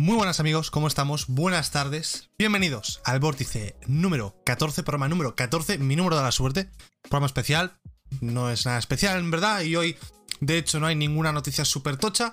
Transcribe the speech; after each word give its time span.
Muy 0.00 0.14
buenas 0.14 0.38
amigos, 0.38 0.70
¿cómo 0.70 0.86
estamos? 0.86 1.26
Buenas 1.26 1.72
tardes. 1.72 2.30
Bienvenidos 2.38 3.00
al 3.02 3.18
Vórtice 3.18 3.74
número 3.88 4.36
14, 4.46 4.84
programa 4.84 5.08
número 5.08 5.34
14, 5.34 5.78
mi 5.78 5.96
número 5.96 6.16
de 6.16 6.22
la 6.22 6.30
suerte. 6.30 6.70
Programa 7.02 7.26
especial, 7.26 7.80
no 8.20 8.48
es 8.48 8.64
nada 8.64 8.78
especial 8.78 9.18
en 9.18 9.32
verdad, 9.32 9.62
y 9.62 9.74
hoy 9.74 9.96
de 10.40 10.56
hecho 10.56 10.78
no 10.78 10.86
hay 10.86 10.94
ninguna 10.94 11.32
noticia 11.32 11.64
súper 11.64 11.96
tocha, 11.96 12.32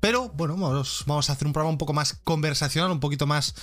pero 0.00 0.30
bueno, 0.30 0.56
vamos, 0.56 1.30
a 1.30 1.32
hacer 1.32 1.46
un 1.46 1.52
programa 1.52 1.70
un 1.70 1.78
poco 1.78 1.92
más 1.92 2.14
conversacional, 2.14 2.90
un 2.90 2.98
poquito 2.98 3.28
más 3.28 3.54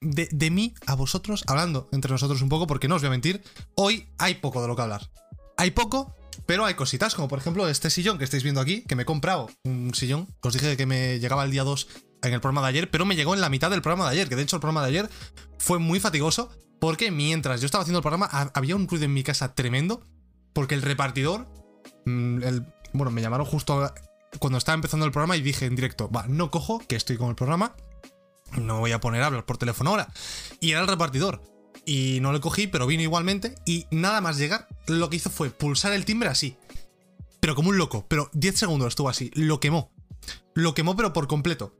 de, 0.00 0.28
de 0.30 0.50
mí 0.52 0.72
a 0.86 0.94
vosotros, 0.94 1.42
hablando 1.48 1.88
entre 1.90 2.12
nosotros 2.12 2.42
un 2.42 2.48
poco, 2.48 2.68
porque 2.68 2.86
no 2.86 2.94
os 2.94 3.02
voy 3.02 3.08
a 3.08 3.10
mentir, 3.10 3.42
hoy 3.74 4.08
hay 4.18 4.36
poco 4.36 4.62
de 4.62 4.68
lo 4.68 4.76
que 4.76 4.82
hablar. 4.82 5.10
Hay 5.56 5.72
poco, 5.72 6.14
pero 6.46 6.64
hay 6.64 6.74
cositas, 6.74 7.16
como 7.16 7.26
por 7.26 7.40
ejemplo 7.40 7.68
este 7.68 7.90
sillón 7.90 8.18
que 8.18 8.24
estáis 8.24 8.44
viendo 8.44 8.60
aquí, 8.60 8.82
que 8.82 8.94
me 8.94 9.02
he 9.02 9.06
comprado 9.06 9.50
un 9.64 9.92
sillón. 9.96 10.28
Os 10.42 10.52
dije 10.52 10.76
que 10.76 10.86
me 10.86 11.18
llegaba 11.18 11.42
el 11.42 11.50
día 11.50 11.64
2 11.64 11.88
en 12.22 12.32
el 12.32 12.40
programa 12.40 12.62
de 12.62 12.68
ayer, 12.68 12.90
pero 12.90 13.04
me 13.04 13.16
llegó 13.16 13.34
en 13.34 13.40
la 13.40 13.48
mitad 13.48 13.70
del 13.70 13.82
programa 13.82 14.04
de 14.06 14.12
ayer, 14.12 14.28
que 14.28 14.36
de 14.36 14.42
hecho 14.42 14.56
el 14.56 14.60
programa 14.60 14.82
de 14.82 14.88
ayer 14.88 15.10
fue 15.58 15.78
muy 15.78 16.00
fatigoso, 16.00 16.50
porque 16.80 17.10
mientras 17.10 17.60
yo 17.60 17.66
estaba 17.66 17.82
haciendo 17.82 17.98
el 17.98 18.02
programa 18.02 18.28
había 18.54 18.76
un 18.76 18.88
ruido 18.88 19.04
en 19.04 19.14
mi 19.14 19.22
casa 19.22 19.54
tremendo, 19.54 20.02
porque 20.52 20.74
el 20.74 20.82
repartidor, 20.82 21.48
mm, 22.06 22.42
el, 22.42 22.66
bueno, 22.92 23.10
me 23.10 23.22
llamaron 23.22 23.46
justo 23.46 23.92
cuando 24.38 24.58
estaba 24.58 24.74
empezando 24.74 25.06
el 25.06 25.12
programa 25.12 25.36
y 25.36 25.42
dije 25.42 25.66
en 25.66 25.76
directo, 25.76 26.10
va, 26.10 26.26
no 26.28 26.50
cojo, 26.50 26.78
que 26.86 26.96
estoy 26.96 27.16
con 27.16 27.28
el 27.28 27.34
programa, 27.34 27.74
no 28.58 28.80
voy 28.80 28.92
a 28.92 29.00
poner 29.00 29.22
a 29.22 29.26
hablar 29.26 29.46
por 29.46 29.58
teléfono 29.58 29.90
ahora. 29.90 30.08
Y 30.60 30.72
era 30.72 30.80
el 30.80 30.88
repartidor. 30.88 31.42
Y 31.84 32.18
no 32.20 32.32
le 32.32 32.40
cogí, 32.40 32.66
pero 32.66 32.86
vino 32.86 33.02
igualmente. 33.02 33.54
Y 33.66 33.86
nada 33.90 34.20
más 34.20 34.38
llegar, 34.38 34.68
lo 34.86 35.10
que 35.10 35.16
hizo 35.16 35.30
fue 35.30 35.50
pulsar 35.50 35.92
el 35.92 36.04
timbre 36.04 36.28
así. 36.28 36.56
Pero 37.40 37.54
como 37.54 37.70
un 37.70 37.78
loco. 37.78 38.06
Pero 38.08 38.30
10 38.34 38.56
segundos 38.58 38.88
estuvo 38.88 39.08
así. 39.08 39.30
Lo 39.34 39.58
quemó. 39.58 39.92
Lo 40.54 40.74
quemó, 40.74 40.96
pero 40.96 41.12
por 41.12 41.26
completo. 41.26 41.74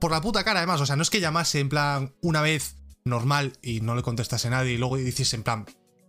Por 0.00 0.10
la 0.10 0.20
puta 0.20 0.44
cara, 0.44 0.60
además. 0.60 0.80
O 0.80 0.86
sea, 0.86 0.96
no 0.96 1.02
es 1.02 1.10
que 1.10 1.20
llamase 1.20 1.60
en 1.60 1.68
plan 1.68 2.14
una 2.20 2.42
vez 2.42 2.76
normal 3.04 3.52
y 3.62 3.80
no 3.80 3.94
le 3.94 4.02
contestase 4.02 4.50
nadie 4.50 4.72
y 4.72 4.78
luego 4.78 4.98
hiciese 4.98 5.36
en 5.36 5.42
plan 5.42 5.66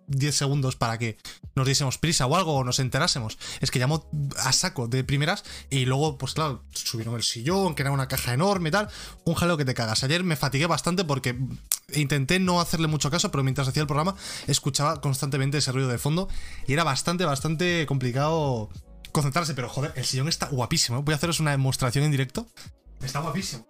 10 0.08 0.36
segundos 0.36 0.76
para 0.76 0.98
que 0.98 1.18
nos 1.56 1.66
diésemos 1.66 1.98
prisa 1.98 2.26
o 2.26 2.36
algo 2.36 2.56
o 2.56 2.64
nos 2.64 2.80
enterásemos. 2.80 3.38
Es 3.62 3.72
que 3.72 3.80
llamó 3.80 4.10
a 4.38 4.52
saco 4.52 4.88
de 4.88 5.04
primeras 5.04 5.44
y 5.70 5.86
luego, 5.86 6.18
pues 6.18 6.34
claro, 6.34 6.64
subieron 6.72 7.16
el 7.16 7.24
sillón, 7.24 7.76
que 7.76 7.84
era 7.84 7.92
una 7.92 8.08
caja 8.08 8.34
enorme 8.34 8.70
y 8.70 8.72
tal. 8.72 8.90
Un 9.26 9.36
jaleo 9.36 9.58
que 9.58 9.66
te 9.66 9.74
cagas. 9.74 10.04
Ayer 10.04 10.24
me 10.24 10.36
fatigué 10.36 10.66
bastante 10.66 11.04
porque 11.04 11.38
intenté 11.94 12.40
no 12.40 12.59
hacerle 12.59 12.88
mucho 12.88 13.12
caso, 13.12 13.32
pero 13.32 13.44
mientras 13.44 13.68
hacía 13.68 13.82
el 13.82 13.88
programa 13.88 14.16
escuchaba 14.48 15.02
constantemente 15.02 15.58
ese 15.58 15.72
ruido 15.72 15.90
de 15.90 15.98
fondo 15.98 16.28
y 16.68 16.74
era 16.74 16.84
bastante, 16.84 17.26
bastante 17.26 17.86
complicado 17.88 18.70
concentrarse. 19.14 19.53
Pero 19.53 19.69
joder, 19.69 19.94
el 19.95 20.03
sillón 20.03 20.28
está 20.28 20.47
guapísimo. 20.47 21.02
Voy 21.03 21.14
a 21.14 21.16
haceros 21.16 21.39
una 21.39 21.52
demostración 21.52 22.03
en 22.03 22.11
directo. 22.11 22.45
Está 23.02 23.22
guapísimo. 23.22 23.66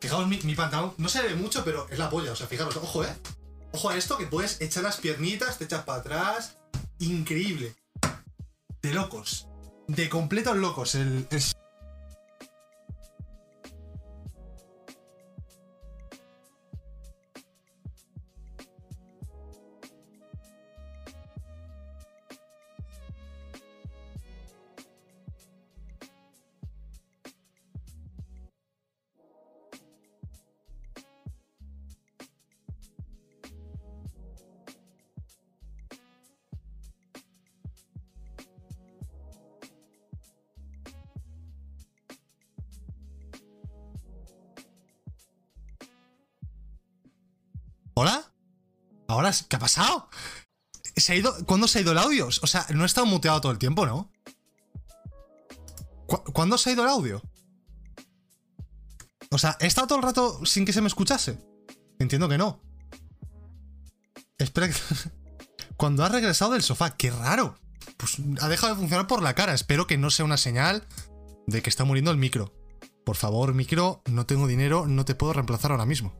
Fijaos, 0.00 0.28
mi, 0.28 0.38
mi 0.44 0.54
pantalón 0.54 0.94
no 0.98 1.08
se 1.08 1.22
ve 1.22 1.34
mucho, 1.34 1.64
pero 1.64 1.88
es 1.90 1.98
la 1.98 2.08
polla. 2.08 2.30
O 2.30 2.36
sea, 2.36 2.46
fijaros, 2.46 2.76
ojo, 2.76 3.04
eh. 3.04 3.12
Ojo 3.72 3.88
a 3.88 3.96
esto, 3.96 4.16
que 4.16 4.26
puedes 4.26 4.60
echar 4.60 4.84
las 4.84 4.98
piernitas, 4.98 5.58
te 5.58 5.64
echas 5.64 5.82
para 5.82 5.98
atrás. 5.98 6.58
Increíble. 7.00 7.74
De 8.82 8.94
locos. 8.94 9.48
De 9.88 10.08
completos 10.08 10.56
locos. 10.56 10.94
El, 10.94 11.26
el... 11.30 11.42
¿Qué 49.42 49.56
ha 49.56 49.58
pasado? 49.58 50.08
¿Se 50.96 51.20
ha? 51.20 51.44
¿Cuándo 51.46 51.68
se 51.68 51.78
ha 51.78 51.82
ido 51.82 51.92
el 51.92 51.98
audio? 51.98 52.28
O 52.28 52.46
sea, 52.46 52.66
no 52.70 52.84
he 52.84 52.86
estado 52.86 53.06
muteado 53.06 53.40
todo 53.40 53.52
el 53.52 53.58
tiempo, 53.58 53.86
¿no? 53.86 54.10
¿Cu 56.06 56.22
¿Cuándo 56.32 56.56
se 56.56 56.70
ha 56.70 56.72
ido 56.72 56.84
el 56.84 56.90
audio? 56.90 57.22
O 59.30 59.38
sea, 59.38 59.56
¿he 59.60 59.66
estado 59.66 59.88
todo 59.88 59.98
el 59.98 60.04
rato 60.04 60.46
sin 60.46 60.64
que 60.64 60.72
se 60.72 60.80
me 60.80 60.86
escuchase? 60.86 61.38
Entiendo 61.98 62.28
que 62.28 62.38
no. 62.38 62.60
Espera 64.38 64.68
que... 64.68 64.74
Cuando 65.76 66.04
ha 66.04 66.08
regresado 66.08 66.52
del 66.52 66.62
sofá, 66.62 66.96
qué 66.96 67.10
raro. 67.10 67.58
Pues 67.96 68.16
ha 68.40 68.48
dejado 68.48 68.74
de 68.74 68.78
funcionar 68.78 69.06
por 69.06 69.22
la 69.22 69.34
cara. 69.34 69.54
Espero 69.54 69.86
que 69.86 69.98
no 69.98 70.10
sea 70.10 70.24
una 70.24 70.36
señal 70.36 70.86
de 71.46 71.62
que 71.62 71.70
está 71.70 71.84
muriendo 71.84 72.10
el 72.10 72.16
micro. 72.16 72.54
Por 73.04 73.16
favor, 73.16 73.52
micro, 73.54 74.02
no 74.06 74.24
tengo 74.24 74.46
dinero, 74.46 74.86
no 74.86 75.04
te 75.04 75.14
puedo 75.14 75.32
reemplazar 75.32 75.72
ahora 75.72 75.84
mismo. 75.84 76.14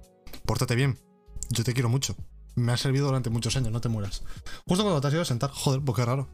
Pórtate 0.44 0.74
bien. 0.74 0.98
Yo 1.50 1.64
te 1.64 1.72
quiero 1.72 1.88
mucho. 1.88 2.16
Me 2.54 2.72
ha 2.72 2.76
servido 2.76 3.06
durante 3.06 3.30
muchos 3.30 3.56
años, 3.56 3.72
no 3.72 3.80
te 3.80 3.88
mueras. 3.88 4.22
Justo 4.66 4.84
cuando 4.84 5.00
te 5.00 5.08
has 5.08 5.12
ido 5.12 5.22
a 5.22 5.26
sentar, 5.26 5.50
joder, 5.50 5.80
pues 5.80 5.96
qué 5.96 6.04
raro. 6.04 6.28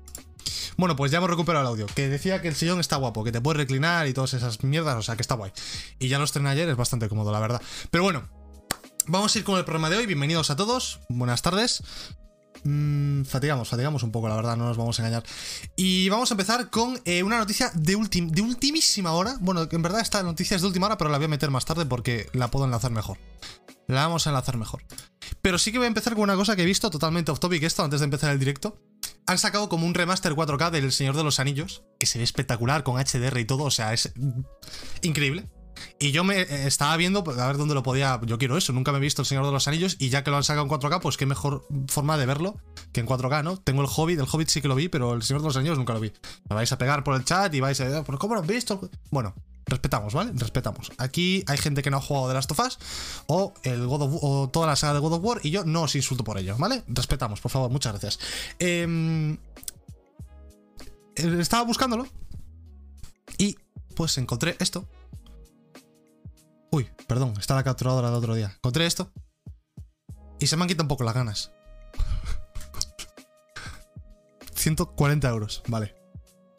Bueno, 0.77 0.97
pues 0.97 1.11
ya 1.11 1.19
hemos 1.19 1.31
recuperado 1.31 1.65
el 1.65 1.69
audio. 1.69 1.87
Que 1.87 2.09
decía 2.09 2.41
que 2.41 2.49
el 2.49 2.55
sillón 2.55 2.81
está 2.81 2.97
guapo, 2.97 3.25
que 3.25 3.33
te 3.33 3.41
puedes 3.41 3.59
reclinar 3.59 4.07
y 4.07 4.13
todas 4.13 4.35
esas 4.35 4.63
mierdas, 4.63 4.97
o 4.97 5.03
sea 5.03 5.17
que 5.17 5.23
está 5.23 5.35
guay. 5.35 5.53
Y 5.99 6.09
ya 6.09 6.19
lo 6.19 6.25
estrené 6.25 6.51
ayer, 6.51 6.69
es 6.69 6.77
bastante 6.77 7.09
cómodo, 7.09 7.33
la 7.33 7.41
verdad. 7.41 7.63
Pero 7.91 8.05
bueno, 8.05 8.29
vamos 9.07 9.35
a 9.35 9.39
ir 9.39 9.45
con 9.45 9.59
el 9.59 9.65
programa 9.65 9.91
de 9.91 9.97
hoy. 9.97 10.07
Bienvenidos 10.07 10.51
a 10.51 10.57
todos, 10.57 11.01
buenas 11.09 11.43
tardes. 11.43 11.83
Mm, 12.65 13.23
fatigamos, 13.25 13.69
fatigamos 13.69 14.03
un 14.03 14.13
poco, 14.13 14.29
la 14.29 14.37
verdad, 14.37 14.57
no 14.57 14.67
nos 14.67 14.77
vamos 14.77 14.99
a 14.99 15.03
engañar. 15.03 15.25
Y 15.77 16.09
vamos 16.09 16.31
a 16.31 16.35
empezar 16.35 16.71
con 16.71 17.01
eh, 17.05 17.23
una 17.23 17.39
noticia 17.39 17.71
de, 17.75 17.97
ultim 17.97 18.29
de 18.31 18.43
ultimísima 18.43 19.13
hora. 19.13 19.37
Bueno, 19.41 19.67
en 19.71 19.83
verdad 19.83 20.01
esta 20.01 20.23
noticia 20.23 20.57
es 20.57 20.63
de 20.63 20.69
última 20.69 20.87
hora, 20.87 20.99
pero 20.99 21.11
la 21.11 21.19
voy 21.19 21.27
a 21.27 21.29
meter 21.29 21.51
más 21.51 21.65
tarde 21.65 21.87
porque 21.87 22.29
la 22.33 22.51
puedo 22.51 22.67
enlazar 22.67 22.91
mejor. 22.91 23.19
La 23.91 24.07
vamos 24.07 24.27
a 24.27 24.31
enlazar 24.31 24.57
mejor. 24.57 24.85
Pero 25.43 25.59
sí 25.59 25.73
que 25.73 25.79
voy 25.79 25.87
a 25.87 25.89
empezar 25.89 26.15
con 26.15 26.23
una 26.23 26.37
cosa 26.37 26.55
que 26.55 26.63
he 26.63 26.67
visto 26.67 26.91
totalmente 26.91 27.33
off 27.33 27.41
topic 27.41 27.63
esto 27.63 27.83
antes 27.83 28.01
de 28.01 28.05
empezar 28.05 28.31
el 28.31 28.39
directo. 28.39 28.81
Han 29.27 29.39
sacado 29.39 29.69
como 29.69 29.87
un 29.87 29.95
remaster 29.95 30.35
4K 30.35 30.71
del 30.71 30.93
Señor 30.93 31.17
de 31.17 31.25
los 31.25 31.41
Anillos, 31.41 31.83
que 31.99 32.07
se 32.07 32.19
ve 32.19 32.25
espectacular 32.25 32.83
con 32.83 32.97
HDR 32.97 33.39
y 33.39 33.45
todo, 33.45 33.65
o 33.65 33.71
sea, 33.71 33.93
es 33.93 34.13
increíble. 35.03 35.49
Y 35.99 36.13
yo 36.13 36.25
me 36.25 36.41
eh, 36.41 36.67
estaba 36.67 36.97
viendo 36.97 37.25
a 37.27 37.47
ver 37.47 37.57
dónde 37.57 37.75
lo 37.75 37.83
podía. 37.83 38.21
Yo 38.25 38.39
quiero 38.39 38.57
eso, 38.57 38.73
nunca 38.73 38.93
me 38.93 38.99
he 38.99 39.01
visto 39.01 39.23
El 39.23 39.27
Señor 39.27 39.47
de 39.47 39.53
los 39.53 39.67
Anillos 39.67 39.97
y 39.99 40.09
ya 40.09 40.25
que 40.25 40.31
lo 40.31 40.37
han 40.37 40.45
sacado 40.45 40.67
en 40.67 40.71
4K, 40.71 41.01
pues 41.01 41.17
qué 41.17 41.27
mejor 41.27 41.67
forma 41.89 42.19
de 42.19 42.27
verlo 42.27 42.59
que 42.93 43.01
en 43.01 43.07
4K, 43.07 43.43
¿no? 43.43 43.57
Tengo 43.57 43.83
el 43.83 43.89
Hobbit, 43.95 44.19
el 44.19 44.27
Hobbit 44.31 44.49
sí 44.49 44.61
que 44.61 44.69
lo 44.69 44.75
vi, 44.75 44.89
pero 44.89 45.15
El 45.15 45.23
Señor 45.23 45.43
de 45.43 45.49
los 45.49 45.57
Anillos 45.57 45.79
nunca 45.79 45.95
lo 45.95 46.01
vi. 46.01 46.13
Me 46.49 46.57
vais 46.57 46.71
a 46.73 46.79
pegar 46.79 47.05
por 47.05 47.15
el 47.15 47.25
chat 47.25 47.53
y 47.55 47.61
vais 47.61 47.81
a. 47.81 48.05
¿Cómo 48.05 48.35
lo 48.35 48.41
han 48.41 48.47
visto? 48.47 48.91
Bueno, 49.11 49.35
respetamos, 49.71 50.13
¿vale? 50.13 50.33
Respetamos. 50.35 50.93
Aquí 50.99 51.45
hay 51.47 51.57
gente 51.57 51.83
que 51.83 51.91
no 51.91 51.97
ha 51.97 52.01
jugado 52.01 52.29
de 52.29 52.35
Last 52.35 52.51
of 52.51 52.61
Us 52.61 52.79
o, 53.27 53.55
el 53.63 53.87
God 53.87 54.03
of, 54.03 54.19
o 54.23 54.49
toda 54.51 54.67
la 54.67 54.77
saga 54.77 54.95
de 54.95 55.01
God 55.01 55.15
of 55.15 55.25
War 55.25 55.41
y 55.43 55.51
yo 55.51 55.65
no 55.65 55.83
os 55.83 55.95
insulto 55.95 56.25
por 56.25 56.39
ello, 56.39 56.57
¿vale? 56.59 56.85
Respetamos, 56.89 57.41
por 57.41 57.51
favor, 57.51 57.71
muchas 57.71 57.93
gracias. 57.93 58.19
Eh, 58.59 59.39
estaba 61.15 61.65
buscándolo 61.65 62.07
y 63.39 63.57
pues 63.95 64.19
encontré 64.19 64.57
esto. 64.59 64.89
Uy, 66.71 66.89
perdón, 67.07 67.35
está 67.39 67.55
la 67.55 67.65
capturadora 67.65 68.09
del 68.09 68.19
otro 68.19 68.35
día. 68.35 68.53
Encontré 68.57 68.87
esto 68.87 69.13
y 70.39 70.47
se 70.47 70.57
me 70.57 70.63
han 70.63 70.69
quitado 70.69 70.85
un 70.85 70.89
poco 70.89 71.05
las 71.05 71.15
ganas. 71.15 71.53
140 74.55 75.29
euros, 75.29 75.63
vale. 75.69 75.95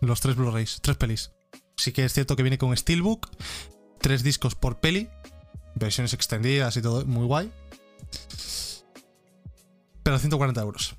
Los 0.02 0.22
tres 0.22 0.36
Blu-rays, 0.36 0.80
tres 0.82 0.98
pelis. 0.98 1.32
Sí 1.82 1.92
que 1.94 2.06
es 2.06 2.14
cierto 2.14 2.36
que 2.36 2.44
viene 2.44 2.60
con 2.60 2.78
Steelbook, 2.78 3.28
tres 4.00 4.22
discos 4.22 4.54
por 4.54 4.80
peli, 4.80 5.10
versiones 5.74 6.14
extendidas 6.14 6.78
y 6.78 6.82
todo, 6.84 7.08
muy 7.08 7.26
guay. 7.26 7.52
Pero 10.04 10.20
140 10.20 10.62
euros. 10.62 10.96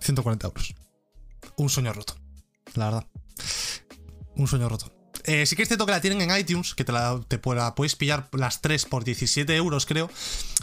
140 0.00 0.44
euros. 0.48 0.74
Un 1.54 1.70
sueño 1.70 1.92
roto, 1.92 2.16
la 2.74 2.86
verdad. 2.86 3.06
Un 4.34 4.48
sueño 4.48 4.68
roto. 4.68 4.92
Eh, 5.30 5.46
sí 5.46 5.54
que 5.54 5.62
es 5.62 5.68
cierto 5.68 5.86
que 5.86 5.92
la 5.92 6.00
tienen 6.00 6.28
en 6.28 6.36
iTunes, 6.36 6.74
que 6.74 6.82
te 6.82 6.90
la, 6.90 7.20
te 7.28 7.40
la 7.54 7.76
puedes 7.76 7.94
pillar 7.94 8.28
las 8.32 8.62
3 8.62 8.84
por 8.86 9.04
17 9.04 9.54
euros, 9.54 9.86
creo. 9.86 10.10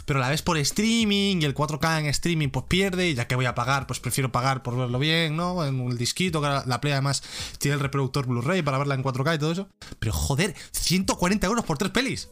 Pero 0.04 0.20
la 0.20 0.28
ves 0.28 0.42
por 0.42 0.58
streaming 0.58 1.40
y 1.40 1.46
el 1.46 1.54
4K 1.54 2.00
en 2.00 2.06
streaming 2.06 2.50
pues 2.50 2.66
pierde. 2.68 3.08
Y 3.08 3.14
ya 3.14 3.26
que 3.26 3.34
voy 3.34 3.46
a 3.46 3.54
pagar, 3.54 3.86
pues 3.86 3.98
prefiero 3.98 4.30
pagar 4.30 4.62
por 4.62 4.76
verlo 4.76 4.98
bien, 4.98 5.36
¿no? 5.36 5.64
En 5.64 5.80
un 5.80 5.96
disquito, 5.96 6.42
que 6.42 6.48
la 6.66 6.80
Play 6.82 6.92
además 6.92 7.22
tiene 7.56 7.76
el 7.76 7.80
reproductor 7.80 8.26
Blu-ray 8.26 8.60
para 8.60 8.76
verla 8.76 8.94
en 8.94 9.02
4K 9.02 9.36
y 9.36 9.38
todo 9.38 9.52
eso. 9.52 9.68
Pero 9.98 10.12
joder, 10.12 10.54
140 10.72 11.46
euros 11.46 11.64
por 11.64 11.78
tres 11.78 11.90
pelis. 11.90 12.28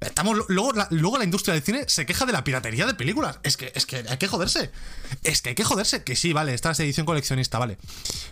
Estamos, 0.00 0.46
luego, 0.48 0.72
la, 0.72 0.88
luego 0.90 1.18
la 1.18 1.24
industria 1.24 1.52
del 1.52 1.62
cine 1.62 1.84
se 1.86 2.06
queja 2.06 2.24
de 2.24 2.32
la 2.32 2.42
piratería 2.42 2.86
de 2.86 2.94
películas. 2.94 3.38
Es 3.42 3.58
que, 3.58 3.70
es 3.74 3.84
que 3.84 3.96
hay 3.96 4.16
que 4.16 4.28
joderse. 4.28 4.70
Es 5.24 5.42
que 5.42 5.50
hay 5.50 5.54
que 5.54 5.64
joderse. 5.64 6.04
Que 6.04 6.16
sí, 6.16 6.32
vale, 6.32 6.54
esta 6.54 6.70
es 6.70 6.80
edición 6.80 7.04
coleccionista, 7.04 7.58
vale. 7.58 7.76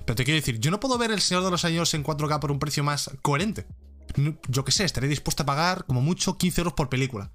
Pero 0.07 0.17
te 0.17 0.25
quiero 0.25 0.37
decir, 0.37 0.59
yo 0.61 0.71
no 0.71 0.81
puedo 0.81 0.97
ver 0.97 1.11
El 1.11 1.21
Señor 1.21 1.45
de 1.45 1.51
los 1.51 1.67
Años 1.67 1.93
en 1.93 2.05
4K 2.05 2.41
por 2.41 2.51
un 2.51 2.59
precio 2.59 2.83
más 2.83 3.11
coherente. 3.21 3.67
yo 4.49 4.65
qué 4.65 4.73
sé, 4.73 4.85
estaré 4.85 5.09
dispuesto 5.09 5.43
a 5.43 5.47
pagar 5.47 5.85
como 5.85 6.01
mucho 6.01 6.39
15 6.39 6.63
euros 6.63 6.73
por 6.73 6.89
película. 6.89 7.33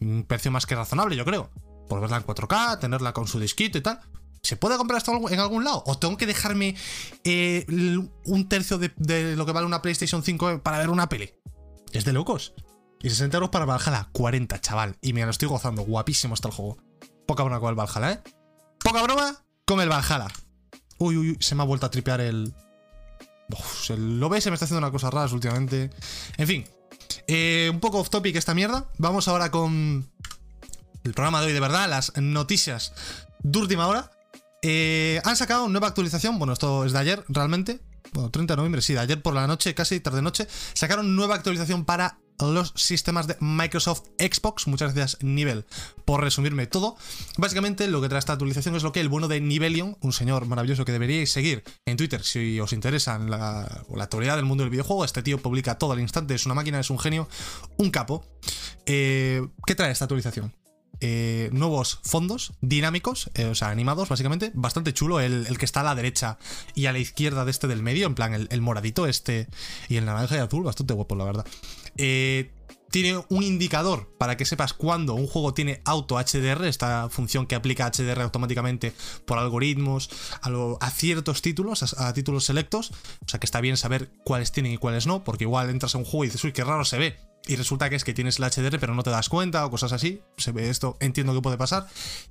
Un 0.00 0.24
precio 0.24 0.50
más 0.50 0.64
que 0.64 0.74
razonable, 0.74 1.14
yo 1.14 1.26
creo. 1.26 1.50
Por 1.88 2.00
verla 2.00 2.16
en 2.16 2.24
4K, 2.24 2.80
tenerla 2.80 3.12
con 3.12 3.28
su 3.28 3.38
disquito 3.38 3.76
y 3.76 3.82
tal. 3.82 4.00
¿Se 4.42 4.56
puede 4.56 4.78
comprar 4.78 4.96
esto 4.96 5.12
en 5.28 5.38
algún 5.38 5.62
lado? 5.62 5.84
¿O 5.86 5.98
tengo 5.98 6.16
que 6.16 6.26
dejarme 6.26 6.74
eh, 7.22 7.66
un 8.24 8.48
tercio 8.48 8.78
de, 8.78 8.92
de, 8.96 9.36
lo 9.36 9.44
que 9.44 9.52
vale 9.52 9.66
una 9.66 9.82
PlayStation 9.82 10.22
5 10.22 10.62
para 10.62 10.78
ver 10.78 10.88
una 10.88 11.10
peli? 11.10 11.30
Es 11.92 12.04
de 12.06 12.14
locos. 12.14 12.54
Y 13.02 13.10
60 13.10 13.36
euros 13.36 13.50
para 13.50 13.64
Valhalla, 13.64 14.08
40, 14.12 14.60
chaval. 14.60 14.96
Y 15.02 15.12
me 15.12 15.24
lo 15.24 15.30
estoy 15.30 15.48
gozando, 15.48 15.82
guapísimo 15.82 16.34
está 16.34 16.48
el 16.48 16.54
juego. 16.54 16.78
Poca 17.26 17.42
broma 17.42 17.60
con 17.60 17.70
el 17.70 17.74
Valhalla, 17.74 18.12
¿eh? 18.12 18.22
Poca 18.78 19.02
broma 19.02 19.44
con 19.64 19.80
el 19.80 19.88
Valhalla. 19.88 20.28
Uy, 20.98 21.16
uy, 21.16 21.30
uy, 21.30 21.36
se 21.40 21.54
me 21.54 21.62
ha 21.62 21.66
vuelto 21.66 21.86
a 21.86 21.90
tripear 21.90 22.20
el... 22.20 22.54
Uf, 23.50 23.90
el 23.90 24.22
OBS 24.22 24.46
me 24.46 24.54
está 24.54 24.64
haciendo 24.64 24.78
una 24.78 24.92
cosa 24.92 25.10
rara 25.10 25.30
últimamente. 25.32 25.90
En 26.36 26.46
fin, 26.46 26.64
eh, 27.26 27.68
un 27.72 27.80
poco 27.80 27.98
off 27.98 28.08
topic 28.08 28.36
esta 28.36 28.54
mierda. 28.54 28.86
Vamos 28.98 29.26
ahora 29.26 29.50
con 29.50 30.08
el 31.02 31.14
programa 31.14 31.40
de 31.40 31.48
hoy 31.48 31.52
de 31.52 31.60
verdad, 31.60 31.88
las 31.88 32.12
noticias 32.16 32.92
de 33.40 33.58
última 33.58 33.88
hora. 33.88 34.12
Eh, 34.62 35.20
han 35.24 35.36
sacado 35.36 35.68
nueva 35.68 35.88
actualización, 35.88 36.38
bueno, 36.38 36.52
esto 36.52 36.84
es 36.84 36.92
de 36.92 36.98
ayer 37.00 37.24
realmente. 37.28 37.80
Bueno, 38.12 38.30
30 38.30 38.52
de 38.52 38.56
noviembre, 38.56 38.82
sí, 38.82 38.92
de 38.92 39.00
ayer 39.00 39.20
por 39.20 39.34
la 39.34 39.46
noche, 39.46 39.74
casi 39.74 39.98
tarde 40.00 40.22
noche. 40.22 40.46
Sacaron 40.74 41.16
nueva 41.16 41.34
actualización 41.34 41.84
para 41.84 42.18
los 42.40 42.72
sistemas 42.76 43.26
de 43.26 43.36
Microsoft 43.40 44.04
Xbox. 44.18 44.66
Muchas 44.66 44.94
gracias, 44.94 45.22
Nivel, 45.22 45.64
por 46.04 46.20
resumirme 46.20 46.66
todo. 46.66 46.96
Básicamente, 47.38 47.88
lo 47.88 48.00
que 48.00 48.08
trae 48.08 48.18
esta 48.18 48.32
actualización 48.32 48.76
es 48.76 48.82
lo 48.82 48.92
que 48.92 49.00
el 49.00 49.08
bueno 49.08 49.28
de 49.28 49.40
Nivelion, 49.40 49.96
un 50.00 50.12
señor 50.12 50.46
maravilloso 50.46 50.84
que 50.84 50.92
deberíais 50.92 51.30
seguir 51.30 51.64
en 51.86 51.96
Twitter 51.96 52.22
si 52.22 52.58
os 52.60 52.72
interesa 52.72 53.18
la, 53.18 53.84
la 53.94 54.04
actualidad 54.04 54.36
del 54.36 54.44
mundo 54.44 54.64
del 54.64 54.70
videojuego. 54.70 55.04
Este 55.04 55.22
tío 55.22 55.38
publica 55.38 55.78
todo 55.78 55.92
al 55.92 56.00
instante, 56.00 56.34
es 56.34 56.46
una 56.46 56.54
máquina, 56.54 56.80
es 56.80 56.90
un 56.90 56.98
genio, 56.98 57.28
un 57.76 57.90
capo. 57.90 58.24
Eh, 58.86 59.46
¿Qué 59.66 59.74
trae 59.74 59.92
esta 59.92 60.06
actualización? 60.06 60.52
Eh, 61.04 61.50
nuevos 61.52 61.98
fondos 62.04 62.52
dinámicos, 62.60 63.28
eh, 63.34 63.46
o 63.46 63.56
sea, 63.56 63.70
animados, 63.70 64.08
básicamente. 64.08 64.52
Bastante 64.54 64.92
chulo 64.92 65.18
el, 65.18 65.58
que 65.58 65.64
está 65.64 65.80
a 65.80 65.84
la 65.84 65.96
derecha 65.96 66.38
y 66.76 66.86
a 66.86 66.92
la 66.92 67.00
izquierda 67.00 67.44
de 67.44 67.50
este 67.50 67.66
del 67.66 67.82
medio, 67.82 68.06
en 68.06 68.14
plan 68.14 68.34
el, 68.34 68.60
moradito 68.60 69.08
este 69.08 69.48
y 69.88 69.96
el 69.96 70.04
naranja 70.04 70.36
y 70.36 70.38
azul, 70.38 70.62
bastante 70.62 70.94
guapo, 70.94 71.16
la 71.16 71.24
verdad. 71.24 71.46
Eh, 71.96 72.50
tiene 72.92 73.24
un 73.30 73.42
indicador 73.42 74.14
para 74.18 74.36
que 74.36 74.44
sepas 74.44 74.74
cuándo 74.74 75.14
un 75.14 75.26
juego 75.26 75.54
tiene 75.54 75.80
auto 75.86 76.18
HDR, 76.18 76.66
esta 76.66 77.08
función 77.08 77.46
que 77.46 77.54
aplica 77.54 77.90
HDR 77.90 78.20
automáticamente 78.20 78.92
por 79.24 79.38
algoritmos 79.38 80.10
a, 80.42 80.90
ciertos 80.90 81.40
títulos, 81.40 81.94
a, 81.98 82.12
títulos 82.12 82.44
selectos. 82.44 82.92
O 83.24 83.28
sea 83.28 83.40
que 83.40 83.46
está 83.46 83.62
bien 83.62 83.78
saber 83.78 84.10
cuáles 84.24 84.52
tienen 84.52 84.72
y 84.72 84.76
cuáles 84.76 85.06
no, 85.06 85.24
porque 85.24 85.44
igual 85.44 85.70
entras 85.70 85.94
a 85.94 85.98
un 85.98 86.04
juego 86.04 86.24
y 86.24 86.26
dices, 86.28 86.44
uy, 86.44 86.52
qué 86.52 86.64
raro 86.64 86.84
se 86.84 86.98
ve. 86.98 87.16
Y 87.48 87.56
resulta 87.56 87.90
que 87.90 87.96
es 87.96 88.04
que 88.04 88.14
tienes 88.14 88.38
el 88.38 88.44
HDR 88.44 88.78
pero 88.78 88.94
no 88.94 89.02
te 89.02 89.10
das 89.10 89.28
cuenta 89.30 89.64
o 89.64 89.70
cosas 89.70 89.92
así. 89.92 90.20
Se 90.36 90.52
ve 90.52 90.68
esto, 90.68 90.98
entiendo 91.00 91.34
que 91.34 91.40
puede 91.40 91.56
pasar. 91.56 91.88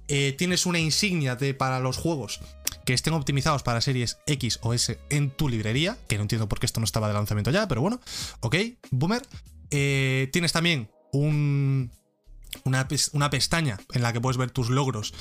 Eh, 0.08 0.36
tienes 0.38 0.68
una 0.68 0.80
insignia 0.80 1.36
de, 1.36 1.56
para 1.56 1.80
los 1.80 1.98
juegos 1.98 2.40
que 2.86 2.94
estén 2.94 3.14
optimizados 3.14 3.64
para 3.64 3.82
series 3.82 4.18
X 4.28 4.60
o 4.62 4.74
S 4.74 5.00
en 5.10 5.32
tu 5.32 5.50
librería, 5.50 5.98
que 6.08 6.18
no 6.18 6.24
entiendo 6.24 6.48
por 6.48 6.60
qué 6.60 6.66
esto 6.66 6.80
no 6.80 6.86
estaba 6.86 7.08
de 7.08 7.14
lanzamiento 7.14 7.52
ya, 7.52 7.68
pero 7.68 7.82
bueno, 7.82 8.00
ok, 8.42 8.56
boomer. 8.92 9.22
Eh, 9.72 10.30
tienes 10.34 10.52
también 10.52 10.90
un, 11.14 11.92
una, 12.66 12.88
una, 13.14 13.30
pestaña 13.30 13.80
en 13.94 14.02
la 14.02 14.12
que 14.14 14.22
puedes 14.22 14.38
ver 14.38 14.52
tus 14.52 14.70
logros. 14.70 15.14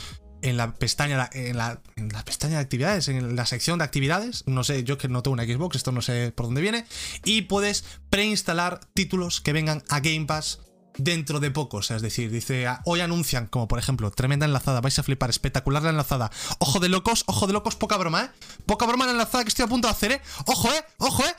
En 0.42 0.56
la 0.56 0.72
pestaña, 0.72 1.28
en 1.34 1.58
la, 1.58 1.82
en 1.96 2.08
la, 2.08 2.24
pestaña 2.24 2.56
de 2.56 2.62
actividades, 2.62 3.08
en 3.08 3.36
la 3.36 3.44
sección 3.44 3.78
de 3.78 3.84
actividades, 3.84 4.44
no 4.46 4.64
sé, 4.64 4.84
yo 4.84 4.96
que 4.96 5.06
no 5.06 5.22
tengo 5.22 5.34
una 5.34 5.44
Xbox, 5.44 5.76
esto 5.76 5.92
no 5.92 6.00
sé 6.00 6.32
por 6.34 6.46
dónde 6.46 6.62
viene, 6.62 6.86
y 7.24 7.42
puedes 7.42 7.84
preinstalar 8.08 8.80
títulos 8.94 9.42
que 9.42 9.52
vengan 9.52 9.82
a 9.90 10.00
Game 10.00 10.24
Pass 10.24 10.60
dentro 11.02 11.40
de 11.40 11.50
poco. 11.50 11.78
O 11.78 11.82
sea, 11.82 11.96
es 11.96 12.02
decir, 12.02 12.30
dice, 12.30 12.66
ah, 12.66 12.82
hoy 12.84 13.00
anuncian, 13.00 13.46
como 13.46 13.68
por 13.68 13.78
ejemplo, 13.78 14.10
tremenda 14.10 14.46
enlazada, 14.46 14.80
vais 14.80 14.98
a 14.98 15.02
flipar, 15.02 15.30
espectacular 15.30 15.82
la 15.82 15.90
enlazada. 15.90 16.30
Ojo 16.58 16.80
de 16.80 16.88
locos, 16.88 17.24
ojo 17.26 17.46
de 17.46 17.52
locos, 17.52 17.76
poca 17.76 17.96
broma, 17.96 18.24
¿eh? 18.24 18.30
Poca 18.66 18.86
broma 18.86 19.06
la 19.06 19.12
enlazada 19.12 19.44
que 19.44 19.48
estoy 19.48 19.64
a 19.64 19.68
punto 19.68 19.88
de 19.88 19.92
hacer, 19.92 20.12
¿eh? 20.12 20.22
Ojo, 20.46 20.68
¿eh? 20.68 20.84
Ojo, 20.98 21.24
¿eh? 21.24 21.34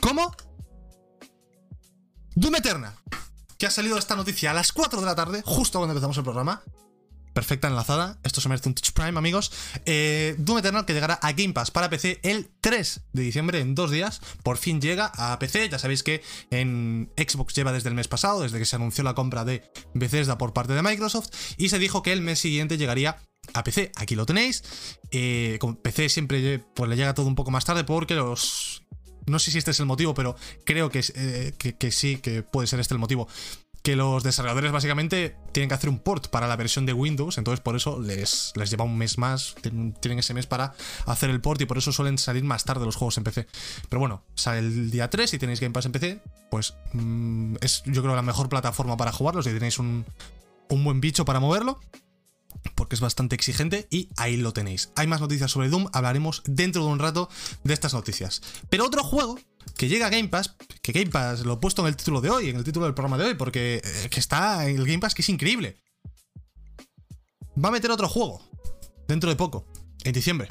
¿Cómo? 0.00 0.34
Doom 2.34 2.54
Eternal, 2.54 2.94
que 3.58 3.66
ha 3.66 3.70
salido 3.70 3.98
esta 3.98 4.16
noticia 4.16 4.52
a 4.52 4.54
las 4.54 4.72
4 4.72 5.00
de 5.00 5.06
la 5.06 5.14
tarde, 5.14 5.42
justo 5.44 5.78
cuando 5.78 5.92
empezamos 5.92 6.16
el 6.16 6.24
programa. 6.24 6.62
Perfecta 7.32 7.68
enlazada, 7.68 8.18
esto 8.24 8.40
se 8.40 8.48
merece 8.48 8.68
un 8.68 8.74
Touch 8.74 8.92
Prime, 8.92 9.16
amigos. 9.18 9.52
Eh, 9.86 10.34
Doom 10.38 10.58
Eternal 10.58 10.84
que 10.84 10.92
llegará 10.92 11.14
a 11.14 11.32
Game 11.32 11.52
Pass 11.52 11.70
para 11.70 11.88
PC 11.88 12.20
el 12.22 12.50
3 12.60 13.02
de 13.12 13.22
diciembre, 13.22 13.60
en 13.60 13.74
dos 13.74 13.90
días. 13.90 14.20
Por 14.42 14.56
fin 14.56 14.80
llega 14.80 15.12
a 15.16 15.38
PC. 15.38 15.68
Ya 15.68 15.78
sabéis 15.78 16.02
que 16.02 16.22
en 16.50 17.12
Xbox 17.16 17.54
lleva 17.54 17.72
desde 17.72 17.88
el 17.88 17.94
mes 17.94 18.08
pasado, 18.08 18.42
desde 18.42 18.58
que 18.58 18.64
se 18.64 18.76
anunció 18.76 19.04
la 19.04 19.14
compra 19.14 19.44
de 19.44 19.62
Bethesda 19.94 20.38
por 20.38 20.52
parte 20.52 20.72
de 20.72 20.82
Microsoft. 20.82 21.30
Y 21.56 21.68
se 21.68 21.78
dijo 21.78 22.02
que 22.02 22.12
el 22.12 22.20
mes 22.20 22.38
siguiente 22.38 22.78
llegaría 22.78 23.18
a 23.54 23.64
PC. 23.64 23.92
Aquí 23.96 24.16
lo 24.16 24.26
tenéis. 24.26 24.64
Eh, 25.10 25.56
con 25.60 25.76
PC 25.76 26.08
siempre 26.08 26.58
pues, 26.74 26.90
le 26.90 26.96
llega 26.96 27.14
todo 27.14 27.26
un 27.26 27.34
poco 27.34 27.50
más 27.50 27.64
tarde 27.64 27.84
porque 27.84 28.14
los 28.14 28.82
no 29.26 29.38
sé 29.38 29.50
si 29.50 29.58
este 29.58 29.70
es 29.70 29.80
el 29.80 29.86
motivo, 29.86 30.14
pero 30.14 30.36
creo 30.64 30.90
eh, 30.92 31.52
que, 31.56 31.90
sí, 31.92 32.16
que 32.16 32.42
puede 32.42 32.66
ser 32.66 32.80
este 32.80 32.94
el 32.94 33.00
motivo. 33.00 33.28
Que 33.82 33.96
los 33.96 34.22
desarrolladores 34.22 34.72
básicamente 34.72 35.36
tienen 35.52 35.68
que 35.68 35.74
hacer 35.74 35.88
un 35.88 35.98
port 35.98 36.28
para 36.28 36.46
la 36.46 36.56
versión 36.56 36.84
de 36.84 36.92
Windows, 36.92 37.38
entonces 37.38 37.60
por 37.60 37.76
eso 37.76 37.98
les, 37.98 38.52
les 38.54 38.70
lleva 38.70 38.84
un 38.84 38.98
mes 38.98 39.16
más, 39.16 39.54
tienen 39.62 40.18
ese 40.18 40.34
mes 40.34 40.46
para 40.46 40.74
hacer 41.06 41.30
el 41.30 41.40
port 41.40 41.60
y 41.62 41.66
por 41.66 41.78
eso 41.78 41.90
suelen 41.90 42.18
salir 42.18 42.44
más 42.44 42.64
tarde 42.64 42.84
los 42.84 42.96
juegos 42.96 43.16
en 43.16 43.24
PC. 43.24 43.46
Pero 43.88 44.00
bueno, 44.00 44.22
sale 44.34 44.58
el 44.58 44.90
día 44.90 45.08
3 45.08 45.32
y 45.32 45.38
tenéis 45.38 45.60
Game 45.60 45.72
Pass 45.72 45.86
en 45.86 45.92
PC, 45.92 46.22
pues 46.50 46.74
mm, 46.92 47.56
es 47.62 47.82
yo 47.86 48.02
creo 48.02 48.14
la 48.14 48.22
mejor 48.22 48.48
plataforma 48.48 48.96
para 48.96 49.12
jugarlo 49.12 49.42
si 49.42 49.50
tenéis 49.50 49.78
un, 49.78 50.04
un 50.68 50.84
buen 50.84 51.00
bicho 51.00 51.24
para 51.24 51.40
moverlo 51.40 51.80
porque 52.74 52.94
es 52.94 53.00
bastante 53.00 53.34
exigente 53.34 53.88
y 53.90 54.08
ahí 54.16 54.36
lo 54.36 54.52
tenéis. 54.52 54.90
Hay 54.96 55.06
más 55.06 55.20
noticias 55.20 55.50
sobre 55.50 55.68
Doom, 55.68 55.88
hablaremos 55.92 56.42
dentro 56.46 56.84
de 56.84 56.90
un 56.90 56.98
rato 56.98 57.28
de 57.64 57.74
estas 57.74 57.94
noticias. 57.94 58.42
Pero 58.68 58.86
otro 58.86 59.02
juego 59.02 59.38
que 59.76 59.88
llega 59.88 60.06
a 60.06 60.10
Game 60.10 60.28
Pass, 60.28 60.56
que 60.82 60.92
Game 60.92 61.10
Pass 61.10 61.44
lo 61.44 61.54
he 61.54 61.56
puesto 61.58 61.82
en 61.82 61.88
el 61.88 61.96
título 61.96 62.20
de 62.20 62.30
hoy, 62.30 62.50
en 62.50 62.56
el 62.56 62.64
título 62.64 62.86
del 62.86 62.94
programa 62.94 63.18
de 63.18 63.24
hoy, 63.24 63.34
porque 63.34 63.82
eh, 63.84 64.08
que 64.10 64.20
está 64.20 64.68
en 64.68 64.76
el 64.76 64.86
Game 64.86 64.98
Pass 64.98 65.14
que 65.14 65.22
es 65.22 65.28
increíble. 65.28 65.80
Va 67.62 67.68
a 67.68 67.72
meter 67.72 67.90
otro 67.90 68.08
juego 68.08 68.42
dentro 69.06 69.28
de 69.28 69.36
poco, 69.36 69.66
en 70.04 70.12
diciembre. 70.12 70.48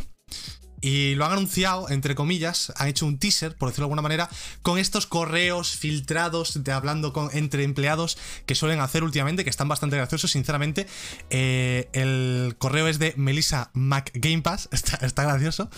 Y 0.81 1.15
lo 1.15 1.25
han 1.25 1.33
anunciado, 1.33 1.89
entre 1.89 2.15
comillas, 2.15 2.71
han 2.75 2.87
hecho 2.87 3.05
un 3.05 3.17
teaser, 3.17 3.55
por 3.55 3.69
decirlo 3.69 3.83
de 3.83 3.87
alguna 3.87 4.01
manera, 4.01 4.29
con 4.61 4.77
estos 4.77 5.05
correos 5.05 5.75
filtrados 5.75 6.63
de 6.63 6.71
hablando 6.71 7.13
con, 7.13 7.29
entre 7.33 7.63
empleados 7.63 8.17
que 8.45 8.55
suelen 8.55 8.79
hacer 8.79 9.03
últimamente, 9.03 9.43
que 9.43 9.49
están 9.49 9.67
bastante 9.67 9.97
graciosos, 9.97 10.31
sinceramente. 10.31 10.87
Eh, 11.29 11.89
el 11.93 12.55
correo 12.57 12.87
es 12.87 12.99
de 12.99 13.13
Melissa 13.17 13.71
McGamepass, 13.73 14.69
está, 14.71 15.05
está 15.05 15.23
gracioso. 15.23 15.69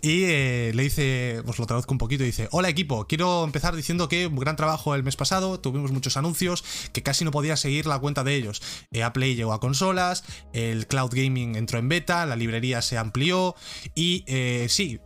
Y 0.00 0.24
eh, 0.24 0.72
le 0.74 0.82
dice, 0.84 1.42
os 1.46 1.58
lo 1.58 1.66
traduzco 1.66 1.92
un 1.92 1.98
poquito, 1.98 2.22
dice, 2.22 2.48
hola 2.52 2.68
equipo, 2.68 3.06
quiero 3.06 3.44
empezar 3.44 3.74
diciendo 3.74 4.08
que 4.08 4.26
un 4.26 4.36
gran 4.36 4.56
trabajo 4.56 4.94
el 4.94 5.02
mes 5.02 5.16
pasado, 5.16 5.58
tuvimos 5.58 5.90
muchos 5.90 6.16
anuncios, 6.16 6.64
que 6.92 7.02
casi 7.02 7.24
no 7.24 7.30
podía 7.30 7.56
seguir 7.56 7.86
la 7.86 7.98
cuenta 7.98 8.22
de 8.22 8.36
ellos. 8.36 8.62
Eh, 8.92 9.02
a 9.02 9.12
Play 9.12 9.34
llegó 9.34 9.52
a 9.52 9.60
consolas, 9.60 10.24
el 10.52 10.86
cloud 10.86 11.10
gaming 11.12 11.56
entró 11.56 11.78
en 11.78 11.88
beta, 11.88 12.26
la 12.26 12.36
librería 12.36 12.80
se 12.82 12.96
amplió 12.96 13.56
y 13.94 14.24
eh, 14.28 14.66
sí, 14.68 15.00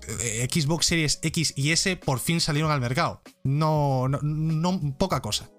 Xbox 0.50 0.86
Series 0.86 1.20
X 1.22 1.54
y 1.56 1.70
S 1.70 1.96
por 1.96 2.18
fin 2.18 2.40
salieron 2.40 2.70
al 2.70 2.80
mercado. 2.80 3.22
No, 3.44 4.08
no, 4.08 4.20
no 4.22 4.96
poca 4.98 5.22
cosa. 5.22 5.50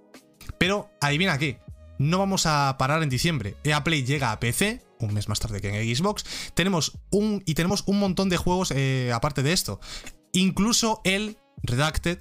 Pero 0.57 0.91
adivina 1.01 1.37
qué, 1.37 1.59
no 1.99 2.17
vamos 2.17 2.45
a 2.45 2.75
parar 2.77 3.03
en 3.03 3.09
diciembre. 3.09 3.55
EA 3.63 3.83
Play 3.83 4.03
llega 4.03 4.31
a 4.31 4.39
PC, 4.39 4.81
un 5.05 5.13
mes 5.13 5.27
más 5.27 5.39
tarde 5.39 5.61
que 5.61 5.69
en 5.69 5.95
Xbox. 5.95 6.25
Tenemos 6.53 6.99
un, 7.11 7.43
y 7.45 7.53
tenemos 7.53 7.83
un 7.87 7.99
montón 7.99 8.29
de 8.29 8.37
juegos 8.37 8.71
eh, 8.71 9.11
aparte 9.13 9.43
de 9.43 9.53
esto. 9.53 9.79
Incluso 10.31 11.01
el 11.03 11.37
Redacted, 11.61 12.19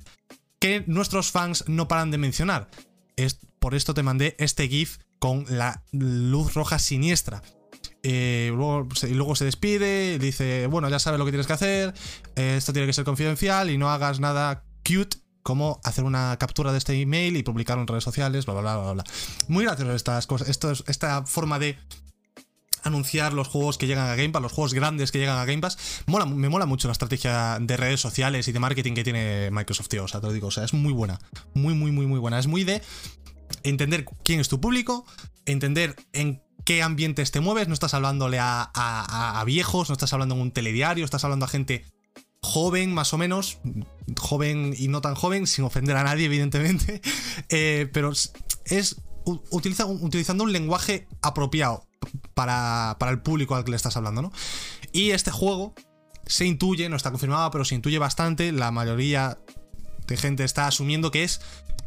que 0.59 0.85
nuestros 0.87 1.31
fans 1.31 1.65
no 1.67 1.89
paran 1.89 2.11
de 2.11 2.19
mencionar. 2.19 2.71
Es, 3.17 3.39
por 3.59 3.75
esto 3.75 3.95
te 3.95 4.03
mandé 4.03 4.37
este 4.39 4.69
GIF 4.69 4.99
con 5.19 5.45
la 5.49 5.85
luz 5.93 6.55
roja 6.55 6.79
siniestra. 6.79 7.43
Eh, 8.05 8.51
luego, 8.55 8.89
y 9.03 9.15
luego 9.15 9.37
se 9.37 9.45
despide, 9.45 10.19
dice, 10.19 10.67
bueno, 10.67 10.89
ya 10.89 10.99
sabes 10.99 11.19
lo 11.19 11.25
que 11.25 11.31
tienes 11.31 11.47
que 11.47 11.53
hacer, 11.53 11.95
esto 12.35 12.73
tiene 12.73 12.87
que 12.87 12.93
ser 12.93 13.05
confidencial 13.05 13.71
y 13.71 13.79
no 13.79 13.91
hagas 13.91 14.19
nada 14.19 14.65
cute 14.85 15.19
como 15.43 15.81
hacer 15.85 16.05
una 16.05 16.37
captura 16.39 16.73
de 16.73 16.79
este 16.79 17.01
email 17.01 17.37
y 17.37 17.43
publicarlo 17.43 17.83
en 17.83 17.89
redes 17.89 18.05
sociales, 18.05 18.47
bla, 18.47 18.55
bla, 18.55 18.63
bla, 18.63 18.83
bla, 18.83 18.93
bla. 18.93 19.05
Muy 19.49 19.65
gracioso 19.65 19.95
estas 19.95 20.27
cosas, 20.27 20.49
esto 20.49 20.73
esta 20.87 21.25
forma 21.27 21.59
de 21.59 21.77
anunciar 22.83 23.33
los 23.33 23.49
juegos 23.49 23.79
que 23.79 23.87
llegan 23.87 24.09
a 24.09 24.17
Game 24.17 24.31
Pass, 24.31 24.43
los 24.43 24.53
juegos 24.53 24.75
grandes 24.75 25.13
que 25.13 25.19
llegan 25.19 25.39
a 25.39 25.45
Game 25.45 25.61
Pass. 25.61 26.05
Me 26.07 26.49
mola 26.49 26.67
mucho 26.67 26.89
la 26.89 26.93
estrategia 26.93 27.59
de 27.61 27.77
redes 27.77 28.01
sociales 28.01 28.49
y 28.49 28.53
de 28.53 28.59
marketing 28.59 28.95
que 28.95 29.05
tiene 29.05 29.51
Microsoft, 29.51 29.89
tío. 29.89 30.05
O 30.05 30.09
sea, 30.09 30.21
te 30.21 30.27
lo 30.27 30.33
digo, 30.33 30.49
o 30.49 30.51
sea, 30.51 30.65
es 30.65 30.73
muy 30.73 30.93
buena. 30.93 31.19
Muy, 31.55 31.75
muy, 31.75 31.93
muy, 31.93 32.07
muy 32.07 32.19
buena. 32.19 32.39
Es 32.39 32.47
muy 32.47 32.65
de 32.65 32.83
entender 33.63 34.05
quién 34.25 34.41
es 34.41 34.49
tu 34.49 34.61
público, 34.61 35.05
entender 35.47 35.97
en 36.13 36.43
qué 36.65 36.83
ambientes 36.83 37.31
te 37.31 37.41
mueves. 37.41 37.69
No 37.69 37.75
estás 37.75 37.95
hablándole 37.95 38.39
a, 38.39 38.71
a 38.75 39.45
viejos, 39.45 39.89
no 39.89 39.95
estás 39.95 40.13
hablando 40.13 40.35
en 40.35 40.41
un 40.41 40.51
telediario, 40.53 41.05
estás 41.05 41.25
hablando 41.25 41.45
a 41.45 41.49
gente 41.49 41.85
joven, 42.43 42.93
más 42.93 43.15
o 43.15 43.19
menos. 43.19 43.59
Joven 44.19 44.75
y 44.77 44.89
no 44.89 45.01
tan 45.01 45.15
joven, 45.15 45.47
sin 45.47 45.65
ofender 45.65 45.97
a 45.97 46.05
nadie, 46.05 46.27
evidentemente. 46.27 47.01
Eh, 47.49 47.91
pero 47.93 48.13
es 48.65 49.03
utiliza, 49.25 49.87
utilizando 49.87 50.45
un 50.45 50.53
lenguaje 50.53 51.07
apropiado 51.21 51.87
para, 52.35 52.97
para 52.99 53.13
el 53.13 53.21
público 53.21 53.55
al 53.55 53.65
que 53.65 53.71
le 53.71 53.77
estás 53.77 53.97
hablando, 53.97 54.23
¿no? 54.23 54.33
Y 54.93 55.11
este 55.11 55.31
juego 55.31 55.75
se 56.27 56.47
intuye, 56.47 56.89
no 56.89 56.97
está 56.97 57.11
confirmado, 57.11 57.51
pero 57.51 57.65
se 57.65 57.75
intuye 57.75 57.99
bastante. 57.99 58.53
La 58.53 58.71
mayoría 58.71 59.39
de 60.07 60.17
gente 60.17 60.45
está 60.45 60.67
asumiendo 60.67 61.11
que 61.11 61.25
es 61.25 61.41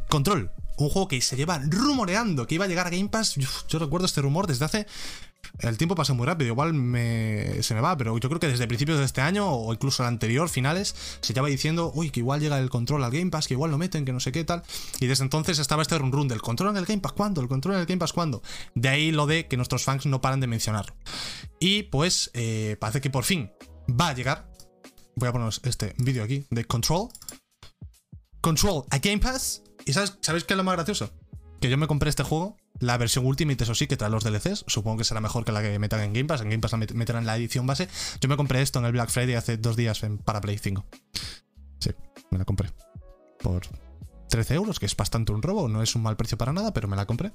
Control. 0.08 0.50
Un 0.78 0.90
juego 0.90 1.08
que 1.08 1.20
se 1.20 1.36
lleva 1.36 1.58
rumoreando 1.58 2.46
que 2.46 2.56
iba 2.56 2.66
a 2.66 2.68
llegar 2.68 2.86
a 2.86 2.90
Game 2.90 3.08
Pass. 3.08 3.34
Yo 3.68 3.78
recuerdo 3.78 4.06
este 4.06 4.20
rumor 4.20 4.46
desde 4.46 4.66
hace 4.66 4.86
el 5.58 5.78
tiempo 5.78 5.94
pasa 5.94 6.12
muy 6.12 6.26
rápido, 6.26 6.48
igual 6.48 6.72
se 6.72 7.74
me 7.74 7.80
va, 7.80 7.96
pero 7.96 8.16
yo 8.18 8.28
creo 8.28 8.40
que 8.40 8.48
desde 8.48 8.66
principios 8.66 8.98
de 8.98 9.04
este 9.04 9.20
año 9.20 9.48
o 9.48 9.72
incluso 9.72 10.02
el 10.02 10.08
anterior, 10.08 10.48
finales, 10.48 10.94
se 11.20 11.32
estaba 11.32 11.48
diciendo, 11.48 11.92
uy, 11.94 12.10
que 12.10 12.20
igual 12.20 12.40
llega 12.40 12.58
el 12.58 12.70
control 12.70 13.04
al 13.04 13.10
Game 13.10 13.30
Pass, 13.30 13.48
que 13.48 13.54
igual 13.54 13.70
lo 13.70 13.78
meten, 13.78 14.04
que 14.04 14.12
no 14.12 14.20
sé 14.20 14.32
qué 14.32 14.44
tal. 14.44 14.62
Y 15.00 15.06
desde 15.06 15.24
entonces 15.24 15.58
estaba 15.58 15.82
este 15.82 15.98
run 15.98 16.12
run 16.12 16.28
del 16.28 16.42
control 16.42 16.70
en 16.70 16.76
el 16.76 16.86
Game 16.86 17.00
Pass, 17.00 17.12
¿cuándo? 17.12 17.40
¿El 17.40 17.48
control 17.48 17.74
en 17.74 17.80
el 17.80 17.86
Game 17.86 17.98
Pass, 17.98 18.12
cuándo? 18.12 18.42
De 18.74 18.88
ahí 18.88 19.12
lo 19.12 19.26
de 19.26 19.48
que 19.48 19.56
nuestros 19.56 19.84
fans 19.84 20.06
no 20.06 20.20
paran 20.20 20.40
de 20.40 20.46
mencionarlo. 20.46 20.94
Y 21.60 21.84
pues 21.84 22.30
eh, 22.34 22.76
parece 22.80 23.00
que 23.00 23.10
por 23.10 23.24
fin 23.24 23.50
va 23.88 24.08
a 24.08 24.14
llegar. 24.14 24.50
Voy 25.16 25.28
a 25.28 25.32
poner 25.32 25.52
este 25.62 25.94
vídeo 25.98 26.22
aquí 26.22 26.46
de 26.50 26.64
Control. 26.64 27.08
Control 28.40 28.84
a 28.90 28.98
Game 28.98 29.18
Pass. 29.18 29.62
¿Y 29.84 29.92
sabes, 29.92 30.18
¿sabéis 30.20 30.44
qué 30.44 30.54
es 30.54 30.58
lo 30.58 30.64
más 30.64 30.76
gracioso? 30.76 31.12
Que 31.60 31.70
yo 31.70 31.78
me 31.78 31.86
compré 31.86 32.10
este 32.10 32.22
juego 32.22 32.56
la 32.80 32.96
versión 32.98 33.26
Ultimate, 33.26 33.64
eso 33.64 33.74
sí, 33.74 33.86
que 33.86 33.96
trae 33.96 34.10
los 34.10 34.24
DLCs. 34.24 34.64
Supongo 34.66 34.98
que 34.98 35.04
será 35.04 35.20
mejor 35.20 35.44
que 35.44 35.52
la 35.52 35.62
que 35.62 35.78
metan 35.78 36.00
en 36.00 36.12
Game 36.12 36.26
Pass. 36.26 36.40
En 36.40 36.50
Game 36.50 36.60
Pass 36.60 36.74
meterán 36.94 37.26
la 37.26 37.36
edición 37.36 37.66
base. 37.66 37.88
Yo 38.20 38.28
me 38.28 38.36
compré 38.36 38.62
esto 38.62 38.78
en 38.78 38.86
el 38.86 38.92
Black 38.92 39.10
Friday 39.10 39.34
hace 39.34 39.56
dos 39.56 39.76
días 39.76 40.00
para 40.24 40.40
Play 40.40 40.58
5. 40.58 40.84
Sí, 41.78 41.90
me 42.30 42.38
la 42.38 42.44
compré. 42.44 42.70
Por 43.40 43.62
13 44.28 44.54
euros, 44.54 44.78
que 44.78 44.86
es 44.86 44.96
bastante 44.96 45.32
un 45.32 45.42
robo, 45.42 45.68
no 45.68 45.82
es 45.82 45.94
un 45.94 46.02
mal 46.02 46.16
precio 46.16 46.38
para 46.38 46.52
nada, 46.52 46.72
pero 46.72 46.88
me 46.88 46.96
la 46.96 47.06
compré. 47.06 47.32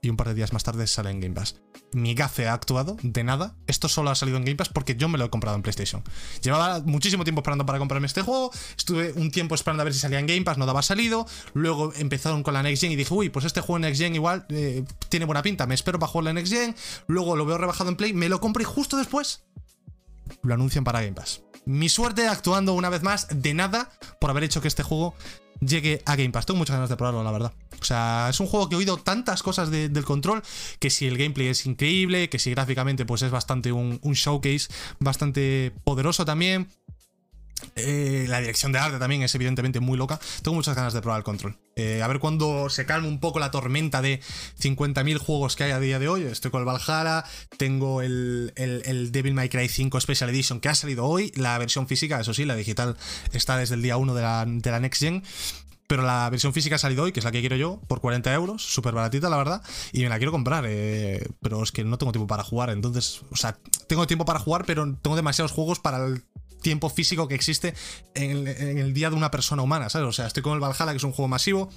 Y 0.00 0.08
un 0.08 0.16
par 0.16 0.28
de 0.28 0.34
días 0.34 0.52
más 0.52 0.64
tarde 0.64 0.86
sale 0.86 1.10
en 1.10 1.20
Game 1.20 1.34
Pass. 1.34 1.56
Mi 1.92 2.14
gafe 2.14 2.48
ha 2.48 2.54
actuado 2.54 2.96
de 3.02 3.24
nada. 3.24 3.54
Esto 3.66 3.88
solo 3.88 4.10
ha 4.10 4.14
salido 4.14 4.38
en 4.38 4.44
Game 4.44 4.56
Pass 4.56 4.68
porque 4.68 4.96
yo 4.96 5.08
me 5.08 5.18
lo 5.18 5.24
he 5.24 5.30
comprado 5.30 5.56
en 5.56 5.62
PlayStation. 5.62 6.02
Llevaba 6.42 6.80
muchísimo 6.80 7.24
tiempo 7.24 7.40
esperando 7.40 7.66
para 7.66 7.78
comprarme 7.78 8.06
este 8.06 8.22
juego. 8.22 8.50
Estuve 8.76 9.12
un 9.12 9.30
tiempo 9.30 9.54
esperando 9.54 9.82
a 9.82 9.84
ver 9.84 9.94
si 9.94 10.00
salía 10.00 10.18
en 10.18 10.26
Game 10.26 10.42
Pass, 10.42 10.58
no 10.58 10.66
daba 10.66 10.82
salido. 10.82 11.26
Luego 11.54 11.92
empezaron 11.94 12.42
con 12.42 12.54
la 12.54 12.62
Next 12.62 12.82
Gen 12.82 12.92
y 12.92 12.96
dije, 12.96 13.12
uy, 13.12 13.28
pues 13.28 13.44
este 13.44 13.60
juego 13.60 13.76
en 13.76 13.82
Next 13.82 14.00
Gen 14.00 14.14
igual 14.14 14.46
eh, 14.48 14.84
tiene 15.08 15.26
buena 15.26 15.42
pinta. 15.42 15.66
Me 15.66 15.74
espero 15.74 15.98
para 15.98 16.10
jugar 16.10 16.24
la 16.24 16.32
Next 16.32 16.52
Gen. 16.52 16.74
Luego 17.06 17.36
lo 17.36 17.46
veo 17.46 17.58
rebajado 17.58 17.90
en 17.90 17.96
Play, 17.96 18.12
me 18.12 18.28
lo 18.28 18.40
compré 18.40 18.64
justo 18.64 18.96
después 18.96 19.44
lo 20.42 20.54
anuncian 20.54 20.84
para 20.84 21.00
Game 21.00 21.14
Pass. 21.14 21.42
Mi 21.64 21.88
suerte 21.88 22.26
actuando 22.26 22.74
una 22.74 22.88
vez 22.88 23.02
más 23.02 23.28
de 23.30 23.54
nada 23.54 23.90
por 24.20 24.30
haber 24.30 24.44
hecho 24.44 24.60
que 24.60 24.68
este 24.68 24.82
juego 24.82 25.14
llegue 25.60 26.02
a 26.06 26.16
Game 26.16 26.30
Pass. 26.30 26.46
Tengo 26.46 26.58
muchas 26.58 26.74
ganas 26.74 26.90
de 26.90 26.96
probarlo, 26.96 27.22
la 27.22 27.30
verdad. 27.30 27.52
O 27.80 27.84
sea, 27.84 28.28
es 28.30 28.40
un 28.40 28.46
juego 28.46 28.68
que 28.68 28.74
he 28.74 28.78
oído 28.78 28.96
tantas 28.96 29.42
cosas 29.42 29.70
del 29.70 30.04
control, 30.04 30.42
que 30.78 30.90
si 30.90 31.06
el 31.06 31.18
gameplay 31.18 31.48
es 31.48 31.66
increíble, 31.66 32.28
que 32.28 32.38
si 32.38 32.50
gráficamente 32.50 33.04
pues 33.04 33.22
es 33.22 33.30
bastante 33.30 33.72
un, 33.72 33.98
un 34.02 34.12
showcase 34.14 34.68
bastante 34.98 35.72
poderoso 35.84 36.24
también, 36.24 36.68
eh, 37.76 38.26
la 38.28 38.40
dirección 38.40 38.72
de 38.72 38.78
arte 38.78 38.98
también 38.98 39.22
es 39.22 39.34
evidentemente 39.34 39.80
muy 39.80 39.96
loca. 39.96 40.18
Tengo 40.42 40.54
muchas 40.54 40.74
ganas 40.74 40.92
de 40.92 41.00
probar 41.00 41.18
el 41.18 41.24
control. 41.24 41.58
Eh, 41.74 42.02
a 42.02 42.08
ver 42.08 42.18
cuando 42.18 42.68
se 42.68 42.84
calme 42.84 43.08
un 43.08 43.18
poco 43.18 43.38
la 43.38 43.50
tormenta 43.50 44.02
de 44.02 44.20
50.000 44.60 45.18
juegos 45.18 45.56
que 45.56 45.64
hay 45.64 45.70
a 45.72 45.80
día 45.80 45.98
de 45.98 46.08
hoy. 46.08 46.22
Estoy 46.22 46.50
con 46.50 46.60
el 46.60 46.66
Valhalla, 46.66 47.24
tengo 47.56 48.02
el, 48.02 48.52
Devil 49.12 49.34
May 49.34 49.48
Cry 49.48 49.68
5 49.68 50.00
Special 50.00 50.30
Edition 50.30 50.60
que 50.60 50.68
ha 50.68 50.74
salido 50.74 51.06
hoy. 51.06 51.32
La 51.36 51.56
versión 51.58 51.86
física, 51.86 52.20
eso 52.20 52.34
sí, 52.34 52.44
la 52.44 52.56
digital 52.56 52.96
está 53.32 53.56
desde 53.56 53.74
el 53.74 53.82
día 53.82 53.96
1 53.96 54.14
de 54.14 54.22
la, 54.22 54.44
de 54.46 54.70
la 54.70 54.80
Next 54.80 55.02
Gen. 55.02 55.22
Pero 55.86 56.04
la 56.04 56.30
versión 56.30 56.54
física 56.54 56.76
ha 56.76 56.78
salido 56.78 57.02
hoy, 57.02 57.12
que 57.12 57.20
es 57.20 57.24
la 57.24 57.32
que 57.32 57.40
quiero 57.40 57.56
yo, 57.56 57.78
por 57.86 58.00
40 58.00 58.32
euros, 58.32 58.62
súper 58.64 58.94
baratita, 58.94 59.28
la 59.28 59.36
verdad, 59.36 59.62
y 59.92 60.02
me 60.02 60.08
la 60.08 60.16
quiero 60.16 60.32
comprar. 60.32 60.64
Eh, 60.66 61.28
pero 61.42 61.62
es 61.62 61.70
que 61.70 61.84
no 61.84 61.98
tengo 61.98 62.12
tiempo 62.12 62.26
para 62.26 62.42
jugar, 62.42 62.70
entonces, 62.70 63.20
o 63.30 63.36
sea, 63.36 63.58
tengo 63.88 64.06
tiempo 64.06 64.24
para 64.24 64.38
jugar, 64.38 64.64
pero 64.64 64.96
tengo 65.02 65.16
demasiados 65.16 65.52
juegos 65.52 65.80
para 65.80 66.06
el 66.06 66.24
tiempo 66.62 66.88
físico 66.88 67.28
que 67.28 67.34
existe 67.34 67.74
en 68.14 68.46
el, 68.46 68.94
día 68.94 69.10
de 69.10 69.16
una 69.16 69.30
persona 69.30 69.62
humana, 69.62 69.88
¿sabes? 69.88 70.08
O 70.08 70.12
sea, 70.12 70.26
estoy 70.26 70.42
con 70.42 70.54
el 70.54 70.60
Valhalla, 70.60 70.92
que 70.92 70.96
es 70.96 71.04
un 71.04 71.12
juego 71.12 71.28
masivo. 71.28 71.70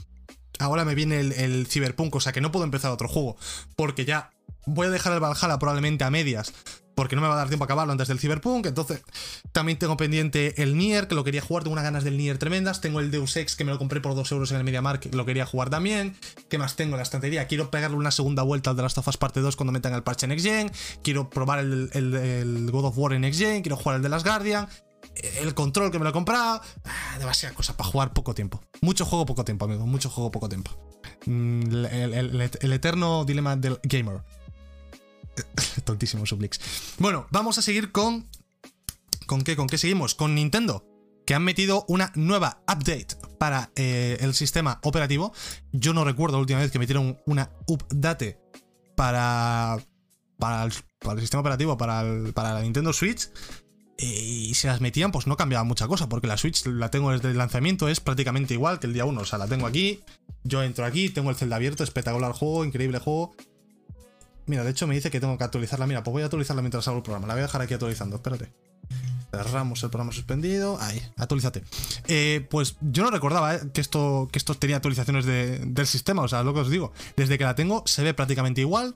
Ahora 0.59 0.85
me 0.85 0.95
viene 0.95 1.19
el, 1.19 1.33
el 1.33 1.67
Cyberpunk, 1.67 2.15
o 2.15 2.19
sea 2.21 2.31
que 2.31 2.41
no 2.41 2.51
puedo 2.51 2.63
empezar 2.65 2.91
otro 2.91 3.09
juego. 3.09 3.35
Porque 3.75 4.05
ya 4.05 4.31
voy 4.65 4.87
a 4.87 4.89
dejar 4.89 5.13
el 5.13 5.19
Valhalla 5.19 5.59
probablemente 5.59 6.03
a 6.03 6.09
medias 6.09 6.53
porque 6.95 7.15
no 7.15 7.21
me 7.21 7.27
va 7.27 7.35
a 7.35 7.37
dar 7.37 7.49
tiempo 7.49 7.63
a 7.63 7.65
acabarlo 7.65 7.91
antes 7.91 8.07
del 8.07 8.19
Cyberpunk. 8.19 8.65
Entonces, 8.65 9.03
también 9.51 9.77
tengo 9.77 9.97
pendiente 9.97 10.61
el 10.63 10.77
Nier, 10.77 11.07
que 11.07 11.15
lo 11.15 11.23
quería 11.23 11.41
jugar, 11.41 11.63
tengo 11.63 11.73
unas 11.73 11.83
ganas 11.83 12.03
del 12.03 12.17
Nier 12.17 12.37
tremendas. 12.37 12.81
Tengo 12.81 12.99
el 12.99 13.11
Deus 13.11 13.35
Ex, 13.35 13.55
que 13.55 13.63
me 13.63 13.71
lo 13.71 13.77
compré 13.77 14.01
por 14.01 14.15
2 14.15 14.31
euros 14.31 14.51
en 14.51 14.57
el 14.57 14.63
MediaMarkt, 14.63 15.13
lo 15.13 15.25
quería 15.25 15.45
jugar 15.45 15.69
también. 15.69 16.15
¿Qué 16.49 16.57
más 16.57 16.75
tengo 16.75 16.93
en 16.93 16.97
la 16.97 17.03
estantería? 17.03 17.47
Quiero 17.47 17.69
pegarle 17.69 17.97
una 17.97 18.11
segunda 18.11 18.43
vuelta 18.43 18.71
al 18.71 18.75
de 18.75 18.83
las 18.83 18.97
Us 18.97 19.17
parte 19.17 19.41
2 19.41 19.55
cuando 19.55 19.73
metan 19.73 19.93
el 19.93 20.03
parche 20.03 20.27
Next 20.27 20.45
Gen. 20.45 20.71
Quiero 21.03 21.29
probar 21.29 21.59
el, 21.59 22.69
God 22.71 22.85
of 22.85 22.97
War 22.97 23.13
en 23.13 23.21
Next 23.21 23.39
Gen. 23.39 23.61
Quiero 23.61 23.75
jugar 23.75 23.97
el 23.97 24.01
de 24.01 24.09
las 24.09 24.23
Guardian 24.23 24.67
el 25.39 25.53
control 25.53 25.91
que 25.91 25.99
me 25.99 26.03
lo 26.03 26.09
he 26.09 26.13
comprado. 26.13 26.61
Ah, 26.83 27.17
demasiadas 27.19 27.55
cosas 27.55 27.75
para 27.75 27.89
jugar 27.89 28.13
poco 28.13 28.33
tiempo. 28.33 28.61
Mucho 28.81 29.05
juego, 29.05 29.25
poco 29.25 29.45
tiempo, 29.45 29.65
amigo. 29.65 29.85
Mucho 29.85 30.09
juego, 30.09 30.31
poco 30.31 30.49
tiempo. 30.49 30.71
Mm, 31.25 31.85
el 31.85 32.73
eterno 32.73 33.23
dilema 33.23 33.55
del 33.55 33.79
gamer. 33.83 34.21
Tontísimo 35.83 36.25
Sublix. 36.25 36.59
Bueno, 36.97 37.27
vamos 37.31 37.57
a 37.57 37.61
seguir 37.61 37.91
con. 37.91 38.27
¿Con 39.25 39.43
qué? 39.43 39.55
¿Con 39.55 39.67
qué 39.67 39.77
seguimos? 39.77 40.15
Con 40.15 40.35
Nintendo. 40.35 40.85
Que 41.25 41.33
han 41.33 41.43
metido 41.43 41.85
una 41.87 42.11
nueva 42.15 42.61
update 42.67 43.07
para 43.39 43.71
eh, 43.75 44.17
el 44.21 44.35
sistema 44.35 44.79
operativo. 44.83 45.33
Yo 45.71 45.93
no 45.93 46.03
recuerdo 46.03 46.37
la 46.37 46.41
última 46.41 46.59
vez 46.59 46.71
que 46.71 46.79
metieron 46.79 47.19
una 47.25 47.51
update 47.67 48.39
para. 48.95 49.77
Para 50.37 50.63
el, 50.65 50.71
sistema 51.21 51.39
operativo, 51.39 51.77
para, 51.77 52.03
para 52.33 52.53
la 52.53 52.61
Nintendo 52.61 52.91
Switch. 52.91 53.29
y 53.97 54.53
si 54.53 54.67
las 54.67 54.81
metían, 54.81 55.13
pues 55.13 55.27
no 55.27 55.37
cambiaba 55.37 55.63
mucha 55.63 55.87
cosa, 55.87 56.09
porque 56.09 56.27
la 56.27 56.35
Switch 56.35 56.65
la 56.65 56.91
tengo 56.91 57.11
desde 57.11 57.31
el 57.31 57.37
lanzamiento, 57.37 57.87
es 57.87 58.01
prácticamente 58.01 58.53
igual 58.53 58.79
que 58.79 58.87
el 58.87 58.93
día 58.93 59.05
1. 59.05 59.21
O 59.21 59.25
sea, 59.25 59.39
la 59.39 59.47
tengo 59.47 59.65
aquí, 59.65 60.01
yo 60.43 60.61
entro 60.61 60.83
aquí, 60.83 61.07
tengo 61.07 61.29
el 61.29 61.37
Zelda 61.37 61.55
abierto, 61.55 61.85
espectacular 61.85 62.33
juego, 62.33 62.65
increíble 62.65 62.99
juego. 62.99 63.33
Mira, 64.47 64.63
de 64.63 64.71
hecho 64.71 64.87
me 64.87 64.95
dice 64.95 65.09
que 65.09 65.19
tengo 65.19 65.37
que 65.37 65.43
actualizarla. 65.43 65.87
Mira, 65.87 66.03
pues 66.03 66.13
voy 66.13 66.21
a 66.21 66.25
actualizarla 66.25 66.61
mientras 66.61 66.87
hago 66.87 66.97
el 66.97 67.03
programa. 67.03 67.27
La 67.27 67.33
voy 67.33 67.41
a 67.41 67.45
dejar 67.45 67.61
aquí 67.61 67.73
actualizando, 67.73 68.17
espérate. 68.17 68.53
Cerramos 69.31 69.83
el 69.83 69.89
programa 69.89 70.11
suspendido. 70.11 70.77
Ahí, 70.79 71.01
actualízate. 71.17 71.63
Eh, 72.07 72.47
pues 72.49 72.77
yo 72.81 73.03
no 73.03 73.11
recordaba 73.11 73.55
eh, 73.55 73.61
que, 73.73 73.81
esto, 73.81 74.29
que 74.31 74.37
esto 74.37 74.55
tenía 74.55 74.77
actualizaciones 74.77 75.25
del 75.25 75.87
sistema. 75.87 76.21
O 76.21 76.27
sea, 76.27 76.43
lo 76.43 76.53
que 76.53 76.61
os 76.61 76.69
digo. 76.69 76.93
Desde 77.15 77.37
que 77.37 77.43
la 77.43 77.55
tengo 77.55 77.83
se 77.85 78.03
ve 78.03 78.13
prácticamente 78.13 78.61
igual. 78.61 78.95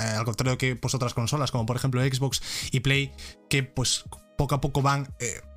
Eh, 0.00 0.02
al 0.02 0.24
contrario 0.24 0.58
que 0.58 0.76
pues, 0.76 0.94
otras 0.94 1.14
consolas, 1.14 1.50
como 1.50 1.66
por 1.66 1.76
ejemplo 1.76 2.02
Xbox 2.02 2.42
y 2.70 2.80
Play, 2.80 3.12
que 3.48 3.62
pues 3.62 4.04
poco 4.36 4.54
a 4.54 4.60
poco 4.60 4.82
van 4.82 5.08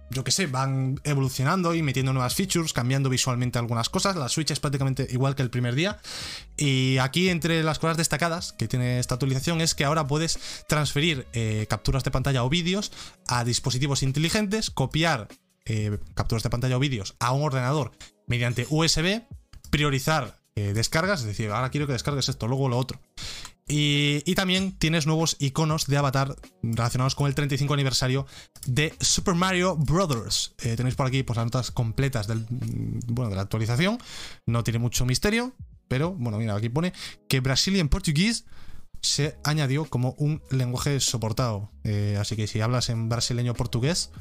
yo 0.09 0.23
qué 0.23 0.31
sé, 0.31 0.47
van 0.47 0.99
evolucionando 1.03 1.73
y 1.73 1.81
metiendo 1.81 2.13
nuevas 2.13 2.35
features, 2.35 2.73
cambiando 2.73 3.09
visualmente 3.09 3.59
algunas 3.59 3.89
cosas. 3.89 4.15
La 4.15 4.29
Switch 4.29 4.51
es 4.51 4.59
prácticamente 4.59 5.07
igual 5.11 5.35
que 5.35 5.41
el 5.43 5.49
primer 5.49 5.75
día. 5.75 5.99
Y 6.57 6.97
aquí, 6.99 7.29
entre 7.29 7.63
las 7.63 7.79
cosas 7.79 7.97
destacadas 7.97 8.53
que 8.53 8.67
tiene 8.67 8.99
esta 8.99 9.15
actualización, 9.15 9.61
es 9.61 9.75
que 9.75 9.85
ahora 9.85 10.07
puedes 10.07 10.65
transferir 10.67 11.27
eh, 11.33 11.65
capturas 11.69 12.03
de 12.03 12.11
pantalla 12.11 12.43
o 12.43 12.49
vídeos 12.49 12.91
a 13.27 13.43
dispositivos 13.43 14.03
inteligentes, 14.03 14.69
copiar 14.69 15.27
eh, 15.65 15.97
capturas 16.13 16.43
de 16.43 16.49
pantalla 16.49 16.77
o 16.77 16.79
vídeos 16.79 17.15
a 17.19 17.31
un 17.31 17.43
ordenador 17.43 17.91
mediante 18.27 18.67
USB, 18.69 19.23
priorizar 19.71 20.39
eh, 20.55 20.73
descargas, 20.73 21.19
es 21.19 21.25
decir, 21.25 21.51
ahora 21.51 21.69
quiero 21.69 21.85
que 21.85 21.93
descargues 21.93 22.29
esto, 22.29 22.47
luego 22.47 22.69
lo 22.69 22.77
otro. 22.77 23.01
Y, 23.67 24.35
también 24.35 24.77
tienes 24.77 25.07
nuevos 25.07 25.37
iconos 25.39 25.87
de 25.87 25.97
avatar 25.97 26.35
relacionados 26.61 27.15
con 27.15 27.25
el 27.25 27.33
35 27.33 27.73
aniversario 27.73 28.27
de 28.67 28.93
Super 28.99 29.33
Mario 29.33 29.75
Bros. 29.75 30.53
Eh, 30.59 30.75
tenéis 30.75 30.95
por 30.95 31.07
aquí 31.07 31.23
pues, 31.23 31.37
las 31.37 31.45
notas 31.45 31.71
completas 31.71 32.27
del, 32.27 32.45
bueno, 33.07 33.31
de 33.31 33.35
la 33.37 33.41
actualización. 33.41 33.97
No 34.45 34.63
tiene 34.63 34.77
mucho 34.77 35.05
misterio, 35.05 35.55
pero 35.87 36.13
bueno, 36.13 36.37
mira, 36.37 36.55
aquí 36.55 36.69
pone 36.69 36.93
que 37.27 37.39
Brazilian 37.39 37.89
Portuguese 37.89 38.43
se 39.01 39.37
añadió 39.43 39.85
como 39.85 40.13
un 40.19 40.43
lenguaje 40.51 40.99
soportado. 40.99 41.71
Eh, 41.83 42.17
así 42.19 42.35
que 42.35 42.45
si 42.45 42.61
hablas 42.61 42.89
en 42.89 43.09
brasileño 43.09 43.55
portugués, 43.55 44.11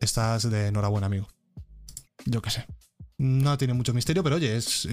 estás 0.00 0.50
de 0.50 0.66
enhorabuena, 0.66 1.06
amigo. 1.06 1.28
Yo 2.24 2.42
qué 2.42 2.50
sé. 2.50 2.66
No 3.18 3.58
tiene 3.58 3.74
mucho 3.74 3.92
misterio, 3.92 4.22
pero 4.22 4.36
oye, 4.36 4.56
es, 4.56 4.86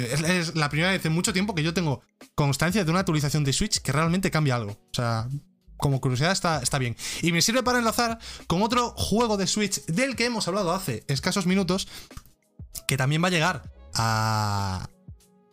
la 0.56 0.70
primera 0.70 0.92
vez 0.92 1.06
en 1.06 1.14
mucho 1.14 1.32
tiempo 1.32 1.54
que 1.54 1.62
yo 1.62 1.76
tengo 1.76 2.02
constancia 2.34 2.84
de 2.84 2.90
una 2.90 3.02
actualización 3.02 3.44
de 3.44 3.54
Switch 3.54 3.80
que 3.82 3.92
realmente 3.92 4.32
cambia 4.32 4.56
algo. 4.56 4.72
O 4.72 4.94
sea, 4.94 5.30
como 5.78 6.02
curiosidad 6.02 6.32
está, 6.32 6.60
está 6.60 6.80
bien. 6.80 6.98
Y 7.22 7.32
me 7.32 7.44
sirve 7.44 7.62
para 7.62 7.78
enlazar 7.78 8.18
con 8.48 8.64
otro 8.64 8.96
juego 8.98 9.38
de 9.38 9.46
Switch 9.46 9.86
del 9.86 10.16
que 10.16 10.26
hemos 10.26 10.48
hablado 10.48 10.74
hace 10.74 11.04
escasos 11.08 11.46
minutos, 11.46 11.88
que 12.88 12.98
también 12.98 13.24
va 13.24 13.28
a 13.28 13.32
llegar 13.32 13.72
a, 13.94 14.90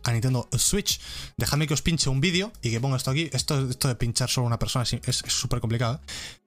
a 0.05 0.13
Nintendo 0.13 0.49
Switch. 0.57 0.99
Dejadme 1.37 1.67
que 1.67 1.75
os 1.75 1.83
pinche 1.83 2.09
un 2.09 2.23
vídeo 2.23 2.53
y 2.63 2.71
que 2.71 2.81
ponga 2.81 2.97
esto 2.97 3.11
aquí. 3.11 3.29
Esto, 3.35 3.69
esto 3.69 3.89
de 3.89 3.97
pinchar 3.97 4.31
solo 4.31 4.47
una 4.47 4.59
persona 4.59 4.85
es 4.85 5.23
súper 5.27 5.61
complicado. 5.61 6.01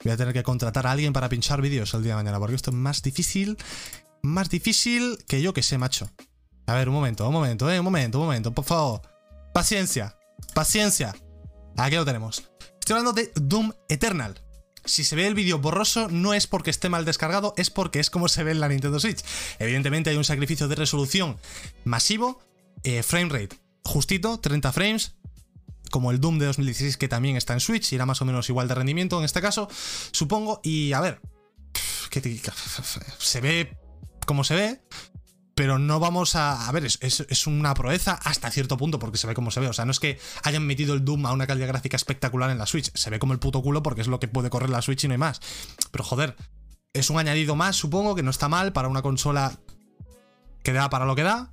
Voy 0.03 0.11
a 0.11 0.17
tener 0.17 0.33
que 0.33 0.41
contratar 0.41 0.87
a 0.87 0.91
alguien 0.91 1.13
para 1.13 1.29
pinchar 1.29 1.61
vídeos 1.61 1.93
el 1.93 2.01
día 2.01 2.13
de 2.13 2.23
mañana, 2.23 2.39
porque 2.39 2.55
esto 2.55 2.71
es 2.71 2.75
más 2.75 3.01
difícil, 3.01 3.57
más 4.25 4.49
difícil 4.49 5.17
que 5.27 5.41
yo 5.41 5.53
que 5.53 5.63
sé, 5.63 5.77
macho. 5.77 6.09
A 6.67 6.73
ver, 6.73 6.89
un 6.89 6.95
momento, 6.95 7.27
un 7.27 7.33
momento, 7.33 7.71
eh, 7.71 7.79
un 7.79 7.85
momento, 7.85 8.19
un 8.19 8.25
momento, 8.25 8.53
por 8.53 8.65
favor. 8.65 9.01
Paciencia, 9.53 10.17
paciencia. 10.53 11.15
Aquí 11.77 11.95
lo 11.95 12.05
tenemos. 12.05 12.43
Estoy 12.79 12.97
hablando 12.97 13.13
de 13.13 13.31
Doom 13.35 13.71
Eternal. 13.89 14.41
Si 14.83 15.03
se 15.03 15.15
ve 15.15 15.25
el 15.25 15.33
vídeo 15.33 15.59
borroso, 15.59 16.09
no 16.09 16.33
es 16.33 16.45
porque 16.45 16.69
esté 16.69 16.89
mal 16.89 17.05
descargado, 17.05 17.53
es 17.57 17.69
porque 17.69 17.99
es 17.99 18.09
como 18.09 18.27
se 18.27 18.43
ve 18.43 18.51
en 18.51 18.59
la 18.59 18.67
Nintendo 18.67 18.99
Switch. 18.99 19.23
Evidentemente 19.57 20.11
hay 20.11 20.17
un 20.17 20.23
sacrificio 20.23 20.67
de 20.67 20.75
resolución 20.75 21.37
masivo, 21.83 22.39
eh, 22.83 23.01
frame 23.01 23.29
rate 23.29 23.65
justito, 23.85 24.39
30 24.39 24.71
frames, 24.73 25.15
como 25.91 26.11
el 26.11 26.19
Doom 26.19 26.39
de 26.39 26.47
2016 26.47 26.97
que 26.97 27.07
también 27.07 27.37
está 27.37 27.53
en 27.53 27.59
Switch, 27.59 27.93
era 27.93 28.05
más 28.05 28.21
o 28.21 28.25
menos 28.25 28.49
igual 28.49 28.67
de 28.67 28.75
rendimiento 28.75 29.17
en 29.19 29.25
este 29.25 29.41
caso, 29.41 29.69
supongo, 30.11 30.59
y 30.63 30.91
a 30.93 30.99
ver, 30.99 31.21
se 33.19 33.41
ve 33.41 33.77
como 34.25 34.43
se 34.43 34.55
ve, 34.55 34.81
pero 35.55 35.79
no 35.79 35.99
vamos 35.99 36.35
a. 36.35 36.67
A 36.67 36.71
ver, 36.71 36.85
es, 36.85 37.47
una 37.47 37.73
proeza 37.73 38.19
hasta 38.23 38.51
cierto 38.51 38.77
punto, 38.77 38.99
porque 38.99 39.17
se 39.17 39.25
ve 39.25 39.33
como 39.33 39.51
se 39.51 39.61
ve. 39.61 39.69
O 39.69 39.73
sea, 39.73 39.85
no 39.85 39.91
es 39.91 39.99
que 39.99 40.19
hayan 40.43 40.67
metido 40.67 40.93
el 40.93 41.05
Doom 41.05 41.25
a 41.25 41.31
una 41.31 41.47
calidad 41.47 41.69
gráfica 41.69 41.95
espectacular 41.95 42.49
en 42.49 42.57
la 42.57 42.65
Switch. 42.65 42.91
Se 42.93 43.09
ve 43.09 43.19
como 43.19 43.33
el 43.33 43.39
puto 43.39 43.61
culo 43.61 43.81
porque 43.81 44.01
es 44.01 44.07
lo 44.07 44.19
que 44.19 44.27
puede 44.27 44.49
correr 44.49 44.69
la 44.69 44.81
Switch 44.81 45.05
y 45.05 45.07
no 45.07 45.13
hay 45.13 45.17
más. 45.17 45.39
Pero 45.91 46.03
joder, 46.03 46.35
es 46.93 47.09
un 47.09 47.17
añadido 47.17 47.55
más, 47.55 47.77
supongo, 47.77 48.15
que 48.15 48.23
no 48.23 48.31
está 48.31 48.49
mal 48.49 48.73
para 48.73 48.89
una 48.89 49.01
consola 49.01 49.57
que 50.61 50.73
da 50.73 50.89
para 50.89 51.05
lo 51.05 51.15
que 51.15 51.23
da. 51.23 51.51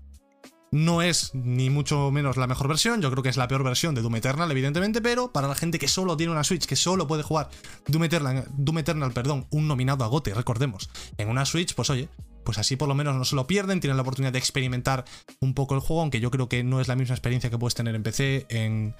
No 0.72 1.02
es 1.02 1.34
ni 1.34 1.68
mucho 1.68 2.10
menos 2.10 2.38
la 2.38 2.46
mejor 2.46 2.66
versión, 2.66 3.02
yo 3.02 3.10
creo 3.10 3.22
que 3.22 3.28
es 3.28 3.36
la 3.36 3.46
peor 3.46 3.62
versión 3.62 3.94
de 3.94 4.00
Doom 4.00 4.16
Eternal, 4.16 4.50
evidentemente, 4.50 5.02
pero 5.02 5.30
para 5.30 5.46
la 5.46 5.54
gente 5.54 5.78
que 5.78 5.86
solo 5.86 6.16
tiene 6.16 6.32
una 6.32 6.44
Switch, 6.44 6.64
que 6.64 6.76
solo 6.76 7.06
puede 7.06 7.22
jugar 7.22 7.50
Doom 7.88 8.04
Eternal, 8.04 8.46
Doom 8.56 8.78
Eternal 8.78 9.12
perdón, 9.12 9.46
un 9.50 9.68
nominado 9.68 10.02
a 10.02 10.06
GOTE, 10.06 10.32
recordemos, 10.32 10.88
en 11.18 11.28
una 11.28 11.44
Switch, 11.44 11.74
pues 11.74 11.90
oye, 11.90 12.08
pues 12.44 12.58
así 12.58 12.76
por 12.76 12.88
lo 12.88 12.94
menos 12.94 13.16
no 13.16 13.24
se 13.24 13.36
lo 13.36 13.46
pierden, 13.46 13.80
tienen 13.80 13.96
la 13.96 14.02
oportunidad 14.02 14.32
de 14.32 14.38
experimentar 14.38 15.04
un 15.40 15.54
poco 15.54 15.74
el 15.74 15.80
juego, 15.80 16.02
aunque 16.02 16.20
yo 16.20 16.30
creo 16.30 16.48
que 16.48 16.64
no 16.64 16.80
es 16.80 16.88
la 16.88 16.96
misma 16.96 17.14
experiencia 17.14 17.50
que 17.50 17.58
puedes 17.58 17.74
tener 17.74 17.94
en 17.94 18.02
PC, 18.02 18.46
en, 18.48 18.94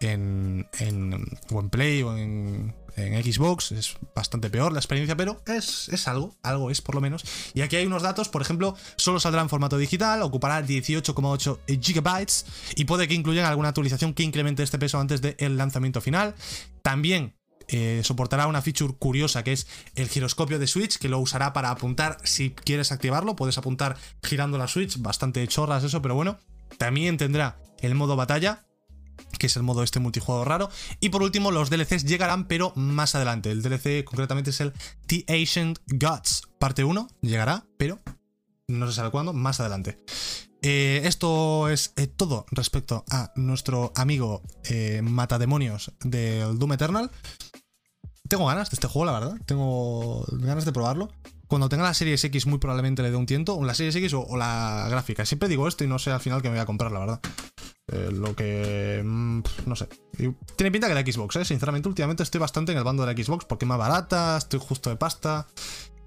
en, 0.00 0.66
en 0.78 1.24
o 1.50 1.60
en 1.60 1.70
Play 1.70 2.02
o 2.02 2.16
en, 2.16 2.74
en 2.96 3.22
Xbox, 3.22 3.72
es 3.72 3.96
bastante 4.14 4.50
peor 4.50 4.72
la 4.72 4.78
experiencia, 4.78 5.16
pero 5.16 5.40
es, 5.46 5.88
es, 5.88 6.08
algo, 6.08 6.36
algo 6.42 6.70
es 6.70 6.80
por 6.80 6.94
lo 6.94 7.00
menos. 7.00 7.24
Y 7.54 7.62
aquí 7.62 7.76
hay 7.76 7.86
unos 7.86 8.02
datos, 8.02 8.28
por 8.28 8.42
ejemplo, 8.42 8.76
solo 8.96 9.20
saldrá 9.20 9.42
en 9.42 9.48
formato 9.48 9.78
digital, 9.78 10.22
ocupará 10.22 10.62
18,8 10.64 11.58
GB 11.66 12.26
y 12.76 12.84
puede 12.84 13.08
que 13.08 13.14
incluyan 13.14 13.46
alguna 13.46 13.68
actualización 13.68 14.14
que 14.14 14.22
incremente 14.22 14.62
este 14.62 14.78
peso 14.78 14.98
antes 14.98 15.20
del 15.22 15.56
lanzamiento 15.56 16.00
final. 16.00 16.34
También 16.82 17.34
eh, 17.74 18.02
soportará 18.04 18.46
una 18.48 18.60
feature 18.60 18.94
curiosa 18.98 19.42
que 19.42 19.52
es 19.52 19.66
el 19.94 20.06
giroscopio 20.06 20.58
de 20.58 20.66
Switch, 20.66 20.98
que 20.98 21.08
lo 21.08 21.18
usará 21.18 21.54
para 21.54 21.70
apuntar 21.70 22.18
si 22.22 22.50
quieres 22.50 22.92
activarlo. 22.92 23.34
Puedes 23.34 23.56
apuntar 23.56 23.96
girando 24.22 24.58
la 24.58 24.68
Switch, 24.68 25.00
bastante 25.00 25.48
chorras 25.48 25.82
eso, 25.82 26.02
pero 26.02 26.14
bueno. 26.14 26.38
También 26.76 27.16
tendrá 27.16 27.56
el 27.80 27.94
modo 27.94 28.14
batalla, 28.14 28.66
que 29.38 29.46
es 29.46 29.56
el 29.56 29.62
modo 29.62 29.82
este 29.82 30.00
multijugador 30.00 30.48
raro. 30.48 30.70
Y 31.00 31.08
por 31.08 31.22
último, 31.22 31.50
los 31.50 31.70
DLCs 31.70 32.04
llegarán, 32.04 32.46
pero 32.46 32.74
más 32.76 33.14
adelante. 33.14 33.50
El 33.50 33.62
DLC 33.62 34.04
concretamente 34.04 34.50
es 34.50 34.60
el 34.60 34.74
The 35.06 35.24
Ancient 35.28 35.78
Gods. 35.86 36.42
Parte 36.58 36.84
1 36.84 37.08
llegará, 37.22 37.64
pero 37.78 38.00
no 38.68 38.86
se 38.86 38.92
sabe 38.92 39.10
cuándo, 39.10 39.32
más 39.32 39.60
adelante. 39.60 39.98
Eh, 40.60 41.00
esto 41.04 41.70
es 41.70 41.94
eh, 41.96 42.06
todo 42.06 42.44
respecto 42.50 43.04
a 43.10 43.32
nuestro 43.34 43.92
amigo 43.96 44.42
matademonios 45.02 45.92
del 46.02 46.58
Doom 46.58 46.74
Eternal 46.74 47.10
tengo 48.28 48.46
ganas 48.46 48.70
de 48.70 48.74
este 48.74 48.86
juego, 48.86 49.06
la 49.06 49.12
verdad. 49.12 49.36
Tengo 49.46 50.24
ganas 50.32 50.64
de 50.64 50.72
probarlo. 50.72 51.10
Cuando 51.48 51.68
tenga 51.68 51.84
la 51.84 51.92
Series 51.92 52.24
X, 52.24 52.46
muy 52.46 52.58
probablemente 52.58 53.02
le 53.02 53.10
dé 53.10 53.16
un 53.16 53.26
tiento. 53.26 53.56
O 53.56 53.64
la 53.64 53.74
Series 53.74 53.94
X 53.96 54.14
o, 54.14 54.36
la 54.36 54.86
gráfica. 54.88 55.26
Siempre 55.26 55.48
digo 55.48 55.68
esto 55.68 55.84
y 55.84 55.86
no 55.86 55.98
sé 55.98 56.10
al 56.10 56.20
final 56.20 56.40
que 56.40 56.48
me 56.48 56.54
voy 56.54 56.62
a 56.62 56.66
comprar, 56.66 56.92
la 56.92 57.00
verdad. 57.00 57.20
Eh, 57.92 58.10
lo 58.10 58.34
que. 58.34 59.02
Mm, 59.04 59.42
no 59.66 59.76
sé. 59.76 59.88
Tiene 60.56 60.70
pinta 60.70 60.88
que 60.88 60.94
la 60.94 61.02
Xbox, 61.02 61.36
¿eh? 61.36 61.44
Sinceramente, 61.44 61.88
últimamente 61.88 62.22
estoy 62.22 62.40
bastante 62.40 62.72
en 62.72 62.78
el 62.78 62.84
bando 62.84 63.04
de 63.04 63.14
la 63.14 63.22
Xbox 63.22 63.44
porque 63.44 63.66
es 63.66 63.68
más 63.68 63.78
barata, 63.78 64.38
estoy 64.38 64.60
justo 64.60 64.88
de 64.88 64.96
pasta. 64.96 65.46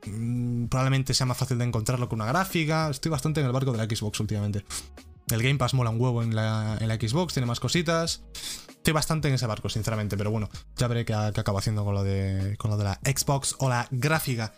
Mm, 0.07 0.65
probablemente 0.65 1.13
sea 1.13 1.25
más 1.25 1.37
fácil 1.37 1.57
de 1.57 1.65
encontrarlo 1.65 2.09
que 2.09 2.15
una 2.15 2.25
gráfica. 2.25 2.89
Estoy 2.89 3.11
bastante 3.11 3.39
en 3.41 3.45
el 3.45 3.51
barco 3.51 3.71
de 3.71 3.77
la 3.77 3.83
Xbox 3.85 4.19
últimamente. 4.19 4.65
El 5.29 5.41
Game 5.41 5.57
Pass 5.57 5.73
mola 5.73 5.89
un 5.89 5.99
huevo 5.99 6.23
en 6.23 6.35
la, 6.35 6.77
en 6.79 6.87
la 6.87 6.95
Xbox, 6.95 7.33
tiene 7.33 7.47
más 7.47 7.59
cositas. 7.59 8.23
Estoy 8.85 8.93
bastante 8.93 9.27
en 9.29 9.33
ese 9.33 9.47
barco, 9.47 9.67
sinceramente, 9.67 10.15
pero 10.15 10.29
bueno, 10.29 10.47
ya 10.77 10.87
veré 10.87 11.05
qué, 11.05 11.15
acabo 11.15 11.57
haciendo 11.57 11.83
con 11.83 11.95
lo, 11.95 12.03
de, 12.03 12.55
con 12.59 12.69
lo 12.69 12.77
de 12.77 12.83
la 12.83 12.99
Xbox 13.03 13.55
o 13.57 13.67
la 13.67 13.87
gráfica. 13.89 14.53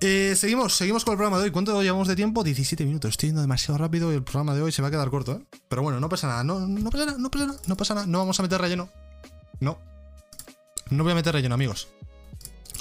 Eh, 0.00 0.34
seguimos, 0.36 0.76
seguimos 0.76 1.02
con 1.02 1.12
el 1.12 1.16
programa 1.16 1.38
de 1.38 1.44
hoy. 1.44 1.50
¿Cuánto 1.50 1.82
llevamos 1.82 2.08
de 2.08 2.14
tiempo? 2.14 2.44
17 2.44 2.84
minutos. 2.84 3.12
Estoy 3.12 3.30
yendo 3.30 3.40
demasiado 3.40 3.78
rápido 3.78 4.12
y 4.12 4.16
el 4.16 4.22
programa 4.22 4.54
de 4.54 4.60
hoy 4.60 4.70
se 4.70 4.82
va 4.82 4.88
a 4.88 4.90
quedar 4.90 5.08
corto, 5.08 5.32
¿eh? 5.32 5.46
Pero 5.70 5.80
bueno, 5.80 5.98
no 5.98 6.10
pasa 6.10 6.26
nada, 6.26 6.44
no, 6.44 6.60
no 6.60 6.90
pasa 6.90 7.06
nada, 7.06 7.16
no 7.16 7.30
pasa 7.30 7.46
nada, 7.46 7.58
no 7.66 7.76
pasa 7.78 7.94
nada. 7.94 8.06
No 8.06 8.18
vamos 8.18 8.38
a 8.38 8.42
meter 8.42 8.60
relleno. 8.60 8.90
No. 9.60 9.78
No 10.90 11.02
voy 11.02 11.12
a 11.12 11.14
meter 11.14 11.32
relleno, 11.32 11.54
amigos 11.54 11.88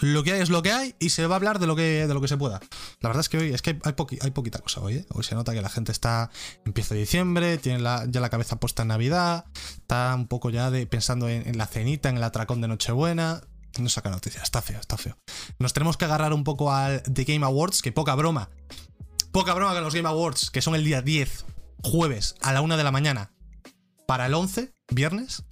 lo 0.02 0.24
que 0.24 0.34
hay 0.34 0.42
es 0.42 0.50
lo 0.50 0.62
que 0.62 0.72
hay 0.72 0.96
y 1.00 1.10
se 1.10 1.26
va 1.28 1.36
a 1.36 1.38
hablar 1.38 1.60
de 1.60 1.68
lo 1.68 1.76
que, 1.76 2.08
de 2.08 2.14
lo 2.14 2.22
que 2.22 2.28
se 2.28 2.38
pueda. 2.38 2.60
La 3.00 3.10
verdad 3.10 3.22
es 3.22 3.30
que 3.30 3.38
hoy 3.38 3.54
es 3.54 3.62
que 3.62 3.80
hay, 3.84 3.94
poquita 4.32 4.60
cosa 4.60 4.82
hoy, 4.82 4.96
¿eh? 4.96 5.06
Hoy 5.10 5.24
se 5.24 5.36
nota 5.36 5.54
que 5.54 5.62
la 5.62 5.70
gente 5.70 5.92
está, 5.92 6.32
empieza 6.66 6.96
diciembre, 6.96 7.58
tiene 7.58 7.84
ya 7.84 8.20
la 8.20 8.30
cabeza 8.30 8.60
puesta 8.60 8.82
en 8.82 8.90
Navidad, 8.90 9.46
está 9.78 10.14
un 10.16 10.28
poco 10.28 10.50
ya 10.50 10.72
de, 10.72 10.88
pensando 10.88 11.30
en, 11.30 11.58
la 11.58 11.68
cenita, 11.68 12.10
en 12.10 12.18
el 12.18 12.24
atracón 12.24 12.62
de 12.62 12.68
Nochebuena. 12.68 13.42
No 13.80 13.88
saca 13.88 14.10
noticias, 14.10 14.44
está 14.44 14.62
feo, 14.62 14.80
está 14.80 14.98
feo. 14.98 15.18
Nos 15.60 15.72
tenemos 15.72 15.96
que 15.96 16.06
agarrar 16.06 16.34
un 16.34 16.44
poco 16.44 16.74
al 16.74 17.04
The 17.04 17.24
Game 17.24 17.46
Awards, 17.46 17.82
que 17.82 17.92
poca 17.92 18.16
broma. 18.16 18.50
Poca 19.32 19.54
broma 19.54 19.74
con 19.74 19.84
los 19.84 19.96
Game 19.96 20.10
Awards, 20.10 20.52
que 20.52 20.62
son 20.62 20.76
el 20.76 20.84
día 20.84 21.02
10, 21.02 21.46
jueves, 21.84 22.36
a 22.42 22.52
la 22.52 22.62
1 22.62 22.76
de 22.76 22.84
la 22.84 22.92
mañana, 22.92 23.32
para 24.08 24.26
el 24.26 24.34
11, 24.34 24.74
viernes 24.90 25.46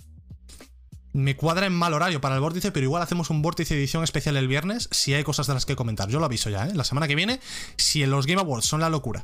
me 1.13 1.35
cuadra 1.35 1.65
en 1.65 1.73
mal 1.73 1.93
horario 1.93 2.21
para 2.21 2.35
el 2.35 2.41
vórtice, 2.41 2.71
pero 2.71 2.85
igual 2.85 3.01
hacemos 3.01 3.29
un 3.29 3.41
vórtice 3.41 3.75
edición 3.75 4.03
especial 4.03 4.37
el 4.37 4.47
viernes 4.47 4.87
si 4.91 5.13
hay 5.13 5.23
cosas 5.23 5.47
de 5.47 5.53
las 5.53 5.65
que 5.65 5.75
comentar. 5.75 6.09
Yo 6.09 6.19
lo 6.19 6.25
aviso 6.25 6.49
ya, 6.49 6.67
¿eh? 6.67 6.73
La 6.75 6.83
semana 6.83 7.07
que 7.07 7.15
viene, 7.15 7.39
si 7.77 8.03
en 8.03 8.11
los 8.11 8.25
Game 8.25 8.41
Awards 8.41 8.65
son 8.65 8.81
la 8.81 8.89
locura 8.89 9.23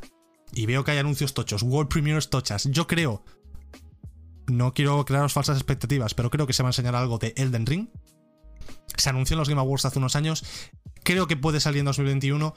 y 0.53 0.65
veo 0.65 0.83
que 0.83 0.91
hay 0.91 0.97
anuncios 0.97 1.33
tochos, 1.33 1.63
World 1.63 1.89
Premiers 1.89 2.29
tochas, 2.29 2.65
yo 2.65 2.87
creo. 2.87 3.23
No 4.47 4.73
quiero 4.73 5.03
crearos 5.05 5.33
falsas 5.33 5.57
expectativas, 5.57 6.13
pero 6.13 6.29
creo 6.29 6.45
que 6.45 6.53
se 6.53 6.61
va 6.61 6.69
a 6.69 6.71
enseñar 6.71 6.95
algo 6.95 7.17
de 7.17 7.33
Elden 7.35 7.65
Ring. 7.65 7.87
Se 8.95 9.09
anunció 9.09 9.33
en 9.33 9.39
los 9.39 9.49
Game 9.49 9.59
Awards 9.59 9.85
hace 9.85 9.99
unos 9.99 10.15
años. 10.15 10.43
Creo 11.03 11.27
que 11.27 11.35
puede 11.35 11.59
salir 11.59 11.79
en 11.79 11.85
2021 11.85 12.55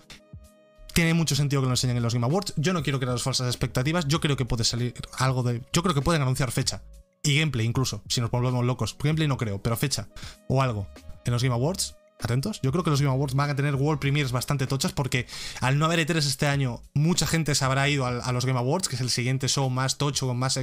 tiene 0.98 1.14
mucho 1.14 1.36
sentido 1.36 1.62
que 1.62 1.66
lo 1.66 1.74
enseñen 1.74 1.96
en 1.96 2.02
los 2.02 2.12
Game 2.12 2.26
Awards. 2.26 2.54
Yo 2.56 2.72
no 2.72 2.82
quiero 2.82 2.98
crear 2.98 3.16
falsas 3.20 3.46
expectativas. 3.46 4.08
Yo 4.08 4.20
creo 4.20 4.36
que 4.36 4.44
puede 4.44 4.64
salir 4.64 4.94
algo 5.16 5.44
de. 5.44 5.62
Yo 5.72 5.84
creo 5.84 5.94
que 5.94 6.02
pueden 6.02 6.22
anunciar 6.22 6.50
fecha. 6.50 6.82
Y 7.22 7.38
gameplay 7.38 7.66
incluso, 7.66 8.02
si 8.08 8.20
nos 8.20 8.30
volvemos 8.30 8.64
locos. 8.64 8.96
Gameplay 8.98 9.28
no 9.28 9.36
creo, 9.36 9.62
pero 9.62 9.76
fecha 9.76 10.08
o 10.48 10.62
algo 10.62 10.88
en 11.24 11.32
los 11.32 11.42
Game 11.42 11.54
Awards. 11.54 11.94
Atentos. 12.20 12.60
Yo 12.62 12.72
creo 12.72 12.82
que 12.82 12.90
los 12.90 13.00
Game 13.00 13.14
Awards 13.14 13.34
van 13.34 13.48
a 13.48 13.54
tener 13.54 13.76
World 13.76 14.00
Premiers 14.00 14.32
bastante 14.32 14.66
tochas 14.66 14.92
porque 14.92 15.28
al 15.60 15.78
no 15.78 15.84
haber 15.84 16.00
E3 16.00 16.16
este 16.16 16.48
año, 16.48 16.82
mucha 16.92 17.28
gente 17.28 17.54
se 17.54 17.64
habrá 17.64 17.88
ido 17.88 18.06
a, 18.06 18.32
los 18.32 18.44
Game 18.44 18.58
Awards, 18.58 18.88
que 18.88 18.96
es 18.96 19.00
el 19.00 19.10
siguiente 19.10 19.46
show 19.46 19.70
más 19.70 19.98
tocho, 19.98 20.26
con 20.26 20.36
más, 20.36 20.58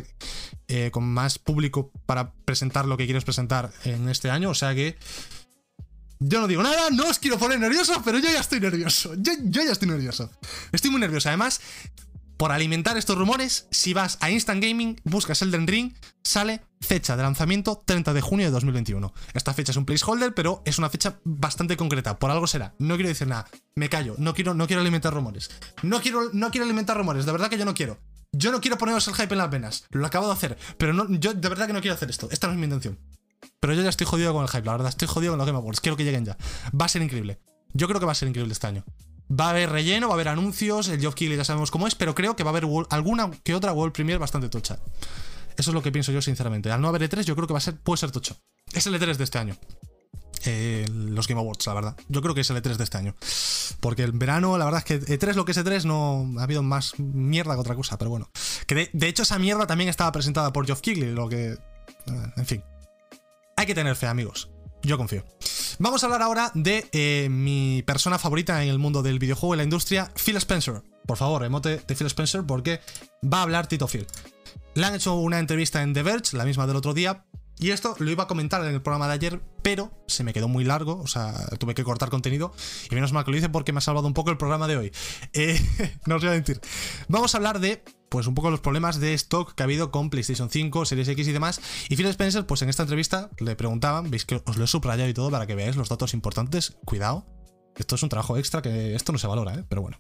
eh, 0.67 0.91
con 0.91 1.05
más 1.05 1.39
público 1.39 1.93
para 2.05 2.33
presentar 2.43 2.85
lo 2.85 2.97
que 2.97 3.05
quieres 3.05 3.23
presentar 3.23 3.71
en 3.85 4.09
este 4.09 4.29
año. 4.29 4.49
O 4.49 4.53
sea 4.53 4.75
que 4.75 4.97
yo 6.19 6.41
no 6.41 6.47
digo 6.47 6.61
nada, 6.63 6.89
no 6.89 7.07
os 7.07 7.19
quiero 7.19 7.37
poner 7.37 7.59
nervioso, 7.59 8.01
pero 8.03 8.19
yo 8.19 8.29
ya 8.29 8.39
estoy 8.39 8.59
nervioso. 8.59 9.13
Yo, 9.17 9.33
yo, 9.43 9.63
ya 9.63 9.71
estoy 9.71 9.87
nervioso. 9.87 10.29
Estoy 10.71 10.91
muy 10.91 10.99
nervioso. 10.99 11.29
Además, 11.29 11.61
por 12.37 12.51
alimentar 12.51 12.97
estos 12.97 13.17
rumores, 13.17 13.67
si 13.71 13.93
vas 13.93 14.17
a 14.21 14.29
Instant 14.29 14.61
Gaming, 14.63 14.99
buscas 15.03 15.41
Elden 15.41 15.67
Ring, 15.67 15.93
sale 16.23 16.61
fecha 16.81 17.15
de 17.15 17.23
lanzamiento 17.23 17.81
30 17.85 18.13
de 18.13 18.21
junio 18.21 18.45
de 18.47 18.51
2021. 18.51 19.13
Esta 19.33 19.53
fecha 19.53 19.71
es 19.71 19.77
un 19.77 19.85
placeholder, 19.85 20.33
pero 20.33 20.61
es 20.65 20.77
una 20.77 20.89
fecha 20.89 21.19
bastante 21.23 21.77
concreta. 21.77 22.19
Por 22.19 22.31
algo 22.31 22.47
será. 22.47 22.75
No 22.77 22.95
quiero 22.95 23.09
decir 23.09 23.27
nada. 23.27 23.47
Me 23.75 23.89
callo. 23.89 24.15
No 24.17 24.33
quiero, 24.33 24.53
no 24.53 24.67
quiero 24.67 24.81
alimentar 24.81 25.13
rumores. 25.13 25.49
No 25.81 26.01
quiero, 26.01 26.29
no 26.33 26.51
quiero 26.51 26.65
alimentar 26.65 26.97
rumores. 26.97 27.25
De 27.25 27.31
verdad 27.31 27.49
que 27.49 27.57
yo 27.57 27.65
no 27.65 27.73
quiero. 27.73 27.99
Yo 28.33 28.51
no 28.51 28.59
quiero 28.59 28.77
poneros 28.77 29.07
el 29.07 29.15
hype 29.15 29.33
en 29.33 29.37
las 29.37 29.49
venas. 29.49 29.85
Lo 29.91 30.05
acabo 30.05 30.27
de 30.27 30.33
hacer. 30.33 30.57
Pero 30.77 30.93
no, 30.93 31.09
yo 31.09 31.33
de 31.33 31.49
verdad 31.49 31.67
que 31.67 31.73
no 31.73 31.81
quiero 31.81 31.95
hacer 31.95 32.09
esto. 32.09 32.27
Esta 32.31 32.47
no 32.47 32.53
es 32.53 32.59
mi 32.59 32.65
intención. 32.65 32.99
Pero 33.59 33.73
yo 33.73 33.81
ya 33.81 33.89
estoy 33.89 34.05
jodido 34.05 34.33
con 34.33 34.43
el 34.43 34.49
hype, 34.49 34.65
la 34.65 34.73
verdad. 34.73 34.89
Estoy 34.89 35.07
jodido 35.07 35.31
con 35.31 35.37
los 35.37 35.47
Game 35.47 35.57
Awards. 35.57 35.79
Quiero 35.79 35.95
que 35.95 36.03
lleguen 36.03 36.25
ya. 36.25 36.37
Va 36.79 36.85
a 36.85 36.89
ser 36.89 37.01
increíble. 37.01 37.39
Yo 37.73 37.87
creo 37.87 37.99
que 37.99 38.05
va 38.05 38.11
a 38.11 38.15
ser 38.15 38.27
increíble 38.27 38.53
este 38.53 38.67
año. 38.67 38.83
Va 39.31 39.47
a 39.47 39.49
haber 39.49 39.71
relleno, 39.71 40.07
va 40.07 40.13
a 40.13 40.15
haber 40.15 40.27
anuncios, 40.27 40.87
el 40.87 40.99
Geoff 40.99 41.15
Keighley 41.15 41.37
ya 41.37 41.43
sabemos 41.43 41.71
cómo 41.71 41.87
es, 41.87 41.95
pero 41.95 42.13
creo 42.13 42.35
que 42.35 42.43
va 42.43 42.51
a 42.51 42.55
haber 42.55 42.67
alguna 42.89 43.31
que 43.43 43.55
otra 43.55 43.73
World 43.73 43.93
Premiere 43.93 44.19
bastante 44.19 44.49
tocha. 44.49 44.77
Eso 45.57 45.71
es 45.71 45.73
lo 45.73 45.81
que 45.81 45.91
pienso 45.91 46.11
yo, 46.11 46.21
sinceramente. 46.21 46.71
Al 46.71 46.81
no 46.81 46.89
haber 46.89 47.09
E3, 47.09 47.23
yo 47.23 47.35
creo 47.35 47.47
que 47.47 47.53
va 47.53 47.59
a 47.59 47.61
ser, 47.61 47.75
puede 47.77 47.97
ser 47.97 48.11
tocho. 48.11 48.37
Es 48.73 48.85
el 48.87 48.95
E3 48.95 49.15
de 49.15 49.23
este 49.23 49.37
año. 49.37 49.57
Eh, 50.45 50.85
los 50.91 51.27
Game 51.27 51.39
Awards, 51.39 51.65
la 51.65 51.73
verdad. 51.73 51.97
Yo 52.07 52.21
creo 52.21 52.35
que 52.35 52.41
es 52.41 52.49
el 52.49 52.57
E3 52.57 52.75
de 52.75 52.83
este 52.83 52.97
año. 52.97 53.15
Porque 53.79 54.03
el 54.03 54.11
verano, 54.11 54.57
la 54.57 54.65
verdad 54.65 54.83
es 54.85 54.85
que 54.85 55.01
E3, 55.01 55.33
lo 55.33 55.45
que 55.45 55.53
es 55.53 55.57
E3, 55.57 55.85
no 55.85 56.39
ha 56.39 56.43
habido 56.43 56.61
más 56.61 56.99
mierda 56.99 57.55
que 57.55 57.61
otra 57.61 57.75
cosa, 57.75 57.97
pero 57.97 58.11
bueno. 58.11 58.29
Que 58.67 58.89
de, 58.91 59.07
hecho 59.07 59.23
esa 59.23 59.39
mierda 59.39 59.65
también 59.65 59.89
estaba 59.89 60.11
presentada 60.11 60.51
por 60.51 60.65
Geoff 60.65 60.81
Keighley, 60.81 61.11
lo 61.11 61.29
que... 61.29 61.53
Eh, 61.53 62.31
en 62.37 62.45
fin. 62.45 62.63
Hay 63.55 63.65
que 63.65 63.75
tener 63.75 63.95
fe, 63.95 64.07
amigos. 64.07 64.49
Yo 64.83 64.97
confío. 64.97 65.23
Vamos 65.77 66.01
a 66.01 66.05
hablar 66.05 66.21
ahora 66.21 66.51
de 66.53 66.87
eh, 66.93 67.27
mi 67.29 67.83
persona 67.85 68.17
favorita 68.17 68.63
en 68.63 68.69
el 68.69 68.79
mundo 68.79 69.03
del 69.03 69.19
videojuego 69.19 69.55
y 69.55 69.57
la 69.57 69.63
industria, 69.63 70.09
Phil 70.15 70.37
Spencer. 70.37 70.81
Por 71.05 71.17
favor, 71.17 71.43
emote 71.43 71.81
de 71.85 71.95
Phil 71.95 72.07
Spencer 72.07 72.43
porque 72.43 72.79
va 73.21 73.39
a 73.39 73.41
hablar 73.41 73.67
Tito 73.67 73.87
Phil. 73.87 74.07
Le 74.73 74.85
han 74.85 74.95
hecho 74.95 75.15
una 75.15 75.39
entrevista 75.39 75.81
en 75.81 75.93
The 75.93 76.03
Verge, 76.03 76.37
la 76.37 76.45
misma 76.45 76.65
del 76.65 76.77
otro 76.77 76.93
día, 76.93 77.25
y 77.57 77.71
esto 77.71 77.95
lo 77.99 78.09
iba 78.09 78.23
a 78.23 78.27
comentar 78.27 78.63
en 78.65 78.73
el 78.73 78.81
programa 78.81 79.07
de 79.07 79.13
ayer, 79.13 79.41
pero 79.61 79.91
se 80.07 80.23
me 80.23 80.33
quedó 80.33 80.47
muy 80.47 80.63
largo, 80.63 80.99
o 80.99 81.07
sea, 81.07 81.33
tuve 81.57 81.73
que 81.73 81.83
cortar 81.83 82.09
contenido. 82.09 82.53
Y 82.89 82.95
menos 82.95 83.13
mal 83.13 83.23
que 83.23 83.31
lo 83.31 83.37
hice 83.37 83.49
porque 83.49 83.71
me 83.71 83.77
ha 83.77 83.81
salvado 83.81 84.07
un 84.07 84.13
poco 84.13 84.29
el 84.31 84.37
programa 84.37 84.67
de 84.67 84.77
hoy. 84.77 84.91
Eh, 85.33 85.59
no 86.05 86.15
os 86.15 86.21
voy 86.21 86.31
a 86.31 86.33
mentir. 86.33 86.59
Vamos 87.07 87.33
a 87.33 87.37
hablar 87.37 87.59
de, 87.59 87.81
pues, 88.15 88.27
un 88.27 88.33
poco 88.33 88.49
los 88.49 88.61
problemas 88.61 89.01
de 89.01 89.13
stock 89.13 89.55
que 89.55 89.61
ha 89.61 89.65
habido 89.65 89.91
con 89.91 90.09
PlayStation 90.09 90.49
5, 90.49 90.85
Series 90.85 91.09
X 91.09 91.27
y 91.27 91.33
demás. 91.33 91.59
Y 91.89 91.97
Phil 91.97 92.05
Spencer, 92.05 92.45
pues 92.45 92.61
en 92.61 92.69
esta 92.69 92.83
entrevista 92.83 93.29
le 93.39 93.57
preguntaban, 93.57 94.09
veis 94.09 94.23
que 94.23 94.41
os 94.45 94.55
lo 94.55 94.63
he 94.63 94.67
subrayado 94.67 95.09
y 95.09 95.13
todo 95.13 95.29
para 95.31 95.45
que 95.45 95.53
veáis 95.53 95.75
los 95.75 95.89
datos 95.89 96.13
importantes. 96.13 96.77
Cuidado, 96.85 97.25
esto 97.75 97.95
es 97.95 98.03
un 98.03 98.07
trabajo 98.07 98.37
extra 98.37 98.61
que 98.61 98.95
esto 98.95 99.11
no 99.11 99.17
se 99.17 99.27
valora, 99.27 99.55
¿eh? 99.55 99.65
pero 99.67 99.81
bueno. 99.81 99.97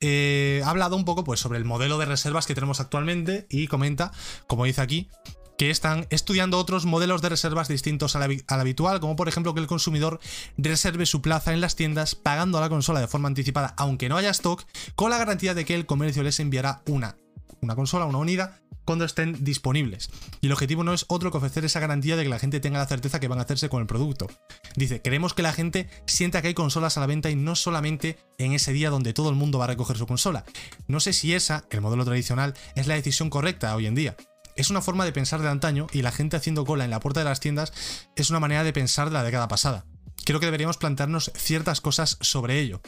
Eh, 0.00 0.60
ha 0.64 0.70
hablado 0.70 0.96
un 0.96 1.04
poco 1.04 1.22
pues, 1.22 1.38
sobre 1.38 1.58
el 1.58 1.64
modelo 1.64 1.98
de 1.98 2.06
reservas 2.06 2.46
que 2.46 2.56
tenemos 2.56 2.80
actualmente 2.80 3.46
y 3.48 3.68
comenta, 3.68 4.10
como 4.48 4.64
dice 4.64 4.80
aquí, 4.80 5.08
que 5.56 5.70
están 5.70 6.08
estudiando 6.10 6.58
otros 6.58 6.84
modelos 6.84 7.22
de 7.22 7.28
reservas 7.28 7.68
distintos 7.68 8.16
al, 8.16 8.42
habitual, 8.48 8.98
como 8.98 9.14
por 9.14 9.28
ejemplo 9.28 9.54
que 9.54 9.60
el 9.60 9.68
consumidor 9.68 10.18
reserve 10.56 11.06
su 11.06 11.22
plaza 11.22 11.52
en 11.52 11.60
las 11.60 11.76
tiendas 11.76 12.16
pagando 12.16 12.58
a 12.58 12.60
la 12.60 12.68
consola 12.68 12.98
de 12.98 13.06
forma 13.06 13.28
anticipada, 13.28 13.72
aunque 13.78 14.08
no 14.08 14.16
haya 14.16 14.30
stock, 14.30 14.64
con 14.96 15.10
la 15.10 15.18
garantía 15.18 15.54
de 15.54 15.64
que 15.64 15.76
el 15.76 15.86
comercio 15.86 16.24
les 16.24 16.40
enviará 16.40 16.82
una, 16.88 17.16
una 17.60 17.74
consola, 17.74 18.04
una 18.04 18.18
unidad, 18.18 18.60
cuando 18.86 19.04
estén 19.04 19.44
disponibles. 19.44 20.08
Y 20.40 20.46
el 20.46 20.52
objetivo 20.52 20.84
no 20.84 20.94
es 20.94 21.04
otro 21.08 21.30
que 21.30 21.38
ofrecer 21.38 21.64
esa 21.64 21.80
garantía 21.80 22.16
de 22.16 22.22
que 22.22 22.28
la 22.28 22.38
gente 22.38 22.60
tenga 22.60 22.78
la 22.78 22.86
certeza 22.86 23.20
que 23.20 23.28
van 23.28 23.38
a 23.38 23.42
hacerse 23.42 23.68
con 23.68 23.80
el 23.82 23.86
producto. 23.86 24.28
Dice, 24.76 25.02
queremos 25.02 25.34
que 25.34 25.42
la 25.42 25.52
gente 25.52 25.90
sienta 26.06 26.40
que 26.40 26.48
hay 26.48 26.54
consolas 26.54 26.96
a 26.96 27.00
la 27.00 27.06
venta 27.06 27.28
y 27.28 27.36
no 27.36 27.56
solamente 27.56 28.18
en 28.38 28.52
ese 28.52 28.72
día 28.72 28.88
donde 28.88 29.12
todo 29.12 29.28
el 29.28 29.34
mundo 29.34 29.58
va 29.58 29.64
a 29.64 29.68
recoger 29.68 29.98
su 29.98 30.06
consola. 30.06 30.44
No 30.86 31.00
sé 31.00 31.12
si 31.12 31.34
esa, 31.34 31.64
el 31.70 31.80
modelo 31.80 32.04
tradicional, 32.04 32.54
es 32.76 32.86
la 32.86 32.94
decisión 32.94 33.28
correcta 33.28 33.74
hoy 33.74 33.86
en 33.86 33.96
día. 33.96 34.16
Es 34.54 34.70
una 34.70 34.80
forma 34.80 35.04
de 35.04 35.12
pensar 35.12 35.42
de 35.42 35.48
antaño 35.48 35.86
y 35.92 36.02
la 36.02 36.12
gente 36.12 36.36
haciendo 36.36 36.64
cola 36.64 36.84
en 36.84 36.90
la 36.90 37.00
puerta 37.00 37.20
de 37.20 37.24
las 37.24 37.40
tiendas 37.40 37.72
es 38.16 38.30
una 38.30 38.40
manera 38.40 38.64
de 38.64 38.72
pensar 38.72 39.08
de 39.08 39.14
la 39.14 39.24
década 39.24 39.48
pasada. 39.48 39.84
Creo 40.24 40.40
que 40.40 40.46
deberíamos 40.46 40.78
plantearnos 40.78 41.30
ciertas 41.36 41.80
cosas 41.80 42.16
sobre 42.20 42.60
ello. 42.60 42.80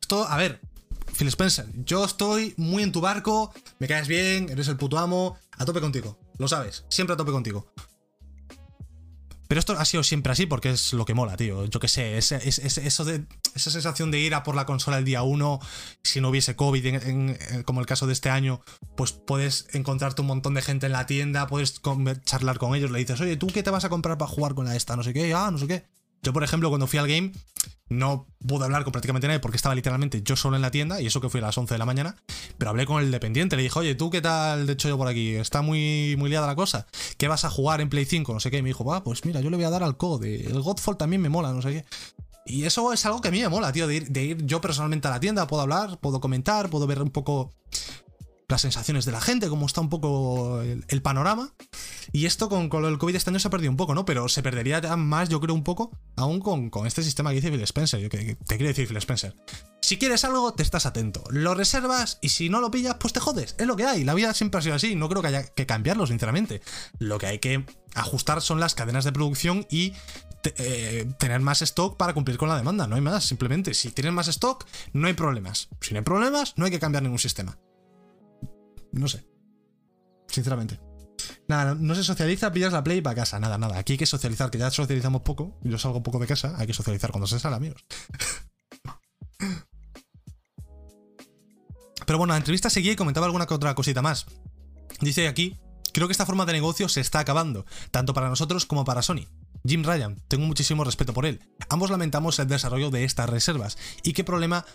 Esto, 0.00 0.26
a 0.26 0.36
ver, 0.36 0.60
Phil 1.16 1.28
Spencer, 1.28 1.66
yo 1.84 2.04
estoy 2.04 2.54
muy 2.56 2.82
en 2.82 2.92
tu 2.92 3.00
barco, 3.00 3.52
me 3.78 3.88
caes 3.88 4.08
bien, 4.08 4.48
eres 4.48 4.68
el 4.68 4.76
puto 4.76 4.98
amo, 4.98 5.36
a 5.58 5.64
tope 5.64 5.80
contigo, 5.80 6.18
lo 6.38 6.48
sabes, 6.48 6.84
siempre 6.88 7.14
a 7.14 7.16
tope 7.16 7.32
contigo. 7.32 7.72
Pero 9.52 9.58
esto 9.58 9.78
ha 9.78 9.84
sido 9.84 10.02
siempre 10.02 10.32
así 10.32 10.46
porque 10.46 10.70
es 10.70 10.94
lo 10.94 11.04
que 11.04 11.12
mola, 11.12 11.36
tío. 11.36 11.66
Yo 11.66 11.78
qué 11.78 11.86
sé, 11.86 12.16
es, 12.16 12.32
eso 12.32 13.04
de, 13.04 13.26
esa 13.54 13.70
sensación 13.70 14.10
de 14.10 14.18
ir 14.18 14.34
a 14.34 14.44
por 14.44 14.54
la 14.54 14.64
consola 14.64 14.96
el 14.96 15.04
día 15.04 15.22
1, 15.24 15.60
si 16.02 16.22
no 16.22 16.30
hubiese 16.30 16.56
COVID, 16.56 17.64
como 17.66 17.80
el 17.80 17.86
caso 17.86 18.06
de 18.06 18.14
este 18.14 18.30
año, 18.30 18.62
pues 18.96 19.12
puedes 19.12 19.66
encontrarte 19.74 20.22
un 20.22 20.28
montón 20.28 20.54
de 20.54 20.62
gente 20.62 20.86
en 20.86 20.92
la 20.92 21.04
tienda, 21.04 21.46
puedes 21.48 21.82
charlar 22.24 22.56
con 22.56 22.74
ellos, 22.74 22.90
le 22.90 23.00
dices, 23.00 23.20
oye, 23.20 23.36
¿tú 23.36 23.48
qué 23.48 23.62
te 23.62 23.68
vas 23.68 23.84
a 23.84 23.90
comprar 23.90 24.16
para 24.16 24.30
jugar 24.30 24.54
con 24.54 24.64
la 24.64 24.74
esta? 24.74 24.96
No 24.96 25.02
sé 25.02 25.12
qué, 25.12 25.34
ah, 25.34 25.50
no 25.50 25.58
sé 25.58 25.66
qué. 25.66 25.84
Yo, 26.22 26.32
por 26.32 26.44
ejemplo, 26.44 26.68
cuando 26.68 26.86
fui 26.86 26.98
al 26.98 27.08
game, 27.08 27.32
no 27.88 28.26
pude 28.46 28.64
hablar 28.64 28.84
con 28.84 28.92
prácticamente 28.92 29.26
nadie 29.26 29.40
porque 29.40 29.56
estaba 29.56 29.74
literalmente 29.74 30.22
yo 30.22 30.36
solo 30.36 30.56
en 30.56 30.62
la 30.62 30.70
tienda 30.70 31.00
y 31.00 31.06
eso 31.06 31.20
que 31.20 31.28
fui 31.28 31.40
a 31.40 31.44
las 31.44 31.58
11 31.58 31.74
de 31.74 31.78
la 31.78 31.84
mañana, 31.84 32.16
pero 32.58 32.70
hablé 32.70 32.86
con 32.86 33.02
el 33.02 33.10
dependiente, 33.10 33.56
le 33.56 33.64
dije, 33.64 33.78
oye, 33.78 33.94
¿tú 33.94 34.10
qué 34.10 34.20
tal 34.20 34.66
de 34.66 34.72
hecho 34.72 34.88
yo 34.88 34.96
por 34.96 35.08
aquí? 35.08 35.34
Está 35.34 35.62
muy, 35.62 36.14
muy 36.16 36.30
liada 36.30 36.46
la 36.46 36.54
cosa. 36.54 36.86
¿Qué 37.18 37.28
vas 37.28 37.44
a 37.44 37.50
jugar 37.50 37.80
en 37.80 37.88
Play 37.88 38.04
5? 38.04 38.32
No 38.32 38.40
sé 38.40 38.50
qué. 38.50 38.58
Y 38.58 38.62
me 38.62 38.68
dijo, 38.68 38.84
va, 38.84 39.02
pues 39.02 39.24
mira, 39.24 39.40
yo 39.40 39.50
le 39.50 39.56
voy 39.56 39.64
a 39.64 39.70
dar 39.70 39.82
al 39.82 39.96
code. 39.96 40.46
El 40.46 40.60
Godfall 40.60 40.96
también 40.96 41.20
me 41.20 41.28
mola, 41.28 41.52
no 41.52 41.60
sé 41.60 41.70
qué. 41.70 41.84
Y 42.44 42.64
eso 42.64 42.92
es 42.92 43.04
algo 43.06 43.20
que 43.20 43.28
a 43.28 43.30
mí 43.30 43.40
me 43.40 43.48
mola, 43.48 43.72
tío, 43.72 43.86
de 43.86 43.96
ir, 43.96 44.08
de 44.08 44.24
ir 44.24 44.46
yo 44.46 44.60
personalmente 44.60 45.06
a 45.08 45.12
la 45.12 45.20
tienda, 45.20 45.46
puedo 45.46 45.62
hablar, 45.62 45.98
puedo 46.00 46.20
comentar, 46.20 46.70
puedo 46.70 46.86
ver 46.86 47.02
un 47.02 47.10
poco 47.10 47.52
las 48.52 48.60
sensaciones 48.60 49.04
de 49.04 49.12
la 49.12 49.20
gente, 49.20 49.48
cómo 49.48 49.66
está 49.66 49.80
un 49.80 49.88
poco 49.88 50.60
el, 50.60 51.02
panorama. 51.02 51.52
Y 52.12 52.26
esto 52.26 52.48
con, 52.48 52.70
el 52.84 52.98
COVID 52.98 53.16
este 53.16 53.30
año 53.30 53.38
se 53.38 53.48
ha 53.48 53.50
perdido 53.50 53.70
un 53.70 53.76
poco, 53.76 53.94
¿no? 53.94 54.04
Pero 54.04 54.28
se 54.28 54.42
perdería 54.42 54.80
más, 54.96 55.28
yo 55.30 55.40
creo, 55.40 55.54
un 55.54 55.64
poco, 55.64 55.90
aún 56.16 56.38
con, 56.38 56.68
con 56.70 56.86
este 56.86 57.02
sistema 57.02 57.30
que 57.30 57.36
dice 57.36 57.50
Phil 57.50 57.62
Spencer. 57.62 57.98
Yo, 57.98 58.08
que, 58.10 58.36
te 58.36 58.56
quiero 58.56 58.68
decir 58.68 58.86
Phil 58.86 58.98
Spencer. 58.98 59.34
Si 59.80 59.96
quieres 59.96 60.24
algo, 60.24 60.52
te 60.52 60.62
estás 60.62 60.86
atento. 60.86 61.24
Lo 61.30 61.54
reservas 61.54 62.18
y 62.20 62.28
si 62.28 62.50
no 62.50 62.60
lo 62.60 62.70
pillas, 62.70 62.96
pues 63.00 63.12
te 63.12 63.20
jodes. 63.20 63.56
Es 63.58 63.66
lo 63.66 63.74
que 63.74 63.84
hay. 63.84 64.04
La 64.04 64.14
vida 64.14 64.34
siempre 64.34 64.58
ha 64.58 64.62
sido 64.62 64.74
así. 64.74 64.94
No 64.94 65.08
creo 65.08 65.22
que 65.22 65.28
haya 65.28 65.46
que 65.46 65.66
cambiarlo, 65.66 66.06
sinceramente. 66.06 66.60
Lo 66.98 67.18
que 67.18 67.26
hay 67.26 67.38
que 67.38 67.64
ajustar 67.94 68.42
son 68.42 68.60
las 68.60 68.74
cadenas 68.74 69.04
de 69.04 69.12
producción 69.12 69.66
y 69.70 69.94
eh, 70.44 71.10
tener 71.18 71.40
más 71.40 71.62
stock 71.62 71.96
para 71.96 72.12
cumplir 72.12 72.36
con 72.36 72.50
la 72.50 72.56
demanda. 72.56 72.86
No 72.86 72.96
hay 72.96 73.00
más. 73.00 73.24
Simplemente, 73.24 73.72
si 73.72 73.90
tienes 73.90 74.12
más 74.12 74.28
stock, 74.28 74.66
no 74.92 75.06
hay 75.06 75.14
problemas. 75.14 75.68
Si 75.80 75.94
no 75.94 75.98
hay 75.98 76.04
problemas, 76.04 76.52
no 76.56 76.66
hay 76.66 76.70
que 76.70 76.80
cambiar 76.80 77.02
ningún 77.02 77.18
sistema. 77.18 77.58
No 78.92 79.08
sé. 79.08 79.26
Sinceramente. 80.28 80.80
Nada, 81.48 81.74
no 81.74 81.94
se 81.94 82.04
socializa, 82.04 82.52
pillas 82.52 82.72
la 82.72 82.84
play 82.84 83.00
para 83.00 83.16
casa. 83.16 83.38
Nada, 83.40 83.58
nada. 83.58 83.78
Aquí 83.78 83.94
hay 83.94 83.98
que 83.98 84.06
socializar, 84.06 84.50
que 84.50 84.58
ya 84.58 84.70
socializamos 84.70 85.22
poco. 85.22 85.58
Yo 85.62 85.78
salgo 85.78 86.02
poco 86.02 86.18
de 86.18 86.26
casa. 86.26 86.54
Hay 86.58 86.66
que 86.66 86.74
socializar 86.74 87.10
cuando 87.10 87.26
se 87.26 87.38
sale, 87.38 87.56
amigos. 87.56 87.84
Pero 92.06 92.18
bueno, 92.18 92.32
la 92.32 92.38
entrevista 92.38 92.68
seguía 92.70 92.92
y 92.92 92.96
comentaba 92.96 93.26
alguna 93.26 93.46
que 93.46 93.54
otra 93.54 93.74
cosita 93.74 94.02
más. 94.02 94.26
Dice 95.00 95.28
aquí, 95.28 95.58
creo 95.92 96.08
que 96.08 96.12
esta 96.12 96.26
forma 96.26 96.44
de 96.46 96.52
negocio 96.52 96.88
se 96.88 97.00
está 97.00 97.20
acabando, 97.20 97.64
tanto 97.90 98.12
para 98.14 98.28
nosotros 98.28 98.66
como 98.66 98.84
para 98.84 99.02
Sony. 99.02 99.26
Jim 99.64 99.84
Ryan, 99.84 100.16
tengo 100.28 100.46
muchísimo 100.46 100.84
respeto 100.84 101.12
por 101.12 101.26
él. 101.26 101.40
Ambos 101.68 101.90
lamentamos 101.90 102.38
el 102.38 102.48
desarrollo 102.48 102.90
de 102.90 103.04
estas 103.04 103.30
reservas 103.30 103.78
y 104.02 104.12
qué 104.12 104.24
problema 104.24 104.66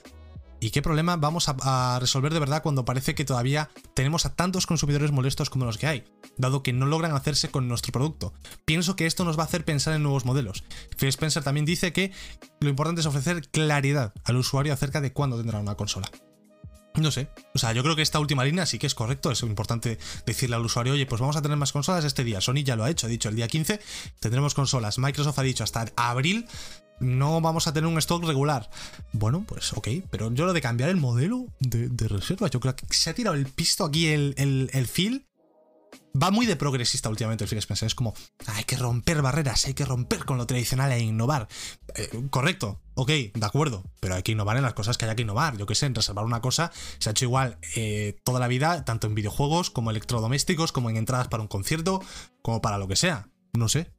¿Y 0.60 0.72
qué 0.72 0.82
problema 0.82 1.18
vamos 1.18 1.48
a, 1.50 1.98
resolver 2.00 2.34
de 2.34 2.40
verdad 2.40 2.64
cuando 2.64 2.86
parece 2.86 3.16
que 3.16 3.26
todavía 3.26 3.70
tenemos 3.94 4.26
a 4.26 4.36
tantos 4.36 4.66
consumidores 4.66 5.12
molestos 5.12 5.50
como 5.50 5.66
los 5.66 5.78
que 5.78 5.88
hay, 5.88 6.04
dado 6.38 6.64
que 6.64 6.74
no 6.74 6.86
logran 6.86 7.14
hacerse 7.14 7.50
con 7.50 7.68
nuestro 7.68 7.92
producto? 7.92 8.34
Pienso 8.66 8.96
que 8.96 9.06
esto 9.06 9.24
nos 9.24 9.38
va 9.38 9.44
a 9.44 9.46
hacer 9.46 9.66
pensar 9.66 9.94
en 9.94 10.04
nuevos 10.04 10.26
modelos. 10.26 10.64
Phil 10.98 11.10
Spencer 11.10 11.44
también 11.44 11.66
dice 11.66 11.94
que 11.94 12.12
lo 12.60 12.70
importante 12.70 13.02
es 13.02 13.08
ofrecer 13.08 13.48
claridad 13.50 14.14
al 14.24 14.38
usuario 14.38 14.74
acerca 14.74 15.02
de 15.02 15.14
cuándo 15.14 15.38
tendrá 15.38 15.60
una 15.60 15.76
consola. 15.76 16.10
No 16.96 17.12
sé. 17.12 17.30
O 17.54 17.60
sea, 17.60 17.74
yo 17.74 17.84
creo 17.84 17.96
que 17.96 18.02
esta 18.02 18.20
última 18.20 18.44
línea 18.44 18.66
sí 18.66 18.80
que 18.80 18.88
es 18.88 18.96
correcto. 18.96 19.32
Es 19.32 19.44
importante 19.44 20.00
decirle 20.26 20.56
al 20.56 20.66
usuario, 20.66 20.94
oye, 20.94 21.06
pues 21.06 21.22
vamos 21.22 21.36
a 21.36 21.42
tener 21.42 21.58
más 21.58 21.72
consolas 21.72 22.04
este 22.06 22.24
día. 22.24 22.42
Sony 22.42 22.64
ya 22.64 22.76
lo 22.76 22.84
ha 22.84 22.90
hecho, 22.90 23.06
ha 23.06 23.10
dicho 23.10 23.30
el 23.30 23.36
día 23.36 23.48
15 23.48 23.80
tendremos 24.20 24.56
consolas. 24.56 24.98
Microsoft 24.98 25.38
ha 25.40 25.44
dicho 25.44 25.64
hasta 25.64 25.86
abril 25.96 26.48
no 27.00 27.42
vamos 27.42 27.68
a 27.68 27.74
tener 27.74 27.88
un 27.88 27.98
stock 27.98 28.24
regular. 28.24 28.70
Bueno, 29.14 29.44
pues 29.48 29.74
ok, 29.74 29.88
pero 30.10 30.32
yo 30.34 30.46
lo 30.46 30.54
de 30.54 30.62
cambiar 30.62 30.90
el 30.90 30.98
modelo 30.98 31.48
de, 31.60 32.08
reserva, 32.08 32.48
yo 32.50 32.60
creo 32.60 32.76
que 32.76 32.86
se 32.90 33.10
ha 33.10 33.14
tirado 33.14 33.36
el 33.36 33.46
pisto 33.46 33.86
aquí 33.86 34.08
el, 34.08 34.34
el, 34.38 34.70
el 34.74 34.88
feel. 34.88 35.28
Va 36.22 36.32
muy 36.32 36.46
de 36.46 36.56
progresista 36.56 37.10
últimamente 37.10 37.44
el 37.44 37.50
Phil 37.50 37.60
Spencer. 37.60 37.86
Es 37.88 37.96
como, 37.96 38.14
hay 38.48 38.64
que 38.64 38.76
romper 38.76 39.22
barreras, 39.22 39.66
hay 39.66 39.74
que 39.74 39.86
romper 39.86 40.26
con 40.26 40.38
lo 40.38 40.48
tradicional 40.48 40.92
e 40.92 41.00
innovar. 41.00 41.48
Eh, 41.96 42.10
correcto, 42.32 42.82
ok, 42.96 43.10
de 43.10 43.46
acuerdo, 43.46 43.84
pero 44.00 44.16
hay 44.16 44.24
que 44.24 44.32
innovar 44.32 44.58
en 44.58 44.64
las 44.64 44.74
cosas 44.74 44.98
que 44.98 45.06
haya 45.06 45.16
que 45.16 45.22
innovar. 45.22 45.58
Yo 45.58 45.66
qué 45.66 45.76
sé, 45.76 45.86
en 45.86 45.94
reservar 45.94 46.26
una 46.26 46.42
cosa 46.42 46.72
se 46.98 47.10
ha 47.10 47.12
hecho 47.12 47.26
igual 47.26 47.60
eh, 47.76 48.20
toda 48.24 48.40
la 48.40 48.48
vida, 48.48 48.84
tanto 48.84 49.06
en 49.06 49.16
videojuegos 49.16 49.70
como 49.70 49.92
electrodomésticos, 49.92 50.72
como 50.72 50.90
en 50.90 50.98
entradas 50.98 51.28
para 51.28 51.44
un 51.44 51.48
concierto, 51.48 52.02
como 52.42 52.62
para 52.62 52.80
lo 52.80 52.88
que 52.88 52.96
sea. 52.96 53.30
No 53.54 53.70
sé, 53.70 53.92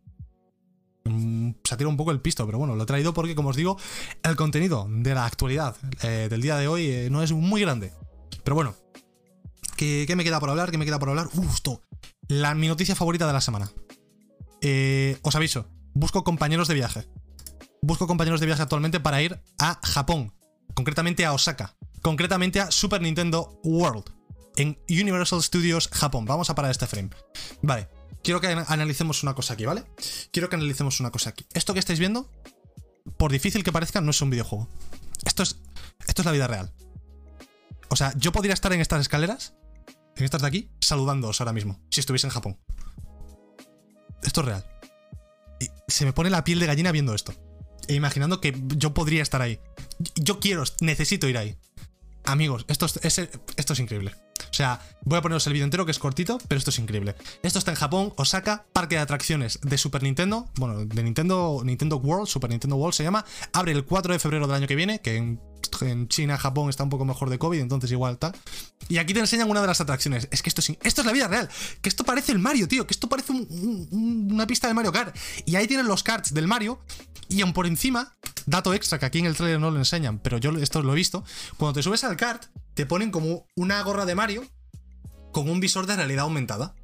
se 1.65 1.75
ha 1.75 1.77
tirado 1.77 1.91
un 1.91 1.97
poco 1.97 2.11
el 2.11 2.21
pisto, 2.21 2.47
pero 2.47 2.59
bueno, 2.59 2.77
lo 2.77 2.83
he 2.83 2.87
traído 2.87 3.15
porque, 3.15 3.35
como 3.35 3.51
os 3.51 3.57
digo, 3.57 3.79
el 4.23 4.37
contenido 4.37 4.87
de 4.89 5.15
la 5.15 5.27
actualidad 5.27 5.77
eh, 6.03 6.29
del 6.31 6.41
día 6.41 6.57
de 6.57 6.69
hoy 6.69 6.87
eh, 6.87 7.09
no 7.11 7.23
es 7.23 7.33
muy 7.33 7.61
grande. 7.61 7.93
Pero 8.45 8.55
bueno, 8.55 8.75
¿qué, 9.77 10.13
me 10.17 10.25
queda 10.25 10.41
por 10.41 10.51
hablar? 10.51 10.71
¿Qué 10.71 10.79
me 10.79 10.85
queda 10.85 10.99
por 10.99 11.11
hablar? 11.11 11.29
Uf, 11.35 11.59
La, 12.29 12.55
mi 12.55 12.69
noticia 12.69 12.95
favorita 12.95 13.27
de 13.27 13.33
la 13.33 13.41
semana. 13.41 13.71
Eh, 14.61 15.19
os 15.23 15.35
aviso, 15.35 15.67
busco 15.95 16.25
compañeros 16.25 16.69
de 16.69 16.75
viaje. 16.75 17.09
Busco 17.83 18.07
compañeros 18.07 18.41
de 18.41 18.47
viaje 18.47 18.63
actualmente 18.63 19.01
para 19.01 19.23
ir 19.23 19.41
a 19.59 19.81
Japón, 19.85 20.35
concretamente 20.75 21.25
a 21.25 21.33
Osaka, 21.33 21.77
concretamente 22.03 22.61
a 22.61 22.71
Super 22.71 23.01
Nintendo 23.01 23.61
World, 23.63 24.05
en 24.57 24.79
Universal 24.89 25.43
Studios 25.43 25.89
Japón. 25.93 26.25
Vamos 26.25 26.51
a 26.51 26.55
parar 26.55 26.73
este 26.73 26.87
frame. 26.87 27.11
Vale, 27.63 27.89
quiero 28.23 28.41
que 28.41 28.49
analicemos 28.49 29.23
una 29.23 29.35
cosa 29.35 29.55
aquí, 29.55 29.65
¿vale? 29.65 29.85
Quiero 30.33 30.49
que 30.49 30.57
analicemos 30.57 31.01
una 31.01 31.11
cosa 31.11 31.31
aquí. 31.31 31.47
Esto 31.55 31.73
que 31.73 31.81
estáis 31.81 31.99
viendo, 31.99 32.31
por 33.17 33.33
difícil 33.33 33.65
que 33.65 33.73
parezca, 33.73 34.01
no 34.01 34.11
es 34.11 34.21
un 34.21 34.31
videojuego. 34.31 34.69
Esto 35.25 35.43
es, 35.43 35.59
esto 36.07 36.23
es 36.23 36.27
la 36.27 36.33
vida 36.33 36.47
real. 36.47 36.73
O 37.89 37.97
sea, 37.97 38.13
yo 38.17 38.33
podría 38.33 38.55
estar 38.55 38.73
en 38.73 38.81
estas 38.81 39.01
escaleras, 39.01 39.55
en 40.17 40.25
estas 40.25 40.43
de 40.43 40.49
aquí, 40.49 40.71
saludándoos 40.81 41.41
ahora 41.41 41.53
mismo, 41.53 41.81
si 41.91 42.01
estuviese 42.01 42.27
en 42.27 42.33
Japón. 42.33 42.59
Esto 44.23 44.41
es 44.41 44.47
real. 44.47 44.67
Se 45.87 46.05
me 46.05 46.13
pone 46.13 46.31
la 46.31 46.45
piel 46.45 46.59
de 46.59 46.67
gallina 46.67 46.93
viendo 46.93 47.15
esto. 47.15 47.33
E 47.87 47.95
imaginando 47.95 48.41
que 48.41 48.55
yo 48.77 48.93
podría 48.93 49.23
estar 49.23 49.41
ahí. 49.41 49.61
Yo 50.15 50.41
quiero, 50.41 50.65
necesito 50.81 51.29
ir 51.29 51.39
ahí. 51.39 51.57
Amigos, 52.25 52.67
esto 52.69 52.85
es, 52.85 53.19
esto 53.57 53.73
es 53.73 53.79
increíble 53.81 54.15
sea, 54.51 54.81
voy 55.03 55.19
a 55.19 55.23
poneros 55.23 55.47
el 55.47 55.53
vídeo 55.53 55.65
entero 55.65 55.85
que 55.85 55.93
es 55.93 55.99
cortito, 55.99 56.39
pero 56.49 56.59
esto 56.59 56.71
es 56.71 56.79
increíble. 56.79 57.15
Esto 57.43 57.59
está 57.59 57.71
en 57.71 57.77
Japón, 57.77 58.13
Osaka, 58.17 58.67
parque 58.73 58.97
de 58.97 59.01
atracciones 59.01 59.59
de 59.63 59.79
Super 59.79 60.03
Nintendo, 60.03 60.49
bueno, 60.57 60.85
de 60.85 61.03
Nintendo, 61.03 61.63
Nintendo 61.65 61.97
World, 61.97 62.27
Super 62.27 62.51
Nintendo 62.51 62.77
World 62.77 62.95
se 62.95 63.05
llama. 63.05 63.25
Abre 63.53 63.73
el 63.73 63.85
4 63.85 64.13
de 64.13 64.19
febrero 64.19 64.47
del 64.47 64.57
año 64.57 64.67
que 64.67 64.77
viene, 64.77 65.01
que 65.01 65.17
en, 65.17 65.41
China, 66.09 66.39
Japón 66.39 66.71
está 66.71 66.83
un 66.83 66.91
poco 66.91 67.05
mejor 67.05 67.31
de 67.31 67.39
COVID, 67.39 67.61
entonces 67.61 67.91
igual 67.93 68.19
tal. 68.19 68.35
Y 68.89 68.99
aquí 68.99 69.13
te 69.13 69.21
enseñan 69.21 69.51
una 69.51 69.61
de 69.61 69.67
las 69.67 69.81
atracciones. 69.81 70.29
Es 70.31 70.43
que 70.43 70.49
esto 70.49 70.61
es, 70.61 70.71
esto 70.83 71.03
es 71.03 71.07
la 71.07 71.13
vida 71.13 71.29
real. 71.29 71.49
Que 71.83 71.89
esto 71.89 72.05
parece 72.05 72.33
el 72.33 72.39
Mario, 72.39 72.67
tío. 72.69 72.87
Que 72.87 72.95
esto 72.95 73.09
parece 73.09 73.33
una 73.33 74.47
pista 74.47 74.67
de 74.67 74.75
Mario 74.75 74.93
Kart. 74.93 75.17
Y 75.45 75.57
ahí 75.57 75.67
tienen 75.67 75.87
los 75.87 76.03
karts 76.03 76.33
del 76.33 76.47
Mario. 76.47 76.81
Y 77.29 77.43
aún 77.43 77.53
por 77.53 77.67
encima, 77.67 78.17
dato 78.49 78.75
extra 78.75 78.99
que 78.99 79.07
aquí 79.07 79.19
en 79.19 79.27
el 79.27 79.37
trailer 79.37 79.61
no 79.61 79.71
lo 79.71 79.79
enseñan, 79.79 80.19
pero 80.19 80.39
yo 80.39 80.51
esto 80.53 80.83
lo 80.83 80.93
he 80.93 80.97
visto. 80.97 81.25
Cuando 81.57 81.75
te 81.75 81.83
subes 81.83 82.05
al 82.05 82.17
kart, 82.17 82.47
te 82.75 82.87
ponen 82.87 83.11
como 83.11 83.47
una 83.55 83.83
gorra 83.83 84.07
de 84.07 84.15
Mario 84.15 84.45
con 85.33 85.49
un 85.49 85.61
visor 85.61 85.87
de 85.87 85.97
realidad 85.97 86.25
aumentada. 86.25 86.75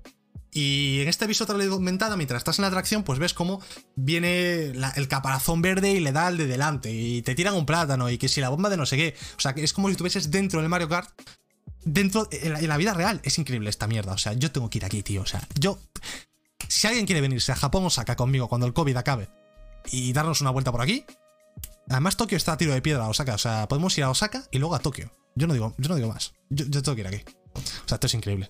Y 0.53 1.01
en 1.01 1.09
este 1.09 1.27
visor 1.27 1.49
de 1.49 1.55
realidad 1.55 1.75
aumentada, 1.75 2.17
mientras 2.17 2.39
estás 2.39 2.59
en 2.59 2.63
la 2.63 2.69
atracción, 2.69 3.03
pues 3.03 3.19
ves 3.19 3.35
cómo 3.35 3.61
viene 3.97 4.67
el 4.95 5.09
caparazón 5.09 5.63
verde 5.63 5.91
y 5.91 6.01
le 6.01 6.13
da 6.13 6.29
al 6.29 6.37
de 6.37 6.47
delante. 6.47 6.93
Y 6.93 7.23
te 7.23 7.35
tiran 7.35 7.55
un 7.55 7.67
plátano 7.67 8.09
y 8.09 8.19
que 8.19 8.29
si 8.29 8.41
la 8.41 8.51
bomba 8.51 8.71
de 8.71 8.77
no 8.77 8.87
sé 8.87 8.97
qué. 8.97 9.17
O 9.37 9.41
sea, 9.41 9.55
que 9.55 9.65
es 9.65 9.73
como 9.73 9.89
si 9.89 9.93
estuvieses 9.93 10.31
dentro 10.31 10.61
del 10.61 10.69
Mario 10.69 10.89
Kart. 10.89 11.11
Dentro, 11.85 12.29
en 12.31 12.69
la, 12.69 12.77
vida 12.77 12.95
real. 12.95 13.21
Es 13.25 13.39
increíble 13.39 13.69
esta 13.69 13.87
mierda. 13.89 14.13
O 14.13 14.19
sea, 14.19 14.33
yo 14.35 14.53
tengo 14.53 14.71
que 14.71 14.79
ir 14.79 14.85
aquí, 14.85 15.03
tío. 15.03 15.23
O 15.23 15.27
sea, 15.27 15.43
yo. 15.59 15.79
Si 16.69 16.87
alguien 16.87 17.05
quiere 17.05 17.21
venirse 17.21 17.53
a 17.53 17.57
Japón, 17.57 17.85
o 17.85 17.91
saca 17.91 18.17
conmigo 18.17 18.49
cuando 18.49 18.67
el 18.67 18.73
COVID 18.73 18.97
acabe 18.97 19.29
y 19.91 20.13
darnos 20.13 20.41
una 20.41 20.51
vuelta 20.51 20.71
por 20.71 20.81
aquí. 20.81 21.05
Además, 21.89 22.17
Tokio 22.17 22.37
está 22.37 22.53
a 22.53 22.57
tiro 22.57 22.73
de 22.73 22.83
piedra 22.83 23.05
a 23.05 23.09
Osaka. 23.09 23.35
O 23.35 23.39
sea, 23.39 23.69
podemos 23.69 23.97
ir 23.99 24.05
a 24.05 24.11
Osaka 24.11 24.45
y 24.51 24.59
luego 24.59 24.75
a 24.75 24.79
Tokio. 24.79 25.13
Yo 25.35 25.47
no 25.47 25.55
digo, 25.55 25.75
yo 25.79 25.89
no 25.89 25.97
digo 25.97 26.09
más. 26.09 26.35
Yo, 26.49 26.67
tengo 26.71 26.95
que 26.95 27.01
ir 27.03 27.07
aquí. 27.07 27.23
O 27.55 27.89
sea, 27.89 27.97
esto 27.97 28.07
es 28.07 28.15
increíble. 28.15 28.49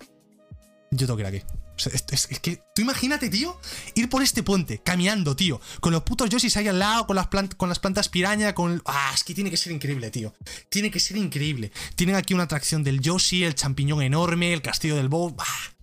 Yo 0.91 1.07
tengo 1.07 1.17
que 1.17 1.23
ir 1.23 1.27
aquí. 1.27 1.43
Es, 1.77 2.27
que 2.41 2.63
tú 2.75 2.83
imagínate, 2.83 3.29
tío, 3.29 3.59
ir 3.97 4.09
por 4.09 4.23
este 4.23 4.45
puente, 4.45 4.79
caminando, 4.79 5.35
tío, 5.35 5.61
con 5.81 5.93
los 5.93 6.05
putos 6.05 6.31
Yoshis 6.31 6.57
ahí 6.57 6.69
al 6.69 6.79
lado, 6.79 7.07
con 7.07 7.17
las, 7.17 7.27
con 7.57 7.69
las 7.69 7.81
plantas 7.81 8.09
piraña, 8.09 8.55
con... 8.55 8.81
Ah, 8.85 9.11
es 9.13 9.25
que 9.25 9.35
tiene 9.35 9.51
que 9.51 9.57
ser 9.57 9.73
increíble, 9.73 10.11
tío. 10.11 10.35
Tiene 10.69 10.91
que 10.91 11.01
ser 11.01 11.17
increíble. 11.17 11.73
Tienen 11.97 12.15
aquí 12.15 12.33
una 12.33 12.45
atracción 12.45 12.85
del 12.85 13.01
Yoshi, 13.01 13.43
el 13.43 13.57
champiñón 13.57 14.03
enorme, 14.03 14.53
el 14.53 14.63
castillo 14.63 14.95
del 14.95 15.09
Bow. 15.09 15.35
Ah, 15.39 15.75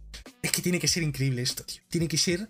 es 0.41 0.51
que 0.51 0.61
tiene 0.61 0.79
que 0.79 0.87
ser 0.87 1.03
increíble 1.03 1.41
esto, 1.41 1.63
tío. 1.63 1.81
Tiene 1.89 2.07
que 2.07 2.17
ser... 2.17 2.49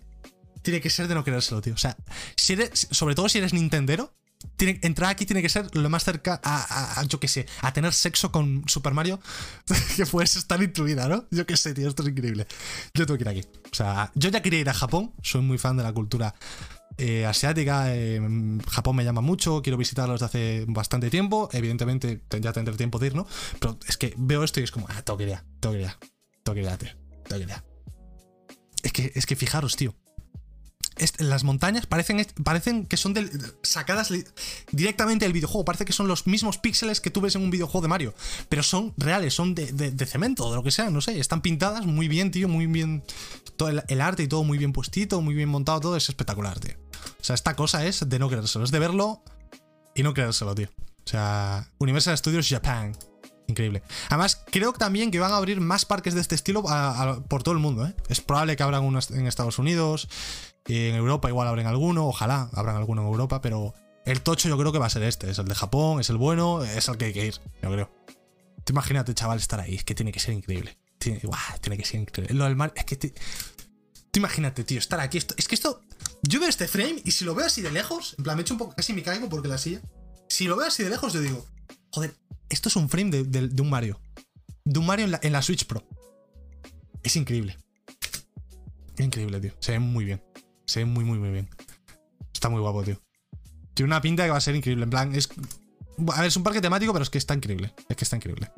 Tiene 0.62 0.80
que 0.80 0.90
ser 0.90 1.08
de 1.08 1.16
no 1.16 1.24
querérselo, 1.24 1.60
tío. 1.60 1.74
O 1.74 1.78
sea, 1.78 1.96
si 2.36 2.52
eres, 2.52 2.86
sobre 2.92 3.16
todo 3.16 3.28
si 3.28 3.38
eres 3.38 3.52
Nintendero, 3.52 4.14
entrar 4.58 5.10
aquí 5.10 5.26
tiene 5.26 5.42
que 5.42 5.48
ser 5.48 5.74
lo 5.74 5.88
más 5.90 6.04
cerca 6.04 6.40
a, 6.42 7.02
yo 7.08 7.18
qué 7.20 7.28
sé, 7.28 7.46
a 7.60 7.72
tener 7.72 7.92
sexo 7.92 8.32
con 8.32 8.64
Super 8.66 8.94
Mario 8.94 9.20
que 9.96 10.06
puedes 10.06 10.36
estar 10.36 10.62
incluida, 10.62 11.08
¿no? 11.08 11.26
Yo 11.30 11.46
qué 11.46 11.56
sé, 11.56 11.74
tío, 11.74 11.88
esto 11.88 12.02
es 12.02 12.08
increíble. 12.08 12.46
Yo 12.94 13.06
tengo 13.06 13.18
que 13.18 13.24
ir 13.24 13.28
aquí. 13.28 13.40
O 13.70 13.74
sea, 13.74 14.10
yo 14.14 14.30
ya 14.30 14.42
quería 14.42 14.60
ir 14.60 14.68
a 14.68 14.74
Japón, 14.74 15.12
soy 15.22 15.42
muy 15.42 15.58
fan 15.58 15.76
de 15.76 15.82
la 15.82 15.92
cultura 15.92 16.34
eh, 16.98 17.26
asiática, 17.26 17.94
eh, 17.94 18.20
Japón 18.68 18.96
me 18.96 19.04
llama 19.04 19.20
mucho, 19.20 19.62
quiero 19.62 19.78
visitarlo 19.78 20.12
desde 20.12 20.26
hace 20.26 20.64
bastante 20.68 21.10
tiempo, 21.10 21.48
evidentemente 21.52 22.22
ya 22.40 22.52
tendré 22.52 22.76
tiempo 22.76 22.98
de 22.98 23.08
ir, 23.08 23.14
¿no? 23.14 23.26
Pero 23.58 23.78
es 23.88 23.96
que 23.96 24.14
veo 24.16 24.44
esto 24.44 24.60
y 24.60 24.64
es 24.64 24.70
como, 24.70 24.86
ah, 24.90 25.02
tengo 25.02 25.18
que 25.18 25.24
ir, 25.24 25.38
tengo 25.60 25.74
que 25.74 25.82
ir, 25.82 25.90
tengo 26.42 26.54
que 26.54 26.60
ir, 26.60 26.96
tengo 27.28 27.46
que 27.46 27.52
ir. 27.52 27.62
Es 28.82 29.16
es 29.16 29.26
que 29.26 29.36
fijaros, 29.36 29.76
tío 29.76 29.94
las 31.18 31.44
montañas 31.44 31.86
parecen, 31.86 32.24
parecen 32.44 32.86
que 32.86 32.96
son 32.96 33.14
sacadas 33.62 34.12
directamente 34.70 35.24
del 35.24 35.32
videojuego. 35.32 35.64
Parece 35.64 35.84
que 35.84 35.92
son 35.92 36.08
los 36.08 36.26
mismos 36.26 36.58
píxeles 36.58 37.00
que 37.00 37.10
tú 37.10 37.20
ves 37.20 37.34
en 37.36 37.42
un 37.42 37.50
videojuego 37.50 37.82
de 37.82 37.88
Mario. 37.88 38.14
Pero 38.48 38.62
son 38.62 38.94
reales, 38.96 39.34
son 39.34 39.54
de, 39.54 40.06
cemento, 40.06 40.50
de 40.50 40.56
lo 40.56 40.62
que 40.62 40.70
sea, 40.70 40.90
no 40.90 41.00
sé. 41.00 41.18
Están 41.18 41.40
pintadas 41.40 41.86
muy 41.86 42.08
bien, 42.08 42.30
tío, 42.30 42.48
muy 42.48 42.66
bien. 42.66 43.02
Todo 43.56 43.68
el, 43.68 44.00
arte 44.00 44.22
y 44.22 44.28
todo 44.28 44.44
muy 44.44 44.58
bien 44.58 44.72
puestito, 44.72 45.20
muy 45.20 45.34
bien 45.34 45.48
montado, 45.48 45.80
todo 45.80 45.96
es 45.96 46.08
espectacular, 46.08 46.58
tío. 46.58 46.74
O 47.20 47.24
sea, 47.24 47.34
esta 47.34 47.54
cosa 47.54 47.84
es 47.86 48.08
de 48.08 48.18
no 48.18 48.28
creérselo, 48.28 48.64
es 48.64 48.70
de 48.70 48.78
verlo 48.78 49.22
y 49.94 50.02
no 50.02 50.14
creérselo, 50.14 50.54
tío. 50.54 50.68
O 51.04 51.08
sea, 51.08 51.70
Universal 51.78 52.16
Studios 52.16 52.48
Japan. 52.48 52.96
Increíble. 53.52 53.82
Además, 54.08 54.42
creo 54.50 54.72
también 54.72 55.10
que 55.10 55.20
van 55.20 55.30
a 55.30 55.36
abrir 55.36 55.60
más 55.60 55.84
parques 55.84 56.14
de 56.14 56.22
este 56.22 56.34
estilo 56.34 56.64
por 57.28 57.42
todo 57.42 57.52
el 57.52 57.60
mundo. 57.60 57.86
¿eh? 57.86 57.94
Es 58.08 58.22
probable 58.22 58.56
que 58.56 58.62
abran 58.62 58.82
unos 58.82 59.10
en 59.10 59.26
Estados 59.26 59.58
Unidos, 59.58 60.08
en 60.66 60.94
Europa 60.94 61.28
igual 61.28 61.48
abren 61.48 61.66
alguno, 61.66 62.06
ojalá 62.06 62.48
abran 62.54 62.76
alguno 62.76 63.02
en 63.02 63.08
Europa, 63.08 63.42
pero 63.42 63.74
el 64.06 64.22
tocho 64.22 64.48
yo 64.48 64.56
creo 64.56 64.72
que 64.72 64.78
va 64.78 64.86
a 64.86 64.90
ser 64.90 65.02
este. 65.02 65.30
Es 65.30 65.38
el 65.38 65.44
de 65.48 65.54
Japón, 65.54 66.00
es 66.00 66.08
el 66.08 66.16
bueno, 66.16 66.64
es 66.64 66.88
el 66.88 66.96
que 66.96 67.04
hay 67.04 67.12
que 67.12 67.26
ir, 67.26 67.34
yo 67.62 67.70
creo. 67.70 67.90
Te 68.64 68.72
imagínate, 68.72 69.12
chaval, 69.12 69.38
estar 69.38 69.60
ahí. 69.60 69.74
Es 69.74 69.84
que 69.84 69.94
tiene 69.94 70.12
que 70.12 70.20
ser 70.20 70.32
increíble. 70.32 70.78
Tiene, 70.98 71.20
que 71.20 71.84
ser 71.84 72.00
increíble. 72.00 72.34
Lo 72.34 72.44
del 72.44 72.56
mar, 72.56 72.72
es 72.74 72.86
que 72.86 72.96
te, 72.96 73.12
imagínate, 74.14 74.64
tío, 74.64 74.78
estar 74.78 74.98
aquí. 74.98 75.18
es 75.18 75.26
que 75.26 75.54
esto. 75.54 75.82
Yo 76.22 76.40
veo 76.40 76.48
este 76.48 76.68
frame 76.68 77.02
y 77.04 77.10
si 77.10 77.26
lo 77.26 77.34
veo 77.34 77.44
así 77.44 77.60
de 77.60 77.70
lejos, 77.70 78.14
en 78.16 78.24
plan, 78.24 78.36
me 78.36 78.42
echo 78.42 78.54
un 78.54 78.58
poco, 78.58 78.74
casi 78.74 78.94
me 78.94 79.02
caigo 79.02 79.28
porque 79.28 79.48
la 79.48 79.58
silla. 79.58 79.82
Si 80.30 80.46
lo 80.46 80.56
veo 80.56 80.68
así 80.68 80.82
de 80.82 80.88
lejos, 80.88 81.12
yo 81.12 81.20
digo, 81.20 81.44
joder, 81.92 82.14
esto 82.48 82.68
es 82.68 82.76
un 82.76 82.88
frame 82.88 83.22
de, 83.22 83.62
un 83.62 83.70
Mario. 83.70 84.00
De 84.64 84.78
un 84.78 84.86
Mario 84.86 85.06
en 85.20 85.32
la, 85.32 85.42
Switch 85.42 85.66
Pro. 85.66 85.84
Es 87.02 87.16
increíble. 87.16 87.56
Increíble, 88.98 89.40
tío. 89.40 89.52
Se 89.60 89.72
ve 89.72 89.78
muy 89.78 90.04
bien. 90.04 90.22
Se 90.66 90.80
ve 90.80 90.86
muy, 90.86 91.04
muy, 91.04 91.18
muy 91.18 91.30
bien. 91.30 91.48
Está 92.32 92.48
muy 92.48 92.60
guapo, 92.60 92.82
tío. 92.82 93.00
Tiene 93.74 93.88
una 93.88 94.00
pinta 94.00 94.24
que 94.24 94.30
va 94.30 94.36
a 94.36 94.40
ser 94.40 94.54
increíble. 94.54 94.84
En 94.84 94.90
plan, 94.90 95.14
es. 95.14 95.28
A 96.12 96.20
ver, 96.20 96.28
es 96.28 96.36
un 96.36 96.42
parque 96.42 96.60
temático, 96.60 96.92
pero 96.92 97.02
es 97.02 97.10
que 97.10 97.18
está 97.18 97.34
increíble. 97.34 97.74
Es 97.88 97.96
que 97.96 98.04
está 98.04 98.16
increíble. 98.16 98.50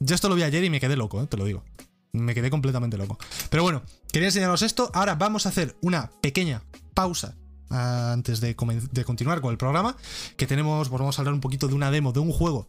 Yo 0.00 0.14
esto 0.14 0.28
lo 0.28 0.34
vi 0.34 0.42
ayer 0.42 0.62
y 0.64 0.70
me 0.70 0.80
quedé 0.80 0.96
loco, 0.96 1.22
¿eh? 1.22 1.26
te 1.26 1.36
lo 1.36 1.44
digo. 1.44 1.64
Me 2.12 2.34
quedé 2.34 2.50
completamente 2.50 2.98
loco. 2.98 3.18
Pero 3.48 3.62
bueno, 3.62 3.82
quería 4.12 4.28
enseñaros 4.28 4.62
esto. 4.62 4.90
Ahora 4.92 5.14
vamos 5.14 5.46
a 5.46 5.50
hacer 5.50 5.76
una 5.80 6.10
pequeña 6.20 6.62
pausa 6.94 7.36
antes 7.72 8.40
de, 8.40 8.54
de, 8.92 9.04
continuar 9.04 9.40
con 9.40 9.50
el 9.50 9.58
programa. 9.58 9.96
Que 10.36 10.46
tenemos, 10.46 10.88
pues 10.88 11.00
vamos 11.00 11.18
a 11.18 11.22
hablar 11.22 11.34
un 11.34 11.40
poquito 11.40 11.68
de 11.68 11.74
una 11.74 11.90
demo 11.90 12.12
de 12.12 12.20
un 12.20 12.32
juego 12.32 12.68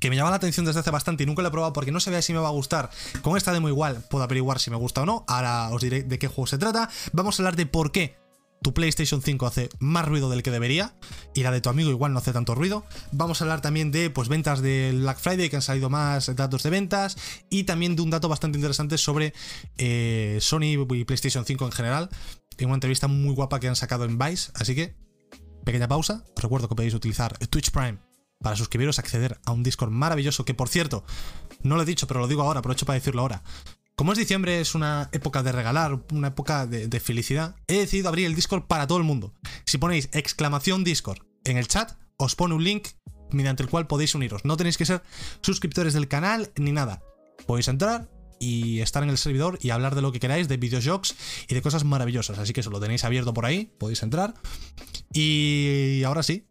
que 0.00 0.08
me 0.10 0.16
llama 0.16 0.30
la 0.30 0.36
atención 0.36 0.64
desde 0.64 0.80
hace 0.80 0.90
bastante 0.90 1.24
y 1.24 1.26
nunca 1.26 1.42
lo 1.42 1.48
he 1.48 1.50
probado 1.50 1.72
porque 1.72 1.92
no 1.92 2.00
sabía 2.00 2.22
si 2.22 2.32
me 2.32 2.38
va 2.38 2.48
a 2.48 2.52
gustar. 2.52 2.90
Con 3.22 3.36
esta 3.36 3.52
demo 3.52 3.68
igual 3.68 4.02
puedo 4.10 4.24
averiguar 4.24 4.58
si 4.58 4.70
me 4.70 4.76
gusta 4.76 5.02
o 5.02 5.06
no. 5.06 5.24
Ahora 5.28 5.68
os 5.70 5.82
diré 5.82 6.02
de 6.02 6.18
qué 6.18 6.26
juego 6.26 6.46
se 6.46 6.58
trata. 6.58 6.88
Vamos 7.12 7.38
a 7.38 7.42
hablar 7.42 7.56
de 7.56 7.66
por 7.66 7.92
qué 7.92 8.16
tu 8.64 8.72
PlayStation 8.72 9.20
5 9.20 9.46
hace 9.46 9.68
más 9.78 10.08
ruido 10.08 10.30
del 10.30 10.42
que 10.42 10.50
debería 10.50 10.96
y 11.34 11.42
la 11.42 11.50
de 11.50 11.60
tu 11.60 11.68
amigo 11.68 11.90
igual 11.90 12.14
no 12.14 12.18
hace 12.18 12.32
tanto 12.32 12.54
ruido. 12.54 12.86
Vamos 13.12 13.40
a 13.40 13.44
hablar 13.44 13.60
también 13.60 13.92
de 13.92 14.08
pues 14.08 14.28
ventas 14.28 14.62
del 14.62 15.02
Black 15.02 15.18
Friday 15.18 15.50
que 15.50 15.56
han 15.56 15.62
salido 15.62 15.90
más 15.90 16.34
datos 16.34 16.62
de 16.62 16.70
ventas 16.70 17.18
y 17.50 17.64
también 17.64 17.94
de 17.94 18.00
un 18.00 18.08
dato 18.08 18.30
bastante 18.30 18.56
interesante 18.56 18.96
sobre 18.96 19.34
eh, 19.76 20.38
Sony 20.40 20.78
y 20.88 21.04
PlayStation 21.04 21.44
5 21.44 21.66
en 21.66 21.72
general 21.72 22.08
en 22.56 22.66
una 22.66 22.76
entrevista 22.76 23.06
muy 23.06 23.34
guapa 23.34 23.60
que 23.60 23.68
han 23.68 23.76
sacado 23.76 24.06
en 24.06 24.18
Vice. 24.18 24.50
Así 24.54 24.74
que 24.74 24.96
pequeña 25.66 25.86
pausa. 25.86 26.24
Os 26.34 26.42
recuerdo 26.42 26.66
que 26.66 26.74
podéis 26.74 26.94
utilizar 26.94 27.36
Twitch 27.48 27.70
Prime 27.70 27.98
para 28.40 28.56
suscribiros, 28.56 28.98
acceder 28.98 29.40
a 29.44 29.52
un 29.52 29.62
Discord 29.62 29.90
maravilloso 29.90 30.46
que, 30.46 30.54
por 30.54 30.70
cierto, 30.70 31.04
no 31.62 31.76
lo 31.76 31.82
he 31.82 31.86
dicho, 31.86 32.06
pero 32.06 32.20
lo 32.20 32.28
digo 32.28 32.42
ahora, 32.42 32.60
aprovecho 32.60 32.86
para 32.86 32.98
decirlo 32.98 33.20
ahora. 33.22 33.42
Como 33.96 34.12
es 34.12 34.18
diciembre, 34.18 34.60
es 34.60 34.74
una 34.74 35.08
época 35.12 35.42
de 35.42 35.52
regalar, 35.52 36.00
una 36.12 36.28
época 36.28 36.66
de, 36.66 37.00
felicidad, 37.00 37.54
he 37.68 37.78
decidido 37.78 38.08
abrir 38.08 38.26
el 38.26 38.34
Discord 38.34 38.64
para 38.64 38.88
todo 38.88 38.98
el 38.98 39.04
mundo. 39.04 39.34
Si 39.66 39.78
ponéis 39.78 40.08
exclamación 40.12 40.82
Discord 40.82 41.20
en 41.44 41.58
el 41.58 41.68
chat, 41.68 41.92
os 42.16 42.34
pone 42.34 42.54
un 42.54 42.64
link 42.64 42.88
mediante 43.30 43.62
el 43.62 43.68
cual 43.68 43.86
podéis 43.86 44.14
uniros. 44.16 44.44
No 44.44 44.56
tenéis 44.56 44.78
que 44.78 44.84
ser 44.84 45.02
suscriptores 45.42 45.94
del 45.94 46.08
canal 46.08 46.50
ni 46.56 46.72
nada. 46.72 47.02
Podéis 47.46 47.68
entrar 47.68 48.10
y 48.40 48.80
estar 48.80 49.04
en 49.04 49.10
el 49.10 49.18
servidor 49.18 49.58
y 49.62 49.70
hablar 49.70 49.94
de 49.94 50.02
lo 50.02 50.10
que 50.10 50.18
queráis, 50.18 50.48
de 50.48 50.56
videojuegos 50.56 51.14
y 51.48 51.54
de 51.54 51.62
cosas 51.62 51.84
maravillosas. 51.84 52.38
Así 52.38 52.52
que 52.52 52.60
eso 52.60 52.70
lo 52.70 52.80
tenéis 52.80 53.04
abierto 53.04 53.32
por 53.32 53.46
ahí, 53.46 53.72
podéis 53.78 54.02
entrar. 54.02 54.34
Y 55.12 56.02
ahora 56.04 56.24
sí, 56.24 56.48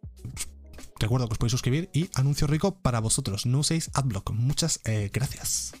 Recuerdo 1.00 1.28
que 1.28 1.32
os 1.32 1.38
podéis 1.38 1.50
suscribir 1.50 1.90
y 1.92 2.08
anuncio 2.14 2.46
rico 2.46 2.80
para 2.80 3.00
vosotros. 3.00 3.46
No 3.46 3.58
uséis 3.58 3.90
Adblock. 3.94 4.30
Muchas 4.30 4.80
eh, 4.84 5.10
gracias. 5.12 5.72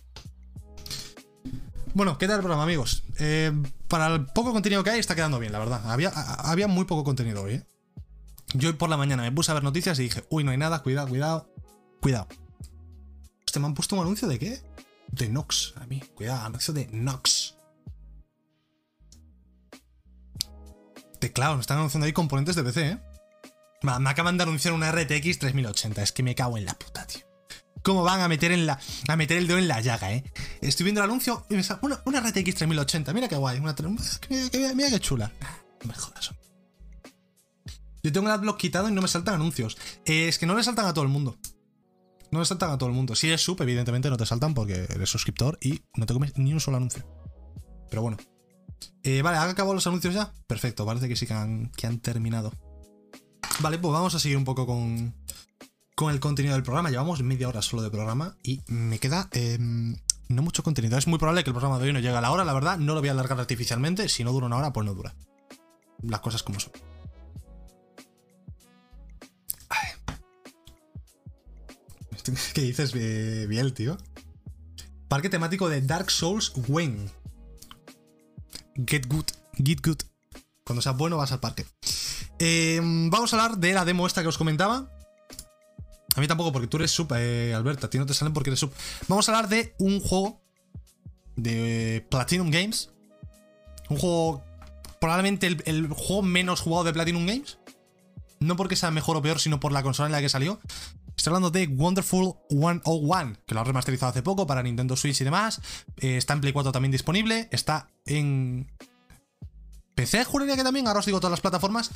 Bueno, 1.94 2.18
¿qué 2.18 2.26
tal 2.26 2.36
el 2.36 2.42
programa, 2.42 2.64
amigos? 2.64 3.04
Eh, 3.20 3.52
para 3.86 4.08
el 4.08 4.26
poco 4.26 4.52
contenido 4.52 4.82
que 4.82 4.90
hay, 4.90 4.98
está 4.98 5.14
quedando 5.14 5.38
bien, 5.38 5.52
la 5.52 5.60
verdad. 5.60 5.80
Había, 5.84 6.66
muy 6.66 6.86
poco 6.86 7.04
contenido 7.04 7.42
hoy, 7.42 7.54
¿eh? 7.54 7.66
Yo 8.52 8.68
hoy 8.68 8.74
por 8.74 8.90
la 8.90 8.96
mañana 8.96 9.22
me 9.22 9.30
puse 9.30 9.52
a 9.52 9.54
ver 9.54 9.62
noticias 9.62 9.96
y 10.00 10.02
dije, 10.02 10.24
uy, 10.28 10.42
no 10.42 10.50
hay 10.50 10.58
nada, 10.58 10.82
cuidado, 10.82 11.08
cuidado, 11.08 11.48
cuidado. 12.00 12.26
¿Este 13.46 13.60
me 13.60 13.66
han 13.66 13.74
puesto 13.74 13.94
un 13.94 14.02
anuncio 14.02 14.26
de 14.26 14.40
qué? 14.40 14.60
De 15.06 15.28
Nox, 15.28 15.74
a 15.76 15.86
mí. 15.86 16.02
Cuidado, 16.14 16.44
anuncio 16.44 16.74
de 16.74 16.88
Nox. 16.88 17.54
Teclado, 21.20 21.54
me 21.54 21.60
están 21.60 21.78
anunciando 21.78 22.06
ahí 22.06 22.12
componentes 22.12 22.56
de 22.56 22.64
PC, 22.64 22.88
¿eh? 22.88 22.98
Me 23.82 24.10
acaban 24.10 24.36
de 24.36 24.42
anunciar 24.42 24.74
una 24.74 24.90
RTX 24.90 25.38
3080. 25.38 26.02
Es 26.02 26.10
que 26.10 26.24
me 26.24 26.34
cago 26.34 26.58
en 26.58 26.64
la 26.64 26.74
puta, 26.74 27.06
tío. 27.06 27.23
¿Cómo 27.84 28.02
van 28.02 28.22
a 28.22 28.28
meter, 28.28 28.50
en 28.50 28.64
la, 28.64 28.80
a 29.08 29.16
meter 29.16 29.36
el 29.36 29.46
dedo 29.46 29.58
en 29.58 29.68
la 29.68 29.78
llaga, 29.82 30.10
eh? 30.10 30.24
Estoy 30.62 30.84
viendo 30.84 31.02
el 31.02 31.04
anuncio 31.04 31.46
y 31.50 31.54
me 31.54 31.62
sale 31.62 31.80
una, 31.82 32.00
una, 32.06 32.20
RTX 32.20 32.54
3080. 32.54 33.12
Mira 33.12 33.28
qué 33.28 33.36
guay. 33.36 33.60
mira, 33.60 33.74
qué 34.90 35.00
chula. 35.00 35.30
No 35.82 35.88
me 35.88 35.94
jodas. 35.94 36.32
Yo 38.02 38.10
tengo 38.10 38.26
el 38.26 38.32
adblock 38.32 38.56
quitado 38.56 38.88
y 38.88 38.92
no 38.92 39.02
me 39.02 39.08
saltan 39.08 39.34
anuncios. 39.34 39.76
es 40.06 40.38
que 40.38 40.46
no 40.46 40.56
le 40.56 40.64
saltan 40.64 40.86
a 40.86 40.94
todo 40.94 41.04
el 41.04 41.10
mundo. 41.10 41.36
No 42.30 42.38
le 42.38 42.46
saltan 42.46 42.70
a 42.70 42.78
todo 42.78 42.88
el 42.88 42.94
mundo. 42.94 43.14
Si 43.14 43.28
eres 43.28 43.42
sub, 43.42 43.60
evidentemente 43.60 44.08
no 44.08 44.16
te 44.16 44.24
saltan 44.24 44.54
porque 44.54 44.86
eres 44.88 45.10
suscriptor 45.10 45.58
y 45.60 45.82
no 45.94 46.06
te 46.06 46.14
comes 46.14 46.32
ni 46.38 46.54
un 46.54 46.60
solo 46.60 46.78
anuncio. 46.78 47.06
Pero 47.90 48.00
bueno. 48.00 48.16
Eh, 49.02 49.20
vale, 49.20 49.36
¿han 49.36 49.50
acabado 49.50 49.74
los 49.74 49.86
anuncios 49.86 50.14
ya? 50.14 50.32
Perfecto, 50.46 50.86
parece 50.86 51.06
que 51.06 51.16
sí 51.16 51.26
que 51.26 51.34
han 51.34 51.98
terminado. 52.00 52.50
Vale, 53.60 53.78
pues 53.78 53.92
vamos 53.92 54.14
a 54.14 54.18
seguir 54.18 54.38
un 54.38 54.44
poco 54.44 54.66
con, 54.66 55.14
con 55.94 56.12
el 56.12 56.20
contenido 56.20 56.54
del 56.54 56.62
programa. 56.62 56.90
Llevamos 56.90 57.22
media 57.22 57.48
hora 57.48 57.62
solo 57.62 57.82
de 57.82 57.90
programa 57.90 58.36
y 58.42 58.62
me 58.66 58.98
queda 58.98 59.28
em, 59.32 59.96
no 60.28 60.42
mucho 60.42 60.62
contenido. 60.62 60.98
Es 60.98 61.06
muy 61.06 61.18
probable 61.18 61.44
que 61.44 61.50
el 61.50 61.54
programa 61.54 61.78
de 61.78 61.86
hoy 61.86 61.92
no 61.92 62.00
llegue 62.00 62.16
a 62.16 62.20
la 62.20 62.30
hora, 62.30 62.44
la 62.44 62.52
verdad. 62.52 62.78
No 62.78 62.94
lo 62.94 63.00
voy 63.00 63.08
a 63.08 63.12
alargar 63.12 63.38
artificialmente. 63.38 64.08
Si 64.08 64.24
no 64.24 64.32
dura 64.32 64.46
una 64.46 64.56
hora, 64.56 64.72
pues 64.72 64.86
no 64.86 64.94
dura. 64.94 65.14
Las 66.02 66.20
cosas 66.20 66.42
como 66.42 66.60
son. 66.60 66.72
¿Qué 72.54 72.62
dices, 72.62 72.92
Biel, 72.92 73.74
tío? 73.74 73.98
Parque 75.08 75.28
temático 75.28 75.68
de 75.68 75.82
Dark 75.82 76.10
Souls 76.10 76.52
Wayne. 76.68 77.10
Get 78.86 79.06
good, 79.06 79.26
get 79.62 79.80
good. 79.84 79.98
Cuando 80.64 80.80
seas 80.80 80.96
bueno 80.96 81.18
vas 81.18 81.32
al 81.32 81.40
parque. 81.40 81.66
Em, 82.38 83.10
vamos 83.10 83.32
a 83.32 83.36
hablar 83.36 83.58
de 83.58 83.74
la 83.74 83.84
demo 83.84 84.06
esta 84.06 84.22
que 84.22 84.28
os 84.28 84.38
comentaba. 84.38 84.90
A 86.14 86.20
mí 86.20 86.28
tampoco, 86.28 86.52
porque 86.52 86.68
tú 86.68 86.76
eres 86.76 86.90
sub, 86.90 87.12
eh, 87.16 87.52
Alberta. 87.54 87.86
A 87.86 87.90
ti 87.90 87.98
no 87.98 88.06
te 88.06 88.14
salen 88.14 88.32
porque 88.32 88.50
eres 88.50 88.60
sub. 88.60 88.72
Vamos 89.08 89.28
a 89.28 89.32
hablar 89.32 89.48
de 89.48 89.74
un 89.78 90.00
juego 90.00 90.40
de 91.36 92.06
Platinum 92.10 92.50
Games. 92.50 92.90
Un 93.88 93.98
juego. 93.98 94.44
Probablemente 95.00 95.46
el, 95.46 95.88
juego 95.88 96.22
menos 96.22 96.60
jugado 96.60 96.84
de 96.84 96.92
Platinum 96.92 97.26
Games. 97.26 97.58
No 98.40 98.56
porque 98.56 98.76
sea 98.76 98.90
mejor 98.90 99.16
o 99.16 99.22
peor, 99.22 99.40
sino 99.40 99.60
por 99.60 99.72
la 99.72 99.82
consola 99.82 100.06
en 100.06 100.12
la 100.12 100.20
que 100.20 100.28
salió. 100.28 100.60
Estoy 101.16 101.30
hablando 101.30 101.50
de 101.50 101.66
Wonderful 101.66 102.34
101, 102.50 103.36
que 103.46 103.54
lo 103.54 103.60
ha 103.60 103.64
remasterizado 103.64 104.10
hace 104.10 104.22
poco 104.22 104.46
para 104.46 104.62
Nintendo 104.62 104.96
Switch 104.96 105.20
y 105.20 105.24
demás. 105.24 105.60
Eh, 105.98 106.16
está 106.16 106.34
en 106.34 106.40
Play 106.40 106.52
4 106.52 106.72
también 106.72 106.92
disponible. 106.92 107.48
Está 107.50 107.88
en 108.06 108.70
PC, 109.94 110.24
juraría 110.24 110.56
que 110.56 110.64
también. 110.64 110.86
Ahora 110.86 111.00
os 111.00 111.06
digo 111.06 111.18
todas 111.18 111.30
las 111.30 111.40
plataformas. 111.40 111.90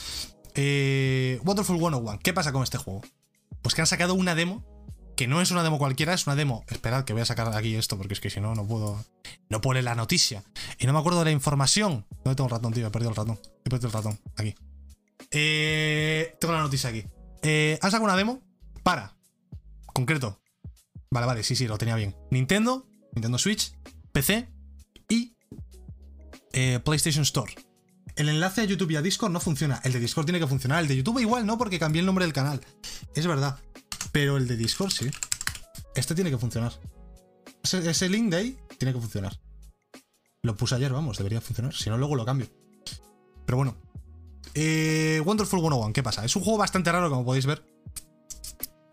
Eh, 0.55 1.41
Wonderful 1.45 1.79
101. 1.79 2.19
¿Qué 2.23 2.33
pasa 2.33 2.53
con 2.53 2.63
este 2.63 2.79
juego? 2.79 3.03
Pues 3.63 3.75
que 3.75 3.81
han 3.81 3.87
sacado 3.87 4.15
una 4.15 4.35
demo. 4.35 4.65
Que 5.17 5.27
no 5.27 5.41
es 5.41 5.51
una 5.51 5.65
demo 5.65 5.79
cualquiera, 5.79 6.15
es 6.15 6.27
una 6.29 6.37
demo. 6.37 6.65
Esperad 6.69 7.05
que 7.05 7.13
voy 7.13 7.23
a 7.23 7.27
sacar 7.27 7.53
aquí 7.57 7.75
esto, 7.75 7.97
porque 7.97 8.15
es 8.15 8.21
que 8.21 8.31
si 8.31 8.41
no, 8.41 8.55
no 8.55 8.67
puedo. 8.67 9.05
No 9.49 9.61
pone 9.61 9.83
la 9.83 9.97
noticia. 9.97 10.45
Y 10.79 10.87
no 10.87 10.93
me 10.93 11.01
acuerdo 11.01 11.19
de 11.19 11.25
la 11.25 11.31
información. 11.33 12.07
¿Dónde 12.25 12.37
tengo 12.37 12.47
el 12.47 12.53
ratón, 12.53 12.73
tío? 12.73 12.87
He 12.87 12.91
perdido 12.91 13.11
el 13.11 13.17
ratón. 13.17 13.41
He 13.65 13.69
perdido 13.69 13.89
el 13.89 13.95
ratón. 13.95 14.21
Aquí. 14.37 14.55
Eh, 15.33 16.37
tengo 16.41 16.55
la 16.55 16.61
noticia 16.61 16.91
aquí. 16.91 17.05
han 17.43 17.91
sacado 17.91 18.05
una 18.05 18.17
demo 18.17 18.41
para. 18.85 19.17
Concreto. 19.87 20.41
Vale, 21.11 21.27
vale, 21.27 21.43
sí, 21.43 21.57
sí, 21.57 21.67
lo 21.67 21.79
tenía 21.79 21.97
bien. 21.97 22.15
Nintendo, 22.31 22.87
Nintendo 23.13 23.39
Switch, 23.39 23.73
PC 24.13 24.49
y 25.09 25.37
eh, 26.53 26.81
PlayStation 26.85 27.23
Store. 27.23 27.53
El 28.19 28.29
enlace 28.29 28.63
a 28.63 28.65
YouTube 28.65 28.91
y 28.91 28.97
a 28.97 29.01
Discord 29.01 29.31
no 29.31 29.39
funciona. 29.39 29.81
El 29.85 29.93
de 29.93 30.01
Discord 30.01 30.27
tiene 30.27 30.41
que 30.41 30.47
funcionar. 30.49 30.83
El 30.83 30.89
de 30.89 30.97
YouTube 30.97 31.21
igual 31.21 31.47
no, 31.47 31.57
porque 31.57 31.79
cambié 31.79 32.01
el 32.01 32.07
nombre 32.07 32.25
del 32.25 32.35
canal. 32.35 32.61
Es 33.15 33.29
verdad. 33.29 33.61
Pero 34.11 34.37
el 34.37 34.49
de 34.49 34.57
Discord 34.57 34.91
sí. 34.91 35.09
Este 35.95 36.17
tiene 36.17 36.29
que 36.29 36.37
funcionar. 36.37 36.73
Ese, 37.63 38.09
link 38.09 38.31
de 38.31 38.37
ahí 38.37 38.59
tiene 38.77 38.93
que 38.93 39.01
funcionar. 39.01 39.39
Lo 40.43 40.57
puse 40.57 40.75
ayer, 40.75 40.93
vamos, 40.93 41.17
debería 41.17 41.41
funcionar. 41.41 41.73
Si 41.73 41.91
no, 41.91 41.97
luego 41.97 42.17
lo 42.17 42.25
cambio. 42.25 42.49
Pero 43.47 43.57
bueno. 43.57 43.77
Eh, 44.55 45.23
Wonderful 45.25 45.61
101, 45.61 45.93
¿qué 45.93 46.03
pasa? 46.03 46.25
Es 46.25 46.35
un 46.35 46.43
juego 46.43 46.59
bastante 46.59 46.91
raro, 46.91 47.11
como 47.11 47.25
podéis 47.25 47.47
ver. 47.47 47.65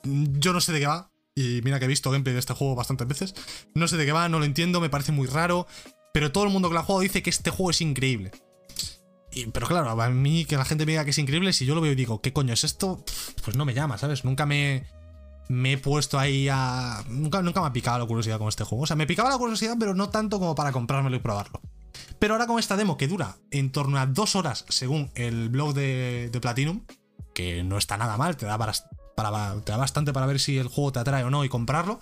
Yo 0.04 0.54
no 0.54 0.62
sé 0.62 0.72
de 0.72 0.82
qué 0.82 0.88
va. 0.88 1.12
Y 1.34 1.62
mira 1.64 1.80
que 1.80 1.86
he 1.86 1.88
visto 1.88 2.12
gameplay 2.12 2.34
de 2.34 2.40
este 2.40 2.54
juego 2.54 2.76
bastantes 2.76 3.08
veces. 3.08 3.34
No 3.74 3.88
sé 3.88 3.98
de 3.98 4.06
qué 4.06 4.12
va, 4.12 4.30
no 4.30 4.38
lo 4.38 4.46
entiendo, 4.46 4.80
me 4.82 4.92
parece 4.92 5.12
muy 5.12 5.26
raro. 5.26 5.66
Pero 6.14 6.32
todo 6.32 6.44
el 6.44 6.52
mundo 6.52 6.70
que 6.70 6.76
lo 6.76 6.82
ha 6.82 6.84
jugado 6.84 7.02
dice 7.02 7.24
que 7.24 7.32
este 7.32 7.50
juego 7.50 7.72
es 7.72 7.82
increíble. 7.82 8.32
Pero 9.52 9.68
claro, 9.68 9.90
a 10.02 10.10
mí 10.10 10.46
que 10.46 10.58
la 10.58 10.66
gente 10.66 10.86
me 10.86 10.94
diga 10.94 11.04
que 11.04 11.12
es 11.12 11.18
increíble, 11.18 11.54
si 11.54 11.66
yo 11.66 11.76
lo 11.76 11.82
veo 11.82 11.92
y 11.92 11.96
digo, 11.96 12.22
¿qué 12.22 12.32
coño 12.32 12.54
es 12.54 12.64
esto? 12.64 13.04
Pues 13.44 13.58
no 13.58 13.66
me 13.66 13.74
llama, 13.74 13.98
¿sabes? 13.98 14.24
Nunca 14.24 14.46
me, 14.46 14.86
he 15.50 15.78
puesto 15.78 16.18
ahí 16.18 16.48
a. 16.50 17.04
Nunca, 17.10 17.42
nunca 17.42 17.62
me 17.62 17.68
ha 17.68 17.74
picado 17.74 18.00
la 18.00 18.06
curiosidad 18.06 18.38
con 18.38 18.48
este 18.48 18.64
juego. 18.64 18.84
O 18.84 18.88
sea, 18.88 18.96
me 18.96 19.08
picaba 19.08 19.30
la 19.30 19.38
curiosidad, 19.38 19.76
pero 19.80 19.94
no 19.94 20.10
tanto 20.10 20.40
como 20.40 20.56
para 20.56 20.72
comprármelo 20.72 21.16
y 21.16 21.20
probarlo. 21.20 21.62
Pero 22.20 22.34
ahora 22.34 22.48
con 22.48 22.60
esta 22.60 22.78
demo 22.78 22.98
que 22.98 23.08
dura 23.08 23.38
en 23.52 23.72
torno 23.72 24.00
a 24.00 24.06
dos 24.06 24.36
horas, 24.36 24.66
según 24.70 25.12
el 25.16 25.50
blog 25.50 25.74
de, 25.74 26.38
Platinum, 26.42 26.86
que 27.34 27.64
no 27.64 27.78
está 27.78 27.98
nada 27.98 28.18
mal, 28.18 28.38
te 28.38 28.46
da 28.46 28.58
para, 28.58 28.74
te 28.74 29.72
da 29.72 29.78
bastante 29.78 30.14
para 30.14 30.26
ver 30.26 30.40
si 30.40 30.58
el 30.58 30.68
juego 30.68 30.92
te 30.94 31.00
atrae 31.00 31.24
o 31.24 31.30
no 31.30 31.44
y 31.44 31.50
comprarlo, 31.50 32.00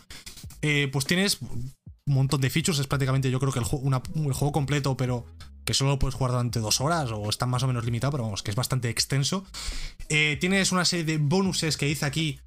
eh, 0.61 0.89
pues 0.91 1.05
tienes 1.05 1.41
un 1.41 1.73
montón 2.05 2.41
de 2.41 2.49
features. 2.49 2.79
Es 2.79 2.87
prácticamente, 2.87 3.31
yo 3.31 3.39
creo 3.39 3.51
que 3.51 3.59
el, 3.59 3.65
juego, 3.65 4.51
completo, 4.51 4.97
pero 4.97 5.25
que 5.65 5.73
solo 5.73 5.91
lo 5.91 5.99
puedes 5.99 6.15
jugar 6.15 6.31
durante 6.31 6.59
dos 6.59 6.81
horas 6.81 7.11
o 7.11 7.29
está 7.29 7.45
más 7.45 7.63
o 7.63 7.67
menos 7.67 7.85
limitado, 7.85 8.11
pero 8.11 8.23
vamos, 8.23 8.43
que 8.43 8.51
es 8.51 8.55
bastante 8.55 8.89
extenso. 8.89 9.45
Eh, 10.09 10.37
tienes 10.39 10.71
una 10.71 10.85
serie 10.85 11.05
de 11.05 11.17
bonuses 11.17 11.77
que 11.77 11.85
dice 11.85 12.05
aquí. 12.05 12.39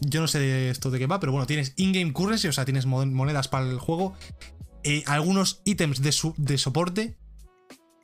Yo 0.00 0.20
no 0.20 0.28
sé 0.28 0.38
de 0.38 0.70
esto 0.70 0.90
de 0.90 0.98
qué 0.98 1.06
va, 1.06 1.18
pero 1.18 1.32
bueno, 1.32 1.46
tienes 1.46 1.74
in-game 1.76 2.12
currency, 2.12 2.46
o 2.48 2.52
sea, 2.52 2.64
tienes 2.64 2.86
monedas 2.86 3.48
para 3.48 3.68
el 3.68 3.78
juego. 3.78 4.14
Eh, 4.84 5.02
algunos 5.06 5.60
ítems 5.64 6.00
de, 6.02 6.14
de 6.36 6.58
soporte 6.58 7.18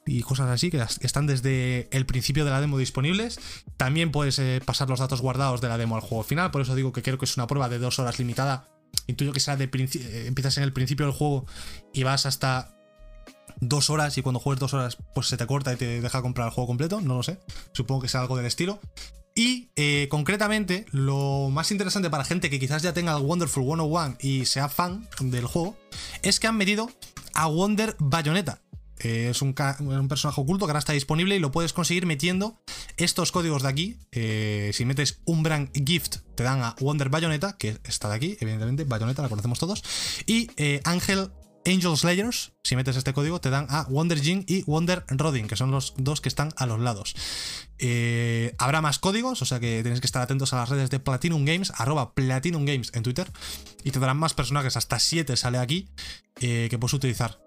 y 0.06 0.20
cosas 0.22 0.50
así 0.50 0.70
que 0.70 0.84
están 1.00 1.26
desde 1.26 1.88
el 1.90 2.04
principio 2.06 2.44
de 2.44 2.50
la 2.50 2.60
demo 2.60 2.78
disponibles. 2.78 3.38
También 3.76 4.10
puedes 4.10 4.38
eh, 4.38 4.60
pasar 4.64 4.88
los 4.88 5.00
datos 5.00 5.20
guardados 5.20 5.60
de 5.60 5.68
la 5.68 5.78
demo 5.78 5.94
al 5.94 6.02
juego 6.02 6.24
final, 6.24 6.50
por 6.50 6.62
eso 6.62 6.74
digo 6.74 6.92
que 6.92 7.02
creo 7.02 7.18
que 7.18 7.24
es 7.24 7.36
una 7.36 7.46
prueba 7.46 7.68
de 7.68 7.78
dos 7.78 7.98
horas 7.98 8.18
limitada. 8.18 8.68
Intuyo 9.06 9.32
que 9.32 9.40
será 9.40 9.56
de 9.56 9.64
eh, 9.64 10.24
empiezas 10.26 10.56
en 10.58 10.64
el 10.64 10.72
principio 10.72 11.06
del 11.06 11.14
juego 11.14 11.46
y 11.92 12.04
vas 12.04 12.26
hasta 12.26 12.73
dos 13.60 13.90
horas 13.90 14.16
y 14.18 14.22
cuando 14.22 14.40
juegues 14.40 14.60
dos 14.60 14.74
horas 14.74 14.98
pues 15.14 15.28
se 15.28 15.36
te 15.36 15.46
corta 15.46 15.72
y 15.72 15.76
te 15.76 16.00
deja 16.00 16.22
comprar 16.22 16.48
el 16.48 16.52
juego 16.52 16.68
completo, 16.68 17.00
no 17.00 17.16
lo 17.16 17.22
sé. 17.22 17.38
Supongo 17.72 18.02
que 18.02 18.08
sea 18.08 18.20
algo 18.20 18.36
del 18.36 18.46
estilo. 18.46 18.80
Y 19.36 19.70
eh, 19.74 20.06
concretamente, 20.10 20.86
lo 20.92 21.50
más 21.50 21.72
interesante 21.72 22.08
para 22.08 22.24
gente 22.24 22.50
que 22.50 22.60
quizás 22.60 22.82
ya 22.82 22.92
tenga 22.92 23.16
el 23.16 23.22
Wonderful 23.22 23.64
101 23.64 24.16
y 24.20 24.44
sea 24.44 24.68
fan 24.68 25.08
del 25.20 25.46
juego, 25.46 25.76
es 26.22 26.38
que 26.38 26.46
han 26.46 26.56
metido 26.56 26.88
a 27.34 27.48
Wonder 27.48 27.96
Bayonetta 27.98 28.60
es 28.98 29.42
un, 29.42 29.54
personaje 29.54 30.40
oculto 30.40 30.66
que 30.66 30.70
ahora 30.70 30.78
está 30.78 30.92
disponible 30.92 31.36
y 31.36 31.38
lo 31.38 31.50
puedes 31.50 31.72
conseguir 31.72 32.06
metiendo 32.06 32.60
estos 32.96 33.32
códigos 33.32 33.62
de 33.62 33.68
aquí. 33.68 33.98
Eh, 34.12 34.70
si 34.72 34.84
metes 34.84 35.20
un 35.24 35.42
brand 35.42 35.70
gift, 35.86 36.18
te 36.34 36.42
dan 36.42 36.62
a 36.62 36.76
Wonder 36.80 37.08
Bayonetta, 37.08 37.56
que 37.56 37.78
está 37.84 38.08
de 38.08 38.14
aquí, 38.14 38.36
evidentemente, 38.40 38.84
Bayonetta 38.84 39.22
la 39.22 39.28
conocemos 39.28 39.58
todos. 39.58 39.82
Y 40.26 40.50
eh, 40.56 40.80
Ángel 40.84 41.30
Angel 41.66 41.96
Slayers, 41.96 42.52
si 42.62 42.76
metes 42.76 42.96
este 42.96 43.12
código, 43.12 43.40
te 43.40 43.50
dan 43.50 43.66
a 43.70 43.84
Wonder 43.84 44.20
Jin 44.20 44.44
y 44.46 44.62
Wonder 44.64 45.04
Rodin, 45.08 45.48
que 45.48 45.56
son 45.56 45.70
los 45.70 45.94
dos 45.96 46.20
que 46.20 46.28
están 46.28 46.52
a 46.56 46.66
los 46.66 46.80
lados. 46.80 47.14
Eh, 47.78 48.54
habrá 48.58 48.80
más 48.80 48.98
códigos, 48.98 49.42
o 49.42 49.44
sea 49.44 49.60
que 49.60 49.82
tenéis 49.82 50.00
que 50.00 50.06
estar 50.06 50.22
atentos 50.22 50.52
a 50.52 50.56
las 50.56 50.68
redes 50.68 50.90
de 50.90 51.00
Platinum 51.00 51.44
Games, 51.44 51.72
arroba 51.76 52.14
Platinum 52.14 52.64
Games 52.64 52.90
en 52.94 53.02
Twitter, 53.02 53.30
y 53.82 53.90
te 53.90 53.98
darán 53.98 54.18
más 54.18 54.34
personajes, 54.34 54.76
hasta 54.76 54.98
7 54.98 55.36
sale 55.36 55.58
aquí, 55.58 55.88
que 56.34 56.76
puedes 56.78 56.94
utilizar 56.94 57.44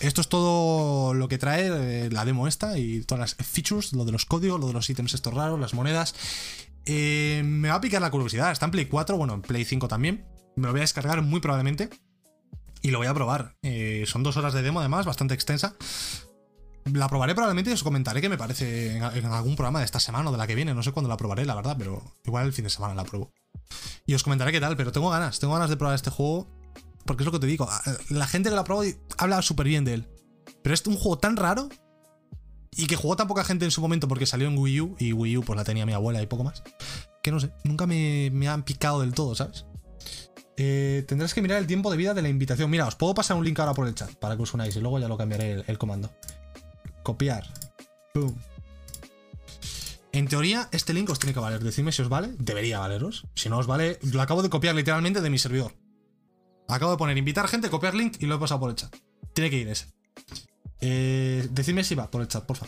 esto 0.00 0.20
es 0.20 0.28
todo 0.28 1.12
lo 1.12 1.28
que 1.28 1.38
trae 1.38 1.66
eh, 2.06 2.10
la 2.10 2.24
demo 2.24 2.46
esta 2.46 2.78
y 2.78 3.02
todas 3.02 3.36
las 3.36 3.46
features, 3.46 3.92
lo 3.92 4.04
de 4.04 4.12
los 4.12 4.26
códigos, 4.26 4.60
lo 4.60 4.68
de 4.68 4.72
los 4.72 4.88
ítems 4.88 5.14
estos 5.14 5.34
raros, 5.34 5.58
las 5.58 5.74
monedas. 5.74 6.14
Eh, 6.86 7.42
me 7.44 7.68
va 7.68 7.76
a 7.76 7.80
picar 7.80 8.00
la 8.00 8.10
curiosidad. 8.10 8.52
Está 8.52 8.66
en 8.66 8.70
Play 8.70 8.86
4, 8.86 9.16
bueno, 9.16 9.34
en 9.34 9.42
Play 9.42 9.64
5 9.64 9.88
también. 9.88 10.24
Me 10.56 10.66
lo 10.66 10.72
voy 10.72 10.80
a 10.80 10.82
descargar 10.82 11.22
muy 11.22 11.40
probablemente. 11.40 11.90
Y 12.82 12.90
lo 12.90 12.98
voy 12.98 13.06
a 13.06 13.14
probar. 13.14 13.56
Eh, 13.62 14.04
son 14.06 14.22
dos 14.22 14.36
horas 14.36 14.52
de 14.54 14.62
demo 14.62 14.80
además, 14.80 15.06
bastante 15.06 15.34
extensa. 15.34 15.74
La 16.92 17.08
probaré 17.08 17.34
probablemente 17.34 17.70
y 17.70 17.74
os 17.74 17.82
comentaré 17.82 18.20
qué 18.20 18.28
me 18.28 18.38
parece 18.38 18.96
en, 18.96 19.02
algún 19.02 19.56
programa 19.56 19.80
de 19.80 19.84
esta 19.84 20.00
semana 20.00 20.28
o 20.30 20.32
de 20.32 20.38
la 20.38 20.46
que 20.46 20.54
viene. 20.54 20.74
No 20.74 20.82
sé 20.82 20.92
cuándo 20.92 21.08
la 21.08 21.16
probaré, 21.16 21.44
la 21.44 21.54
verdad, 21.54 21.76
pero 21.78 22.02
igual 22.24 22.46
el 22.46 22.52
fin 22.52 22.64
de 22.64 22.70
semana 22.70 22.94
la 22.94 23.04
pruebo. 23.04 23.32
Y 24.06 24.14
os 24.14 24.22
comentaré 24.22 24.52
qué 24.52 24.60
tal, 24.60 24.76
pero 24.76 24.92
tengo 24.92 25.10
ganas, 25.10 25.38
tengo 25.38 25.52
ganas 25.52 25.68
de 25.68 25.76
probar 25.76 25.94
este 25.94 26.10
juego 26.10 26.48
porque 27.08 27.22
es 27.22 27.26
lo 27.26 27.32
que 27.32 27.38
te 27.38 27.46
digo, 27.46 27.66
la 28.10 28.26
gente 28.26 28.50
que 28.50 28.54
lo 28.54 28.60
ha 28.60 28.64
probado 28.64 28.86
habla 29.16 29.40
súper 29.40 29.66
bien 29.66 29.82
de 29.82 29.94
él. 29.94 30.08
Pero 30.62 30.74
es 30.74 30.86
un 30.86 30.94
juego 30.94 31.18
tan 31.18 31.38
raro 31.38 31.70
y 32.76 32.86
que 32.86 32.96
jugó 32.96 33.16
tan 33.16 33.26
poca 33.28 33.44
gente 33.44 33.64
en 33.64 33.70
su 33.70 33.80
momento 33.80 34.08
porque 34.08 34.26
salió 34.26 34.46
en 34.46 34.58
Wii 34.58 34.80
U 34.82 34.96
y 34.98 35.14
Wii 35.14 35.38
U 35.38 35.42
pues 35.42 35.56
la 35.56 35.64
tenía 35.64 35.86
mi 35.86 35.94
abuela 35.94 36.20
y 36.20 36.26
poco 36.26 36.44
más. 36.44 36.62
Que 37.22 37.32
no 37.32 37.40
sé, 37.40 37.50
nunca 37.64 37.86
me, 37.86 38.30
han 38.46 38.62
picado 38.62 39.00
del 39.00 39.14
todo, 39.14 39.34
¿sabes? 39.34 39.64
Eh, 40.60 41.04
tendrás 41.06 41.34
que 41.34 41.40
mirar 41.40 41.58
el 41.58 41.68
tiempo 41.68 41.88
de 41.88 41.96
vida 41.96 42.14
de 42.14 42.22
la 42.22 42.28
invitación. 42.28 42.68
Mira, 42.68 42.88
os 42.88 42.96
puedo 42.96 43.14
pasar 43.14 43.36
un 43.36 43.44
link 43.44 43.58
ahora 43.60 43.74
por 43.74 43.86
el 43.86 43.94
chat 43.94 44.12
para 44.14 44.36
que 44.36 44.42
os 44.42 44.52
unáis 44.54 44.74
y 44.74 44.80
luego 44.80 44.98
ya 44.98 45.06
lo 45.06 45.16
cambiaré 45.16 45.62
el, 45.64 45.78
comando. 45.78 46.10
Copiar. 47.04 47.46
En 50.10 50.26
teoría, 50.26 50.68
este 50.72 50.92
link 50.94 51.08
os 51.10 51.20
tiene 51.20 51.32
que 51.32 51.38
valer. 51.38 51.62
Decidme 51.62 51.92
si 51.92 52.02
os 52.02 52.08
vale. 52.08 52.34
Debería 52.38 52.80
valeros. 52.80 53.28
Si 53.34 53.48
no 53.48 53.58
os 53.58 53.68
vale, 53.68 54.00
lo 54.02 54.20
acabo 54.20 54.42
de 54.42 54.50
copiar 54.50 54.74
literalmente 54.74 55.20
de 55.20 55.30
mi 55.30 55.38
servidor. 55.38 55.76
Acabo 56.66 56.90
de 56.90 56.98
poner 56.98 57.16
invitar 57.16 57.46
gente, 57.46 57.70
copiar 57.70 57.94
link 57.94 58.16
y 58.18 58.26
lo 58.26 58.34
he 58.34 58.38
pasado 58.38 58.58
por 58.58 58.70
el 58.70 58.76
chat. 58.76 58.92
Tiene 59.34 59.50
que 59.50 59.58
ir 59.58 59.68
ese. 59.68 59.86
Eh, 60.80 61.46
decidme 61.52 61.84
si 61.84 61.94
va 61.94 62.10
por 62.10 62.20
el 62.20 62.26
chat, 62.26 62.44
porfa. 62.44 62.66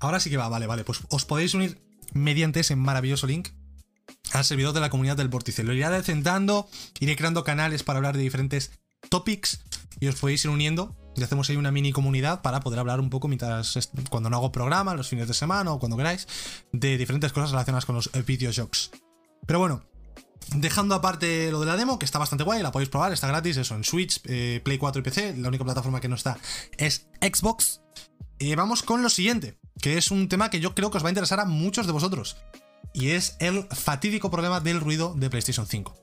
Ahora 0.00 0.20
sí 0.20 0.28
que 0.28 0.36
va, 0.36 0.50
vale, 0.50 0.66
vale. 0.66 0.84
Pues 0.84 1.00
os 1.08 1.24
podéis 1.24 1.54
unir 1.54 1.80
mediante 2.12 2.60
ese 2.60 2.76
maravilloso 2.76 3.26
link. 3.26 3.48
Al 4.32 4.44
servidor 4.44 4.72
de 4.72 4.80
la 4.80 4.90
comunidad 4.90 5.16
del 5.16 5.28
vórtice. 5.28 5.64
Lo 5.64 5.72
iré 5.72 5.84
adecentando, 5.84 6.68
iré 7.00 7.16
creando 7.16 7.44
canales 7.44 7.82
para 7.82 7.98
hablar 7.98 8.16
de 8.16 8.22
diferentes 8.22 8.72
topics 9.08 9.60
y 9.98 10.08
os 10.08 10.16
podéis 10.16 10.44
ir 10.44 10.50
uniendo 10.50 10.96
y 11.16 11.22
hacemos 11.22 11.50
ahí 11.50 11.56
una 11.56 11.72
mini 11.72 11.92
comunidad 11.92 12.42
para 12.42 12.60
poder 12.60 12.78
hablar 12.78 13.00
un 13.00 13.10
poco 13.10 13.28
mientras 13.28 13.90
cuando 14.08 14.30
no 14.30 14.36
hago 14.36 14.52
programa, 14.52 14.94
los 14.94 15.08
fines 15.08 15.28
de 15.28 15.34
semana 15.34 15.72
o 15.72 15.78
cuando 15.78 15.96
queráis, 15.96 16.28
de 16.72 16.96
diferentes 16.96 17.32
cosas 17.32 17.50
relacionadas 17.50 17.84
con 17.84 17.96
los 17.96 18.10
videojuegos. 18.26 18.90
Pero 19.46 19.58
bueno, 19.58 19.82
Dejando 20.56 20.96
aparte 20.96 21.50
lo 21.52 21.60
de 21.60 21.66
la 21.66 21.76
demo, 21.76 21.98
que 21.98 22.04
está 22.04 22.18
bastante 22.18 22.42
guay, 22.42 22.62
la 22.62 22.72
podéis 22.72 22.88
probar, 22.88 23.12
está 23.12 23.28
gratis, 23.28 23.56
eso, 23.56 23.76
en 23.76 23.84
Switch, 23.84 24.20
eh, 24.24 24.60
Play 24.64 24.78
4 24.78 25.00
y 25.00 25.02
PC, 25.04 25.36
la 25.36 25.48
única 25.48 25.64
plataforma 25.64 26.00
que 26.00 26.08
no 26.08 26.16
está 26.16 26.38
es 26.76 27.06
Xbox. 27.20 27.82
Eh, 28.40 28.56
vamos 28.56 28.82
con 28.82 29.02
lo 29.02 29.10
siguiente, 29.10 29.58
que 29.80 29.96
es 29.96 30.10
un 30.10 30.28
tema 30.28 30.50
que 30.50 30.58
yo 30.58 30.74
creo 30.74 30.90
que 30.90 30.96
os 30.96 31.04
va 31.04 31.08
a 31.08 31.12
interesar 31.12 31.38
a 31.38 31.44
muchos 31.44 31.86
de 31.86 31.92
vosotros, 31.92 32.36
y 32.92 33.10
es 33.10 33.36
el 33.38 33.66
fatídico 33.70 34.30
problema 34.30 34.60
del 34.60 34.80
ruido 34.80 35.14
de 35.16 35.30
PlayStation 35.30 35.66
5. 35.66 35.94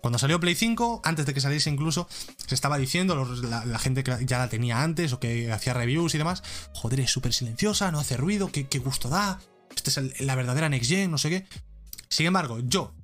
Cuando 0.00 0.20
salió 0.20 0.38
Play 0.38 0.54
5, 0.54 1.00
antes 1.02 1.26
de 1.26 1.34
que 1.34 1.40
saliese 1.40 1.68
incluso, 1.68 2.08
se 2.46 2.54
estaba 2.54 2.78
diciendo, 2.78 3.24
la, 3.42 3.78
gente 3.80 4.04
que 4.04 4.16
ya 4.24 4.38
la 4.38 4.48
tenía 4.48 4.82
antes 4.82 5.12
o 5.12 5.18
que 5.18 5.50
hacía 5.50 5.74
reviews 5.74 6.14
y 6.14 6.18
demás, 6.18 6.44
joder, 6.74 7.00
es 7.00 7.10
súper 7.10 7.32
silenciosa, 7.32 7.90
no 7.90 7.98
hace 7.98 8.16
ruido, 8.16 8.52
qué, 8.52 8.78
gusto 8.78 9.08
da, 9.08 9.40
esta 9.74 10.00
es 10.00 10.20
la 10.20 10.36
verdadera 10.36 10.68
Next 10.68 10.90
Gen, 10.90 11.10
no 11.10 11.18
sé 11.18 11.30
qué. 11.30 11.46
Sin 12.08 12.26
embargo, 12.26 12.60
yo, 12.60 12.94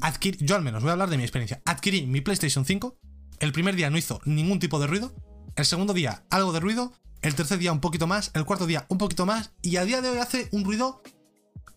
adquirí, 0.00 0.38
yo 0.40 0.56
al 0.56 0.62
menos 0.62 0.82
voy 0.82 0.88
a 0.88 0.92
hablar 0.92 1.10
de 1.10 1.18
mi 1.18 1.24
experiencia, 1.24 1.60
adquirí 1.66 2.06
mi 2.06 2.22
PlayStation 2.22 2.64
5, 2.64 2.96
el 3.40 3.52
primer 3.52 3.76
día 3.76 3.90
no 3.90 3.98
hizo 3.98 4.22
ningún 4.24 4.58
tipo 4.58 4.78
de 4.78 4.86
ruido, 4.86 5.14
el 5.56 5.66
segundo 5.66 5.92
día 5.92 6.24
algo 6.30 6.52
de 6.54 6.60
ruido, 6.60 6.94
el 7.20 7.34
tercer 7.34 7.58
día 7.58 7.72
un 7.72 7.80
poquito 7.80 8.06
más, 8.06 8.30
el 8.32 8.46
cuarto 8.46 8.66
día 8.66 8.86
un 8.88 8.96
poquito 8.96 9.26
más, 9.26 9.50
y 9.60 9.76
a 9.76 9.84
día 9.84 10.00
de 10.00 10.08
hoy 10.08 10.18
hace 10.18 10.48
un 10.52 10.64
ruido 10.64 11.02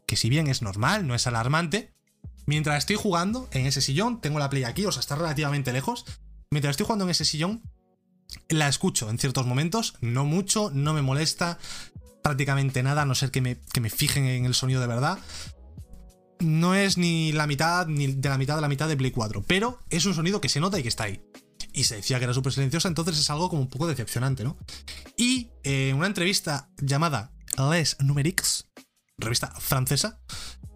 que 0.10 0.18
si 0.18 0.28
bien 0.28 0.48
es 0.48 0.62
normal, 0.62 1.06
no 1.06 1.14
es 1.14 1.28
alarmante, 1.28 1.94
Mientras 2.50 2.80
estoy 2.80 2.96
jugando 2.96 3.48
en 3.52 3.68
ese 3.68 3.80
sillón, 3.80 4.22
tengo 4.22 4.40
la 4.40 4.50
play 4.50 4.64
aquí, 4.64 4.84
o 4.84 4.92
sea, 4.92 5.02
está 5.02 5.16
relativamente 5.16 5.72
lejos. 5.72 6.04
Mientras 6.50 6.72
estoy 6.72 6.88
jugando 6.88 7.06
en 7.06 7.12
ese 7.12 7.24
sillón, 7.24 7.62
la 8.50 8.68
escucho 8.68 9.08
en 9.12 9.20
ciertos 9.20 9.46
momentos, 9.46 9.94
no 10.02 10.26
mucho, 10.26 10.72
no 10.74 10.96
me 10.96 11.04
molesta 11.04 11.60
prácticamente 12.24 12.82
nada, 12.82 13.04
a 13.04 13.06
no 13.06 13.14
ser 13.14 13.30
que 13.30 13.42
me, 13.42 13.60
que 13.72 13.82
me 13.82 13.92
fijen 13.92 14.26
en 14.26 14.46
el 14.46 14.56
sonido 14.56 14.82
de 14.82 14.88
verdad. 14.88 15.20
No 16.40 16.74
es 16.74 16.98
ni 16.98 17.34
la 17.34 17.46
mitad, 17.46 17.86
ni 17.86 18.08
de 18.08 18.30
la 18.30 18.40
mitad 18.40 18.56
de 18.56 18.62
la 18.62 18.68
mitad 18.68 18.88
de 18.88 18.98
Play 18.98 19.12
4, 19.12 19.44
pero 19.46 19.78
es 19.92 20.08
un 20.08 20.16
sonido 20.16 20.42
que 20.42 20.50
se 20.50 20.60
nota 20.60 20.80
y 20.80 20.82
que 20.82 20.90
está 20.90 21.04
ahí. 21.04 21.22
Y 21.72 21.84
se 21.84 21.98
decía 21.98 22.18
que 22.18 22.24
era 22.24 22.34
súper 22.34 22.52
silenciosa, 22.52 22.88
entonces 22.88 23.20
es 23.20 23.30
algo 23.30 23.50
como 23.50 23.62
un 23.62 23.70
poco 23.70 23.86
decepcionante, 23.86 24.44
¿no? 24.44 24.58
Y 25.16 25.52
en 25.62 25.90
eh, 25.90 25.94
una 25.94 26.08
entrevista 26.08 26.72
llamada 26.82 27.32
Les 27.70 27.96
Numerics, 28.00 28.66
revista 29.20 29.52
francesa, 29.60 30.20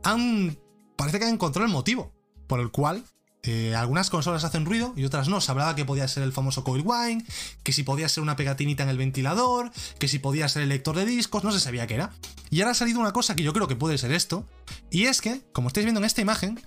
han 0.04 0.58
parece 0.96 1.20
que 1.20 1.28
encontró 1.28 1.64
el 1.64 1.72
motivo 1.72 2.14
por 2.48 2.60
el 2.60 2.72
cual 2.72 3.04
eh, 3.46 3.76
algunas 3.76 4.10
consolas 4.10 4.46
hacen 4.46 4.66
ruido 4.66 4.94
y 4.96 5.04
otras 5.04 5.28
no. 5.28 5.42
Se 5.42 5.52
hablaba 5.52 5.76
que 5.76 5.84
podía 5.84 6.08
ser 6.08 6.24
el 6.24 6.32
famoso 6.32 6.64
coil 6.64 6.84
wine, 6.86 7.26
que 7.64 7.74
si 7.74 7.84
podía 7.84 8.08
ser 8.08 8.24
una 8.24 8.38
pegatinita 8.38 8.84
en 8.84 8.90
el 8.90 8.98
ventilador, 8.98 9.72
que 10.00 10.08
si 10.08 10.20
podía 10.20 10.48
ser 10.48 10.64
el 10.64 10.70
lector 10.70 10.96
de 10.96 11.06
discos, 11.06 11.44
no 11.44 11.52
se 11.52 11.60
sabía 11.60 11.86
qué 11.86 11.96
era. 11.96 12.12
Y 12.50 12.62
ahora 12.62 12.72
ha 12.72 12.76
salido 12.76 13.02
una 13.02 13.12
cosa 13.12 13.36
que 13.36 13.44
yo 13.44 13.52
creo 13.52 13.68
que 13.68 13.76
puede 13.76 13.98
ser 13.98 14.14
esto, 14.14 14.46
y 14.90 15.06
es 15.08 15.20
que, 15.20 15.42
como 15.52 15.68
estáis 15.68 15.86
viendo 15.86 16.00
en 16.00 16.06
esta 16.06 16.22
imagen, 16.22 16.62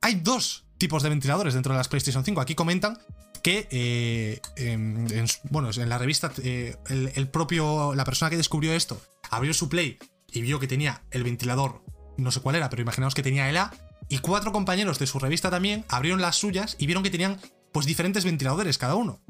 hay 0.00 0.14
dos 0.14 0.64
tipos 0.78 1.02
de 1.02 1.08
ventiladores 1.08 1.54
dentro 1.54 1.72
de 1.72 1.78
las 1.78 1.88
PlayStation 1.88 2.24
5. 2.24 2.40
Aquí 2.40 2.54
comentan 2.54 2.98
que, 3.42 3.66
eh, 3.72 4.40
en, 4.56 5.08
bueno, 5.50 5.70
en 5.74 5.88
la 5.88 5.98
revista, 5.98 6.30
eh, 6.42 6.76
el 6.88 7.28
propio, 7.28 7.94
la 7.94 8.04
persona 8.04 8.30
que 8.30 8.36
descubrió 8.36 8.72
esto, 8.74 9.00
abrió 9.30 9.52
su 9.52 9.68
Play 9.68 9.98
y 10.34 10.42
vio 10.42 10.60
que 10.60 10.68
tenía 10.68 11.02
el 11.10 11.24
ventilador 11.24 11.82
no 12.16 12.30
sé 12.30 12.40
cuál 12.40 12.56
era, 12.56 12.70
pero 12.70 12.82
imaginaos 12.82 13.14
que 13.14 13.22
tenía 13.22 13.48
el 13.48 13.56
A, 13.56 13.72
y 14.08 14.18
cuatro 14.18 14.52
compañeros 14.52 14.98
de 14.98 15.06
su 15.06 15.18
revista 15.18 15.50
también 15.50 15.84
abrieron 15.88 16.20
las 16.20 16.36
suyas 16.36 16.76
y 16.78 16.86
vieron 16.86 17.02
que 17.02 17.10
tenían 17.10 17.40
pues 17.72 17.86
diferentes 17.86 18.24
ventiladores 18.24 18.78
cada 18.78 18.94
uno. 18.94 19.20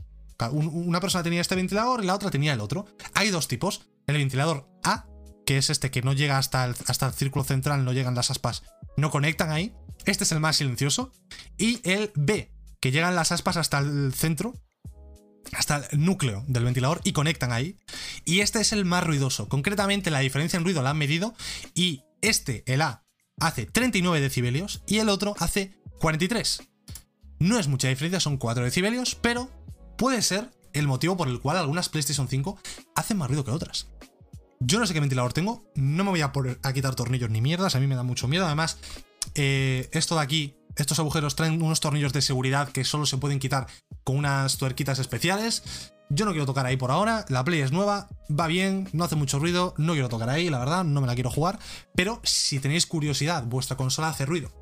Una 0.50 1.00
persona 1.00 1.22
tenía 1.22 1.40
este 1.40 1.54
ventilador 1.54 2.02
y 2.02 2.06
la 2.06 2.14
otra 2.14 2.30
tenía 2.30 2.52
el 2.52 2.60
otro. 2.60 2.86
Hay 3.14 3.30
dos 3.30 3.46
tipos. 3.46 3.86
El 4.06 4.16
ventilador 4.16 4.68
A, 4.82 5.06
que 5.46 5.58
es 5.58 5.70
este 5.70 5.90
que 5.90 6.02
no 6.02 6.12
llega 6.12 6.38
hasta 6.38 6.64
el, 6.64 6.74
hasta 6.88 7.06
el 7.06 7.14
círculo 7.14 7.44
central, 7.44 7.84
no 7.84 7.92
llegan 7.92 8.16
las 8.16 8.30
aspas, 8.30 8.64
no 8.96 9.10
conectan 9.10 9.50
ahí. 9.50 9.72
Este 10.04 10.24
es 10.24 10.32
el 10.32 10.40
más 10.40 10.56
silencioso. 10.56 11.12
Y 11.56 11.80
el 11.88 12.10
B, 12.16 12.52
que 12.80 12.90
llegan 12.90 13.14
las 13.14 13.32
aspas 13.32 13.56
hasta 13.56 13.78
el 13.78 14.12
centro, 14.12 14.54
hasta 15.56 15.86
el 15.90 16.04
núcleo 16.04 16.44
del 16.46 16.64
ventilador 16.64 17.00
y 17.04 17.12
conectan 17.12 17.52
ahí. 17.52 17.76
Y 18.24 18.40
este 18.40 18.60
es 18.60 18.72
el 18.72 18.84
más 18.84 19.04
ruidoso. 19.04 19.48
Concretamente 19.48 20.10
la 20.10 20.20
diferencia 20.20 20.56
en 20.56 20.64
ruido 20.64 20.82
la 20.82 20.90
han 20.90 20.98
medido 20.98 21.34
y 21.74 22.02
este, 22.20 22.62
el 22.66 22.82
A, 22.82 23.04
hace 23.38 23.66
39 23.66 24.20
decibelios 24.20 24.82
y 24.86 24.98
el 24.98 25.08
otro 25.08 25.34
hace 25.38 25.78
43. 26.00 26.62
No 27.38 27.58
es 27.58 27.68
mucha 27.68 27.88
diferencia, 27.88 28.20
son 28.20 28.38
4 28.38 28.64
decibelios, 28.64 29.14
pero 29.14 29.50
puede 29.98 30.22
ser 30.22 30.50
el 30.72 30.86
motivo 30.86 31.16
por 31.16 31.28
el 31.28 31.40
cual 31.40 31.56
algunas 31.56 31.88
PlayStation 31.88 32.28
5 32.28 32.58
hacen 32.94 33.18
más 33.18 33.28
ruido 33.28 33.44
que 33.44 33.50
otras. 33.50 33.88
Yo 34.60 34.78
no 34.78 34.86
sé 34.86 34.94
qué 34.94 35.00
ventilador 35.00 35.32
tengo, 35.32 35.70
no 35.74 36.04
me 36.04 36.10
voy 36.10 36.20
a 36.22 36.32
poner 36.32 36.58
a 36.62 36.72
quitar 36.72 36.94
tornillos 36.94 37.30
ni 37.30 37.40
mierdas, 37.40 37.74
a 37.74 37.80
mí 37.80 37.86
me 37.86 37.96
da 37.96 38.02
mucho 38.02 38.28
miedo. 38.28 38.46
Además, 38.46 38.78
eh, 39.34 39.88
esto 39.92 40.14
de 40.14 40.22
aquí, 40.22 40.56
estos 40.76 40.98
agujeros 40.98 41.36
traen 41.36 41.62
unos 41.62 41.80
tornillos 41.80 42.12
de 42.12 42.22
seguridad 42.22 42.68
que 42.68 42.84
solo 42.84 43.06
se 43.06 43.18
pueden 43.18 43.38
quitar 43.38 43.66
con 44.02 44.16
unas 44.16 44.56
tuerquitas 44.56 44.98
especiales. 44.98 45.92
Yo 46.10 46.24
no 46.26 46.32
quiero 46.32 46.46
tocar 46.46 46.66
ahí 46.66 46.76
por 46.76 46.90
ahora, 46.90 47.24
la 47.28 47.44
Play 47.44 47.60
es 47.60 47.72
nueva, 47.72 48.08
va 48.28 48.46
bien, 48.46 48.88
no 48.92 49.04
hace 49.04 49.16
mucho 49.16 49.38
ruido, 49.38 49.74
no 49.78 49.94
quiero 49.94 50.10
tocar 50.10 50.28
ahí, 50.28 50.50
la 50.50 50.58
verdad, 50.58 50.84
no 50.84 51.00
me 51.00 51.06
la 51.06 51.14
quiero 51.14 51.30
jugar, 51.30 51.58
pero 51.94 52.20
si 52.24 52.60
tenéis 52.60 52.86
curiosidad, 52.86 53.44
vuestra 53.44 53.76
consola 53.76 54.10
hace 54.10 54.26
ruido. 54.26 54.52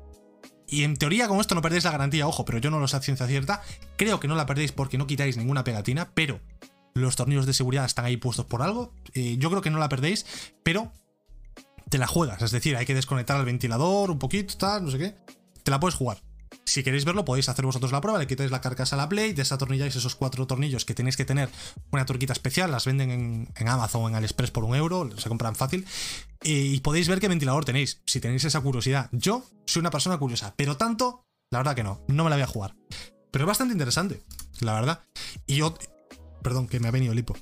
Y 0.67 0.85
en 0.85 0.95
teoría 0.95 1.27
con 1.27 1.39
esto 1.41 1.53
no 1.53 1.61
perdéis 1.61 1.83
la 1.83 1.91
garantía, 1.91 2.27
ojo, 2.27 2.45
pero 2.45 2.59
yo 2.59 2.71
no 2.71 2.79
lo 2.79 2.87
sé 2.87 2.95
a 2.95 3.01
ciencia 3.01 3.27
cierta, 3.27 3.61
creo 3.97 4.21
que 4.21 4.29
no 4.29 4.35
la 4.35 4.45
perdéis 4.45 4.71
porque 4.71 4.97
no 4.97 5.05
quitáis 5.05 5.35
ninguna 5.35 5.65
pegatina, 5.65 6.11
pero 6.13 6.39
los 6.95 7.15
tornillos 7.17 7.45
de 7.45 7.53
seguridad 7.53 7.85
están 7.85 8.05
ahí 8.05 8.17
puestos 8.17 8.45
por 8.45 8.61
algo, 8.61 8.93
eh, 9.13 9.35
yo 9.37 9.49
creo 9.49 9.61
que 9.61 9.69
no 9.69 9.79
la 9.79 9.89
perdéis, 9.89 10.25
pero 10.63 10.93
te 11.89 11.97
la 11.97 12.07
juegas, 12.07 12.41
es 12.41 12.51
decir, 12.51 12.77
hay 12.77 12.85
que 12.85 12.95
desconectar 12.95 13.37
el 13.39 13.45
ventilador 13.45 14.09
un 14.09 14.17
poquito, 14.17 14.55
tal, 14.57 14.85
no 14.85 14.91
sé 14.91 14.97
qué, 14.97 15.15
te 15.63 15.71
la 15.71 15.79
puedes 15.79 15.95
jugar. 15.95 16.21
Si 16.65 16.83
queréis 16.83 17.03
verlo, 17.03 17.25
podéis 17.25 17.49
hacer 17.49 17.65
vosotros 17.65 17.91
la 17.91 17.99
prueba, 17.99 18.19
le 18.19 18.27
quitáis 18.27 18.51
la 18.51 18.61
carcasa 18.61 18.95
a 18.95 18.97
la 18.97 19.09
Play, 19.09 19.33
desatornilláis 19.33 19.95
esos 19.95 20.15
cuatro 20.15 20.47
tornillos 20.47 20.85
que 20.85 20.93
tenéis 20.93 21.17
que 21.17 21.25
tener 21.25 21.49
una 21.91 22.05
turquita 22.05 22.33
especial, 22.33 22.71
las 22.71 22.85
venden 22.85 23.49
en, 23.55 23.67
Amazon 23.67 24.09
en 24.09 24.15
AliExpress 24.15 24.51
por 24.51 24.63
un 24.63 24.75
euro, 24.75 25.09
se 25.17 25.29
compran 25.29 25.55
fácil, 25.55 25.85
y 26.43 26.79
podéis 26.81 27.07
ver 27.07 27.19
qué 27.19 27.27
ventilador 27.27 27.65
tenéis, 27.65 28.01
si 28.05 28.19
tenéis 28.19 28.43
esa 28.45 28.61
curiosidad. 28.61 29.09
Yo 29.11 29.43
soy 29.65 29.79
una 29.81 29.91
persona 29.91 30.17
curiosa, 30.17 30.53
pero 30.55 30.77
tanto, 30.77 31.25
la 31.51 31.59
verdad 31.59 31.75
que 31.75 31.83
no, 31.83 32.03
no 32.07 32.23
me 32.23 32.29
la 32.29 32.35
voy 32.35 32.43
a 32.43 32.47
jugar. 32.47 32.75
Pero 33.31 33.45
es 33.45 33.47
bastante 33.47 33.73
interesante, 33.73 34.21
la 34.61 34.73
verdad. 34.73 35.01
Y 35.47 35.55
yo... 35.55 35.75
Perdón, 36.43 36.67
que 36.67 36.79
me 36.79 36.89
ha 36.89 36.91
venido 36.91 37.13
el 37.13 37.19
hipo. 37.19 37.37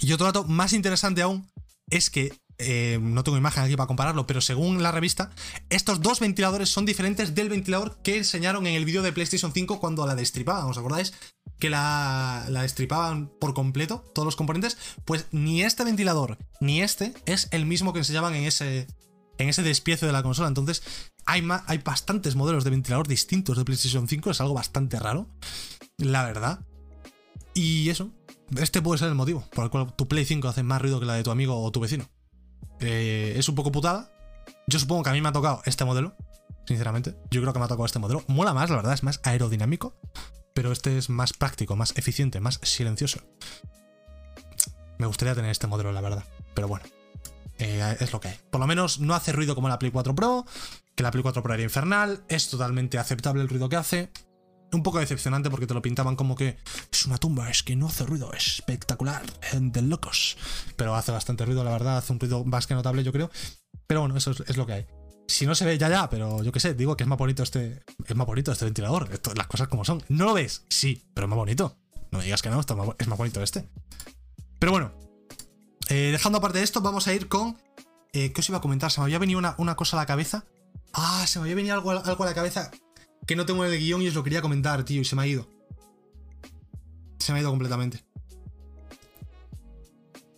Y 0.00 0.12
otro 0.12 0.26
dato 0.26 0.44
más 0.44 0.72
interesante 0.72 1.20
aún 1.20 1.50
es 1.90 2.08
que 2.08 2.32
eh, 2.58 2.98
no 3.00 3.22
tengo 3.22 3.38
imagen 3.38 3.62
aquí 3.62 3.76
para 3.76 3.86
compararlo, 3.86 4.26
pero 4.26 4.40
según 4.40 4.82
la 4.82 4.90
revista, 4.90 5.30
estos 5.70 6.00
dos 6.00 6.18
ventiladores 6.18 6.68
son 6.68 6.84
diferentes 6.84 7.34
del 7.34 7.48
ventilador 7.48 7.98
que 8.02 8.16
enseñaron 8.16 8.66
en 8.66 8.74
el 8.74 8.84
vídeo 8.84 9.02
de 9.02 9.12
PlayStation 9.12 9.52
5 9.52 9.78
cuando 9.78 10.06
la 10.06 10.16
destripaban. 10.16 10.64
¿Os 10.64 10.76
acordáis? 10.76 11.14
Que 11.60 11.70
la, 11.70 12.44
la 12.48 12.62
destripaban 12.62 13.30
por 13.40 13.54
completo, 13.54 14.04
todos 14.12 14.26
los 14.26 14.36
componentes. 14.36 14.76
Pues 15.04 15.26
ni 15.30 15.62
este 15.62 15.84
ventilador 15.84 16.38
ni 16.60 16.82
este 16.82 17.14
es 17.26 17.48
el 17.52 17.64
mismo 17.64 17.92
que 17.92 18.00
enseñaban 18.00 18.34
en 18.34 18.44
ese, 18.44 18.88
en 19.38 19.48
ese 19.48 19.62
despiece 19.62 20.06
de 20.06 20.12
la 20.12 20.24
consola. 20.24 20.48
Entonces, 20.48 20.82
hay, 21.26 21.46
hay 21.66 21.78
bastantes 21.78 22.34
modelos 22.34 22.64
de 22.64 22.70
ventilador 22.70 23.06
distintos 23.06 23.56
de 23.56 23.64
PlayStation 23.64 24.08
5. 24.08 24.30
Es 24.30 24.40
algo 24.40 24.54
bastante 24.54 24.98
raro, 24.98 25.28
la 25.96 26.24
verdad. 26.24 26.60
Y 27.54 27.88
eso, 27.88 28.10
este 28.56 28.82
puede 28.82 28.98
ser 28.98 29.08
el 29.08 29.14
motivo 29.14 29.44
por 29.52 29.64
el 29.64 29.70
cual 29.70 29.94
tu 29.94 30.08
Play 30.08 30.24
5 30.24 30.48
hace 30.48 30.62
más 30.62 30.80
ruido 30.80 31.00
que 31.00 31.06
la 31.06 31.14
de 31.14 31.22
tu 31.22 31.30
amigo 31.30 31.60
o 31.62 31.70
tu 31.70 31.80
vecino. 31.80 32.08
Eh, 32.80 33.34
es 33.36 33.48
un 33.48 33.54
poco 33.54 33.72
putada. 33.72 34.10
Yo 34.66 34.78
supongo 34.78 35.02
que 35.02 35.10
a 35.10 35.12
mí 35.12 35.20
me 35.20 35.28
ha 35.28 35.32
tocado 35.32 35.62
este 35.64 35.84
modelo, 35.84 36.14
sinceramente. 36.66 37.16
Yo 37.30 37.40
creo 37.40 37.52
que 37.52 37.58
me 37.58 37.64
ha 37.64 37.68
tocado 37.68 37.86
este 37.86 37.98
modelo. 37.98 38.22
Mola 38.26 38.54
más, 38.54 38.70
la 38.70 38.76
verdad, 38.76 38.92
es 38.92 39.02
más 39.02 39.20
aerodinámico, 39.24 39.94
pero 40.54 40.72
este 40.72 40.98
es 40.98 41.08
más 41.08 41.32
práctico, 41.32 41.76
más 41.76 41.96
eficiente, 41.96 42.40
más 42.40 42.60
silencioso. 42.62 43.20
Me 44.98 45.06
gustaría 45.06 45.34
tener 45.34 45.50
este 45.50 45.66
modelo, 45.66 45.92
la 45.92 46.00
verdad. 46.00 46.24
Pero 46.54 46.68
bueno, 46.68 46.84
eh, 47.58 47.96
es 48.00 48.12
lo 48.12 48.20
que 48.20 48.28
hay. 48.28 48.38
Por 48.50 48.60
lo 48.60 48.66
menos 48.66 49.00
no 49.00 49.14
hace 49.14 49.32
ruido 49.32 49.54
como 49.54 49.68
la 49.68 49.78
Play 49.78 49.90
4 49.90 50.14
Pro, 50.14 50.44
que 50.94 51.02
la 51.02 51.10
Play 51.10 51.22
4 51.22 51.42
Pro 51.42 51.54
era 51.54 51.62
infernal. 51.62 52.22
Es 52.28 52.48
totalmente 52.50 52.98
aceptable 52.98 53.42
el 53.42 53.48
ruido 53.48 53.68
que 53.68 53.76
hace 53.76 54.10
un 54.72 54.82
poco 54.82 54.98
decepcionante 54.98 55.50
porque 55.50 55.66
te 55.66 55.74
lo 55.74 55.82
pintaban 55.82 56.16
como 56.16 56.34
que 56.34 56.58
es 56.92 57.06
una 57.06 57.18
tumba, 57.18 57.50
es 57.50 57.62
que 57.62 57.76
no 57.76 57.86
hace 57.86 58.04
ruido, 58.04 58.32
es 58.32 58.46
espectacular, 58.46 59.22
de 59.52 59.82
locos. 59.82 60.36
Pero 60.76 60.94
hace 60.94 61.12
bastante 61.12 61.44
ruido, 61.44 61.64
la 61.64 61.70
verdad, 61.70 61.98
hace 61.98 62.12
un 62.12 62.20
ruido 62.20 62.44
más 62.44 62.66
que 62.66 62.74
notable, 62.74 63.04
yo 63.04 63.12
creo. 63.12 63.30
Pero 63.86 64.00
bueno, 64.00 64.16
eso 64.16 64.32
es, 64.32 64.56
lo 64.56 64.66
que 64.66 64.72
hay. 64.72 64.86
Si 65.26 65.46
no 65.46 65.54
se 65.54 65.64
ve 65.64 65.78
ya, 65.78 65.88
ya, 65.88 66.08
pero 66.08 66.42
yo 66.42 66.52
qué 66.52 66.60
sé, 66.60 66.74
digo 66.74 66.96
que 66.96 67.04
es 67.04 67.08
más 67.08 67.18
bonito 67.18 67.42
este. 67.42 67.82
Es 68.06 68.16
más 68.16 68.26
bonito 68.26 68.52
este 68.52 68.64
ventilador. 68.64 69.08
las 69.36 69.46
cosas 69.46 69.68
como 69.68 69.84
son. 69.84 70.02
¿No 70.08 70.26
lo 70.26 70.34
ves? 70.34 70.64
Sí, 70.68 71.10
pero 71.14 71.26
es 71.26 71.30
más 71.30 71.38
bonito. 71.38 71.76
No 72.10 72.20
digas 72.20 72.42
que 72.42 72.50
no, 72.50 72.60
es 72.98 73.08
más 73.08 73.18
bonito 73.18 73.42
este. 73.42 73.68
Pero 74.58 74.72
bueno. 74.72 74.92
Eh, 75.90 76.10
dejando 76.12 76.38
aparte 76.38 76.58
de 76.58 76.64
esto, 76.64 76.80
vamos 76.80 77.06
a 77.08 77.14
ir 77.14 77.28
con. 77.28 77.56
Eh, 78.12 78.32
¿Qué 78.32 78.40
os 78.40 78.48
iba 78.48 78.58
a 78.58 78.60
comentar? 78.60 78.90
Se 78.90 79.00
me 79.00 79.04
había 79.04 79.18
venido 79.18 79.38
una, 79.38 79.54
una 79.58 79.76
cosa 79.76 79.96
a 79.96 80.00
la 80.00 80.06
cabeza 80.06 80.44
Ah, 80.92 81.24
se 81.26 81.38
me 81.38 81.44
había 81.44 81.56
venido 81.56 81.74
algo, 81.74 81.90
algo 81.90 82.24
a 82.24 82.26
la 82.26 82.34
cabeza 82.34 82.70
que 83.28 83.36
no 83.36 83.44
tengo 83.44 83.64
en 83.66 83.70
el 83.70 83.78
guion 83.78 84.00
y 84.00 84.08
os 84.08 84.14
lo 84.14 84.24
quería 84.24 84.40
comentar, 84.40 84.82
tío, 84.84 85.02
y 85.02 85.04
se 85.04 85.14
me 85.14 85.22
ha 85.22 85.26
ido. 85.26 85.46
Se 87.18 87.30
me 87.30 87.38
ha 87.38 87.42
ido 87.42 87.50
completamente. 87.50 88.02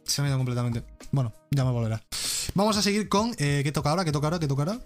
Se 0.03 0.20
me 0.20 0.26
ha 0.26 0.30
ido 0.30 0.38
completamente. 0.38 0.84
Bueno, 1.12 1.32
ya 1.53 1.64
me 1.64 1.70
volverá. 1.70 2.03
Vamos 2.55 2.76
a 2.76 2.82
seguir 2.82 3.09
con. 3.09 3.32
Eh, 3.38 3.61
¿Qué 3.62 3.70
toca 3.70 3.91
ahora? 3.91 4.05
¿Qué 4.05 4.11
toca 4.11 4.26
ahora? 4.26 4.41
¿Qué 4.41 4.49
toca 4.49 4.62
ahora? 4.64 4.80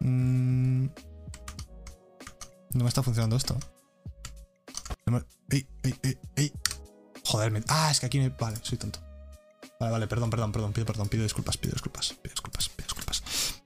Mm. 0.00 0.86
No 2.72 2.82
me 2.82 2.88
está 2.88 3.02
funcionando 3.02 3.36
esto. 3.36 3.54
¡Ey, 5.50 5.68
ey, 5.82 5.94
ey, 6.02 6.18
ey! 6.36 6.52
Joder, 7.26 7.62
ah, 7.68 7.90
es 7.90 8.00
que 8.00 8.06
aquí 8.06 8.18
me. 8.18 8.30
Vale, 8.30 8.56
soy 8.62 8.78
tonto. 8.78 8.98
Vale, 9.78 9.92
vale, 9.92 10.06
perdón, 10.06 10.30
perdón, 10.30 10.52
perdón, 10.52 10.72
pido 10.72 10.86
perdón, 10.86 11.08
pido 11.08 11.22
disculpas, 11.22 11.58
pido 11.58 11.74
disculpas, 11.74 12.14
pido 12.14 12.32
disculpas, 12.32 12.68
pido 12.70 12.86
disculpas. 12.86 13.22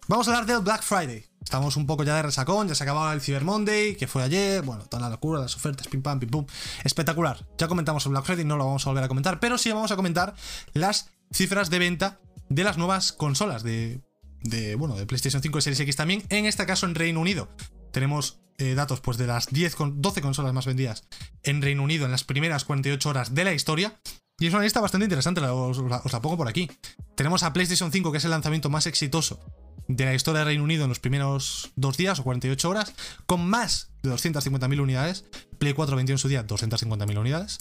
Vamos 0.08 0.26
a 0.26 0.32
hablar 0.32 0.46
del 0.46 0.60
Black 0.64 0.82
Friday. 0.82 1.27
Estamos 1.48 1.78
un 1.78 1.86
poco 1.86 2.04
ya 2.04 2.14
de 2.16 2.20
resacón, 2.20 2.68
ya 2.68 2.74
se 2.74 2.82
acababa 2.82 3.10
el 3.14 3.22
Cyber 3.22 3.42
Monday, 3.42 3.94
que 3.94 4.06
fue 4.06 4.22
ayer, 4.22 4.60
bueno, 4.60 4.84
toda 4.84 5.04
la 5.04 5.08
locura, 5.08 5.40
las 5.40 5.56
ofertas, 5.56 5.88
pim 5.88 6.02
pam, 6.02 6.20
pim 6.20 6.28
pum. 6.28 6.44
Espectacular. 6.84 7.42
Ya 7.56 7.68
comentamos 7.68 8.04
el 8.04 8.10
Black 8.10 8.26
Friday, 8.26 8.44
no 8.44 8.58
lo 8.58 8.66
vamos 8.66 8.86
a 8.86 8.90
volver 8.90 9.04
a 9.04 9.08
comentar, 9.08 9.40
pero 9.40 9.56
sí 9.56 9.72
vamos 9.72 9.90
a 9.90 9.96
comentar 9.96 10.34
las 10.74 11.08
cifras 11.32 11.70
de 11.70 11.78
venta 11.78 12.20
de 12.50 12.64
las 12.64 12.76
nuevas 12.76 13.14
consolas 13.14 13.62
de, 13.62 14.02
de 14.42 14.74
bueno, 14.74 14.94
de 14.94 15.06
PlayStation 15.06 15.40
5 15.40 15.58
y 15.58 15.62
Series 15.62 15.80
X 15.80 15.96
también, 15.96 16.22
en 16.28 16.44
este 16.44 16.66
caso 16.66 16.84
en 16.84 16.94
Reino 16.94 17.18
Unido. 17.18 17.48
Tenemos 17.92 18.42
eh, 18.58 18.74
datos 18.74 19.00
pues 19.00 19.16
de 19.16 19.26
las 19.26 19.46
10 19.46 19.74
con 19.74 20.02
12 20.02 20.20
consolas 20.20 20.52
más 20.52 20.66
vendidas 20.66 21.04
en 21.44 21.62
Reino 21.62 21.82
Unido 21.82 22.04
en 22.04 22.10
las 22.10 22.24
primeras 22.24 22.66
48 22.66 23.08
horas 23.08 23.34
de 23.34 23.44
la 23.44 23.54
historia. 23.54 23.98
Y 24.38 24.48
es 24.48 24.52
una 24.52 24.64
lista 24.64 24.82
bastante 24.82 25.06
interesante, 25.06 25.40
os, 25.40 25.78
os 25.78 26.12
la 26.12 26.20
pongo 26.20 26.36
por 26.36 26.46
aquí. 26.46 26.70
Tenemos 27.16 27.42
a 27.42 27.54
PlayStation 27.54 27.90
5, 27.90 28.12
que 28.12 28.18
es 28.18 28.24
el 28.26 28.32
lanzamiento 28.32 28.68
más 28.68 28.86
exitoso 28.86 29.40
de 29.88 30.04
la 30.04 30.14
historia 30.14 30.40
del 30.40 30.48
Reino 30.48 30.64
Unido 30.64 30.84
en 30.84 30.90
los 30.90 31.00
primeros 31.00 31.72
dos 31.74 31.96
días 31.96 32.20
o 32.20 32.24
48 32.24 32.68
horas, 32.68 32.94
con 33.26 33.44
más 33.48 33.90
de 34.02 34.10
250.000 34.10 34.80
unidades. 34.80 35.24
Play 35.58 35.72
4 35.72 35.96
vendió 35.96 36.14
en 36.14 36.18
su 36.18 36.28
día 36.28 36.46
250.000 36.46 37.18
unidades. 37.18 37.58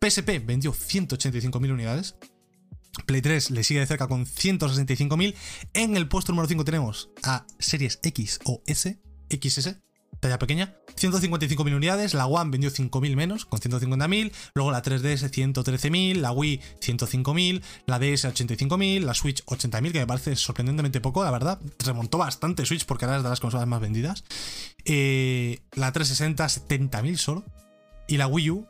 PSP 0.00 0.44
vendió 0.44 0.72
185.000 0.72 1.72
unidades. 1.72 2.14
Play 3.06 3.22
3 3.22 3.50
le 3.50 3.64
sigue 3.64 3.80
de 3.80 3.86
cerca 3.86 4.08
con 4.08 4.26
165.000. 4.26 5.34
En 5.74 5.96
el 5.96 6.06
puesto 6.08 6.32
número 6.32 6.48
5 6.48 6.64
tenemos 6.64 7.10
a 7.22 7.46
Series 7.58 7.98
X 8.02 8.40
o 8.44 8.62
S, 8.66 9.00
XS, 9.30 9.76
talla 10.20 10.38
pequeña, 10.38 10.76
155.000 10.96 11.74
unidades, 11.74 12.14
la 12.14 12.26
One 12.26 12.50
vendió 12.50 12.70
5.000 12.70 13.16
menos, 13.16 13.46
con 13.46 13.58
150.000, 13.58 14.32
luego 14.54 14.70
la 14.70 14.82
3DS 14.82 15.30
113.000, 15.30 16.16
la 16.16 16.32
Wii 16.32 16.60
105.000, 16.80 17.62
la 17.86 17.98
DS 17.98 18.26
85.000, 18.26 19.00
la 19.00 19.14
Switch 19.14 19.44
80.000, 19.46 19.92
que 19.92 19.98
me 20.00 20.06
parece 20.06 20.36
sorprendentemente 20.36 21.00
poco, 21.00 21.24
la 21.24 21.30
verdad, 21.30 21.58
remontó 21.78 22.18
bastante 22.18 22.66
Switch 22.66 22.84
porque 22.84 23.06
era 23.06 23.22
de 23.22 23.28
las 23.28 23.40
consolas 23.40 23.66
más 23.66 23.80
vendidas, 23.80 24.24
eh, 24.84 25.60
la 25.72 25.90
360 25.92 26.44
70.000 26.46 27.16
solo, 27.16 27.44
y 28.06 28.18
la 28.18 28.26
Wii 28.26 28.50
U 28.50 28.66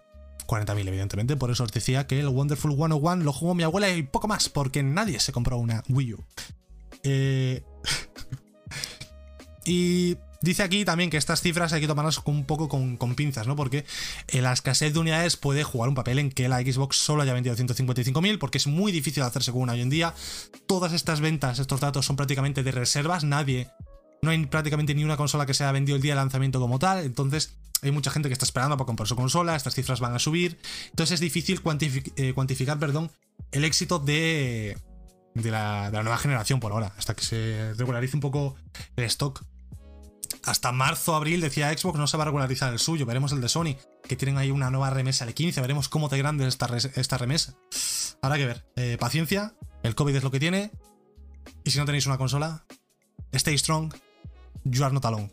40.000 0.47 0.89
evidentemente, 0.89 1.37
por 1.37 1.51
eso 1.51 1.65
os 1.65 1.73
decía 1.73 2.07
que 2.07 2.19
el 2.19 2.29
Wonderful 2.29 2.75
101 2.75 3.25
lo 3.25 3.33
jugó 3.33 3.55
mi 3.55 3.63
abuela 3.63 3.89
y 3.91 4.03
poco 4.03 4.27
más, 4.27 4.49
porque 4.49 4.83
nadie 4.83 5.21
se 5.21 5.33
compró 5.33 5.59
una 5.59 5.83
Wii 5.89 6.15
U. 6.15 6.25
Eh... 7.05 7.63
y 9.65 10.17
Dice 10.43 10.63
aquí 10.63 10.87
también 10.87 11.11
que 11.11 11.19
estas 11.19 11.43
cifras 11.43 11.73
hay 11.75 11.83
que 11.83 11.87
tomarlas 11.87 12.21
un 12.25 12.45
poco 12.45 12.69
con, 12.69 13.15
pinzas, 13.15 13.47
¿no? 13.47 13.57
Porque 13.57 13.85
eh, 14.29 14.41
la 14.41 14.53
escasez 14.53 14.95
de 14.95 14.99
unidades 14.99 15.37
puede 15.37 15.65
jugar 15.65 15.91
un 15.91 15.95
papel 15.95 16.19
en 16.19 16.31
que 16.31 16.49
la 16.49 16.61
Xbox 16.61 16.97
solo 16.97 17.23
haya 17.23 17.35
vendido 17.35 17.55
155.000, 17.55 18.39
porque 18.39 18.59
es 18.59 18.67
muy 18.67 18.91
difícil 18.91 19.23
hacerse 19.23 19.53
con 19.53 19.61
una 19.63 19.75
hoy 19.75 19.83
en 19.83 19.91
día. 19.91 20.15
Todas 20.67 20.95
estas 20.95 21.21
ventas, 21.21 21.59
estos 21.59 21.81
datos 21.81 22.07
son 22.07 22.17
prácticamente 22.17 22.63
de 22.63 22.73
reservas, 22.73 23.23
nadie, 23.23 23.69
no 24.23 24.31
hay 24.31 24.47
prácticamente 24.47 24.95
ni 24.95 25.05
una 25.05 25.17
consola 25.17 25.47
que 25.47 25.55
se 25.55 25.65
haya 25.65 25.73
vendido 25.73 25.97
el 25.97 26.03
día 26.03 26.13
de 26.13 26.17
lanzamiento 26.17 26.61
como 26.61 26.79
tal, 26.79 27.05
entonces 27.05 27.57
hay 27.83 27.91
mucha 27.91 28.11
gente 28.11 28.29
que 28.29 28.33
está 28.35 28.45
esperando 28.45 28.77
para 28.77 28.87
comprar 28.87 29.09
su 29.09 29.17
consola, 29.17 29.57
estas 29.57 29.75
cifras 29.75 30.01
van 30.01 30.15
a 30.15 30.19
subir, 30.19 30.59
entonces 30.91 31.15
es 31.15 31.21
difícil 31.21 31.61
eh, 32.17 32.33
cuantificar, 32.35 32.79
perdón, 32.79 33.11
el 33.53 33.65
éxito 33.65 33.99
de, 33.99 34.77
la 35.35 35.91
nueva 35.91 36.19
generación 36.19 36.61
por 36.61 36.73
ahora, 36.73 36.93
hasta 36.99 37.15
que 37.15 37.25
se 37.25 37.75
regularice 37.75 38.17
un 38.17 38.21
poco 38.21 38.57
el 38.97 39.05
stock 39.05 39.43
hasta 40.45 40.73
marzo, 40.73 41.15
abril, 41.15 41.41
decía 41.41 41.77
Xbox, 41.77 41.99
no 41.99 42.07
se 42.07 42.17
va 42.17 42.25
a 42.25 42.27
regularizar 42.27 42.73
el 42.73 42.79
suyo. 42.79 43.07
Veremos 43.07 43.33
el 43.33 43.41
de 43.41 43.49
Sony, 43.49 43.77
que 44.07 44.17
tienen 44.17 44.39
ahí 44.39 44.51
una 44.51 44.71
nueva 44.71 44.91
remesa 44.91 45.27
de 45.27 45.35
15. 45.35 45.61
Veremos 45.61 45.89
cómo 45.89 46.09
de 46.09 46.19
grande 46.19 46.47
es 46.47 46.59
esta, 46.97 47.19
remesa. 47.19 47.55
Habrá 48.23 48.39
que 48.39 48.47
ver. 48.47 48.65
Eh, 48.77 48.97
paciencia, 48.99 49.55
el 49.83 49.95
COVID 49.95 50.17
es 50.17 50.23
lo 50.23 50.31
que 50.31 50.41
tiene. 50.41 50.71
Y 51.65 51.71
si 51.71 51.79
no 51.79 51.85
tenéis 51.85 52.07
una 52.07 52.19
consola, 52.19 52.65
stay 53.33 53.57
strong, 53.59 53.93
you 54.65 54.85
are 54.85 54.95
not 54.95 55.05
alone. 55.05 55.31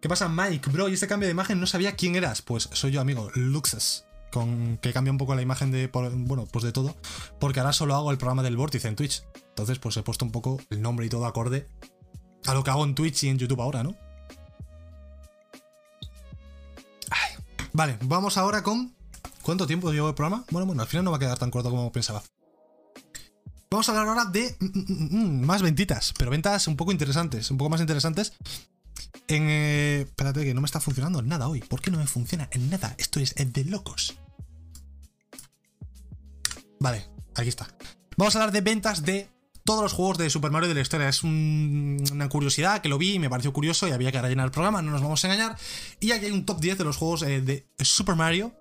¿Qué 0.00 0.08
pasa, 0.08 0.28
Mike? 0.28 0.70
Bro, 0.70 0.88
y 0.88 0.94
este 0.94 1.06
cambio 1.06 1.26
de 1.26 1.32
imagen 1.32 1.60
no 1.60 1.66
sabía 1.66 1.96
quién 1.96 2.16
eras. 2.16 2.42
Pues 2.42 2.68
soy 2.72 2.92
yo, 2.92 3.00
amigo, 3.00 3.30
Luxes. 3.34 4.06
Con 4.32 4.78
que 4.78 4.92
cambia 4.92 5.12
un 5.12 5.18
poco 5.18 5.34
la 5.34 5.42
imagen 5.42 5.70
de. 5.70 5.86
bueno, 5.86 6.46
pues 6.50 6.64
de 6.64 6.72
todo. 6.72 6.96
Porque 7.38 7.60
ahora 7.60 7.72
solo 7.72 7.94
hago 7.94 8.10
el 8.10 8.18
programa 8.18 8.42
del 8.42 8.56
Vórtice 8.56 8.88
en 8.88 8.96
Twitch. 8.96 9.22
Entonces, 9.50 9.78
pues 9.78 9.96
he 9.96 10.02
puesto 10.02 10.24
un 10.24 10.32
poco 10.32 10.60
el 10.70 10.82
nombre 10.82 11.06
y 11.06 11.08
todo 11.08 11.26
acorde 11.26 11.68
a 12.46 12.54
lo 12.54 12.62
que 12.64 12.70
hago 12.70 12.84
en 12.84 12.94
Twitch 12.94 13.24
y 13.24 13.28
en 13.28 13.38
YouTube 13.38 13.60
ahora, 13.60 13.82
¿no? 13.82 13.94
Vale, 17.74 17.98
vamos 18.02 18.38
ahora 18.38 18.62
con... 18.62 18.94
¿Cuánto 19.42 19.66
tiempo 19.66 19.92
llevo 19.92 20.08
el 20.08 20.14
programa? 20.14 20.44
Bueno, 20.50 20.64
bueno, 20.64 20.82
al 20.82 20.88
final 20.88 21.04
no 21.04 21.10
va 21.10 21.16
a 21.16 21.20
quedar 21.20 21.38
tan 21.38 21.50
corto 21.50 21.70
como 21.70 21.90
pensaba. 21.90 22.22
Vamos 23.68 23.88
a 23.88 23.92
hablar 23.92 24.08
ahora 24.08 24.24
de 24.26 24.56
mm, 24.60 24.66
mm, 24.78 25.08
mm, 25.10 25.44
más 25.44 25.60
ventitas, 25.60 26.14
pero 26.16 26.30
ventas 26.30 26.68
un 26.68 26.76
poco 26.76 26.92
interesantes, 26.92 27.50
un 27.50 27.58
poco 27.58 27.70
más 27.70 27.80
interesantes. 27.80 28.32
En... 29.26 29.42
Eh, 29.48 30.00
espérate, 30.02 30.44
que 30.44 30.54
no 30.54 30.60
me 30.60 30.66
está 30.66 30.78
funcionando 30.78 31.20
nada 31.20 31.48
hoy. 31.48 31.60
¿Por 31.62 31.80
qué 31.80 31.90
no 31.90 31.98
me 31.98 32.06
funciona 32.06 32.48
en 32.52 32.70
nada? 32.70 32.94
Esto 32.96 33.18
es 33.18 33.34
de 33.34 33.64
locos. 33.64 34.16
Vale, 36.78 37.10
aquí 37.34 37.48
está. 37.48 37.66
Vamos 38.16 38.36
a 38.36 38.38
hablar 38.38 38.52
de 38.52 38.60
ventas 38.60 39.02
de 39.02 39.28
todos 39.64 39.82
los 39.82 39.92
juegos 39.92 40.18
de 40.18 40.30
Super 40.30 40.50
Mario 40.50 40.68
de 40.68 40.74
la 40.74 40.80
historia. 40.80 41.08
Es 41.08 41.22
una 41.22 42.28
curiosidad 42.28 42.80
que 42.80 42.88
lo 42.88 42.98
vi 42.98 43.14
y 43.14 43.18
me 43.18 43.30
pareció 43.30 43.52
curioso 43.52 43.88
y 43.88 43.92
había 43.92 44.12
que 44.12 44.20
rellenar 44.20 44.46
el 44.46 44.52
programa, 44.52 44.82
no 44.82 44.90
nos 44.90 45.02
vamos 45.02 45.24
a 45.24 45.28
engañar. 45.28 45.56
Y 46.00 46.12
aquí 46.12 46.26
hay 46.26 46.32
un 46.32 46.46
top 46.46 46.60
10 46.60 46.78
de 46.78 46.84
los 46.84 46.96
juegos 46.96 47.22
eh, 47.22 47.40
de 47.40 47.66
Super 47.78 48.14
Mario 48.14 48.54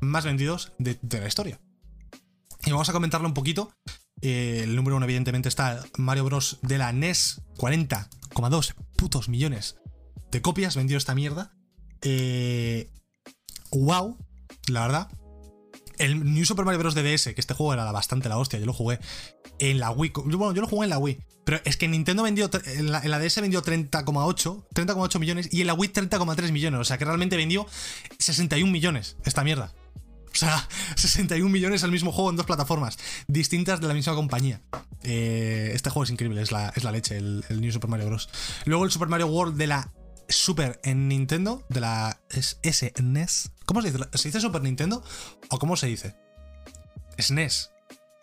más 0.00 0.24
vendidos 0.24 0.72
de, 0.78 0.98
la 1.10 1.28
historia. 1.28 1.60
Y 2.64 2.70
vamos 2.70 2.88
a 2.88 2.92
comentarlo 2.92 3.28
un 3.28 3.34
poquito. 3.34 3.72
Eh, 4.22 4.62
el 4.64 4.74
número 4.76 4.96
uno, 4.96 5.04
evidentemente, 5.04 5.48
está 5.48 5.84
Mario 5.98 6.24
Bros. 6.24 6.58
de 6.62 6.78
la 6.78 6.92
NES, 6.92 7.42
40,2 7.56 8.74
putos 8.96 9.28
millones 9.28 9.76
de 10.30 10.42
copias 10.42 10.76
vendió 10.76 10.98
esta 10.98 11.14
mierda. 11.14 11.52
Eh, 12.02 12.90
wow, 13.70 14.16
la 14.68 14.82
verdad. 14.82 15.08
El 15.98 16.32
New 16.34 16.44
Super 16.44 16.64
Mario 16.64 16.78
Bros. 16.78 16.94
DS, 16.94 17.34
que 17.34 17.40
este 17.40 17.54
juego 17.54 17.72
era 17.72 17.90
bastante 17.92 18.28
la 18.28 18.38
hostia, 18.38 18.58
yo 18.58 18.66
lo 18.66 18.72
jugué 18.72 18.98
en 19.58 19.78
la 19.78 19.90
Wii. 19.90 20.12
Bueno, 20.14 20.52
yo 20.52 20.62
lo 20.62 20.68
jugué 20.68 20.84
en 20.84 20.90
la 20.90 20.98
Wii. 20.98 21.18
Pero 21.44 21.60
es 21.64 21.76
que 21.76 21.86
Nintendo 21.86 22.24
vendió. 22.24 22.50
En 22.64 22.90
la, 22.90 23.18
DS 23.20 23.40
vendió 23.40 23.62
30,8. 23.62 24.64
30,8 24.74 25.18
millones. 25.20 25.48
Y 25.52 25.60
en 25.60 25.68
la 25.68 25.74
Wii 25.74 25.92
30,3 25.92 26.50
millones. 26.50 26.80
O 26.80 26.84
sea 26.84 26.98
que 26.98 27.04
realmente 27.04 27.36
vendió 27.36 27.66
61 28.18 28.70
millones 28.70 29.16
esta 29.24 29.44
mierda. 29.44 29.72
O 30.36 30.38
sea, 30.38 30.68
61 30.96 31.48
millones 31.48 31.84
al 31.84 31.92
mismo 31.92 32.10
juego 32.10 32.30
en 32.30 32.36
dos 32.36 32.46
plataformas 32.46 32.98
distintas 33.28 33.80
de 33.80 33.88
la 33.88 33.94
misma 33.94 34.14
compañía. 34.14 34.60
Eh, 35.04 35.70
este 35.72 35.88
juego 35.88 36.02
es 36.02 36.10
increíble, 36.10 36.42
es 36.42 36.50
la, 36.50 36.72
es 36.74 36.82
la 36.82 36.90
leche, 36.90 37.16
el, 37.16 37.44
New 37.48 37.70
Super 37.70 37.88
Mario 37.88 38.06
Bros. 38.06 38.28
Luego 38.64 38.84
el 38.84 38.90
Super 38.90 39.08
Mario 39.08 39.28
World 39.28 39.56
de 39.56 39.68
la 39.68 39.92
Super 40.28 40.80
en 40.82 41.08
Nintendo, 41.08 41.64
de 41.68 41.80
la 41.80 42.20
SNES. 42.30 43.52
¿Cómo 43.64 43.82
se 43.82 43.90
dice? 43.90 44.04
¿Se 44.14 44.28
dice 44.28 44.40
Super 44.40 44.62
Nintendo? 44.62 45.02
¿O 45.50 45.58
cómo 45.58 45.76
se 45.76 45.86
dice? 45.86 46.16
SNES. 47.18 47.70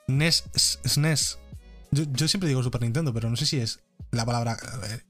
NES, 0.07 0.49
SNES. 0.55 1.39
Yo, 1.91 2.27
siempre 2.27 2.49
digo 2.49 2.63
Super 2.63 2.81
Nintendo, 2.81 3.13
pero 3.13 3.29
no 3.29 3.35
sé 3.35 3.45
si 3.45 3.59
es 3.59 3.81
la 4.11 4.25
palabra, 4.25 4.57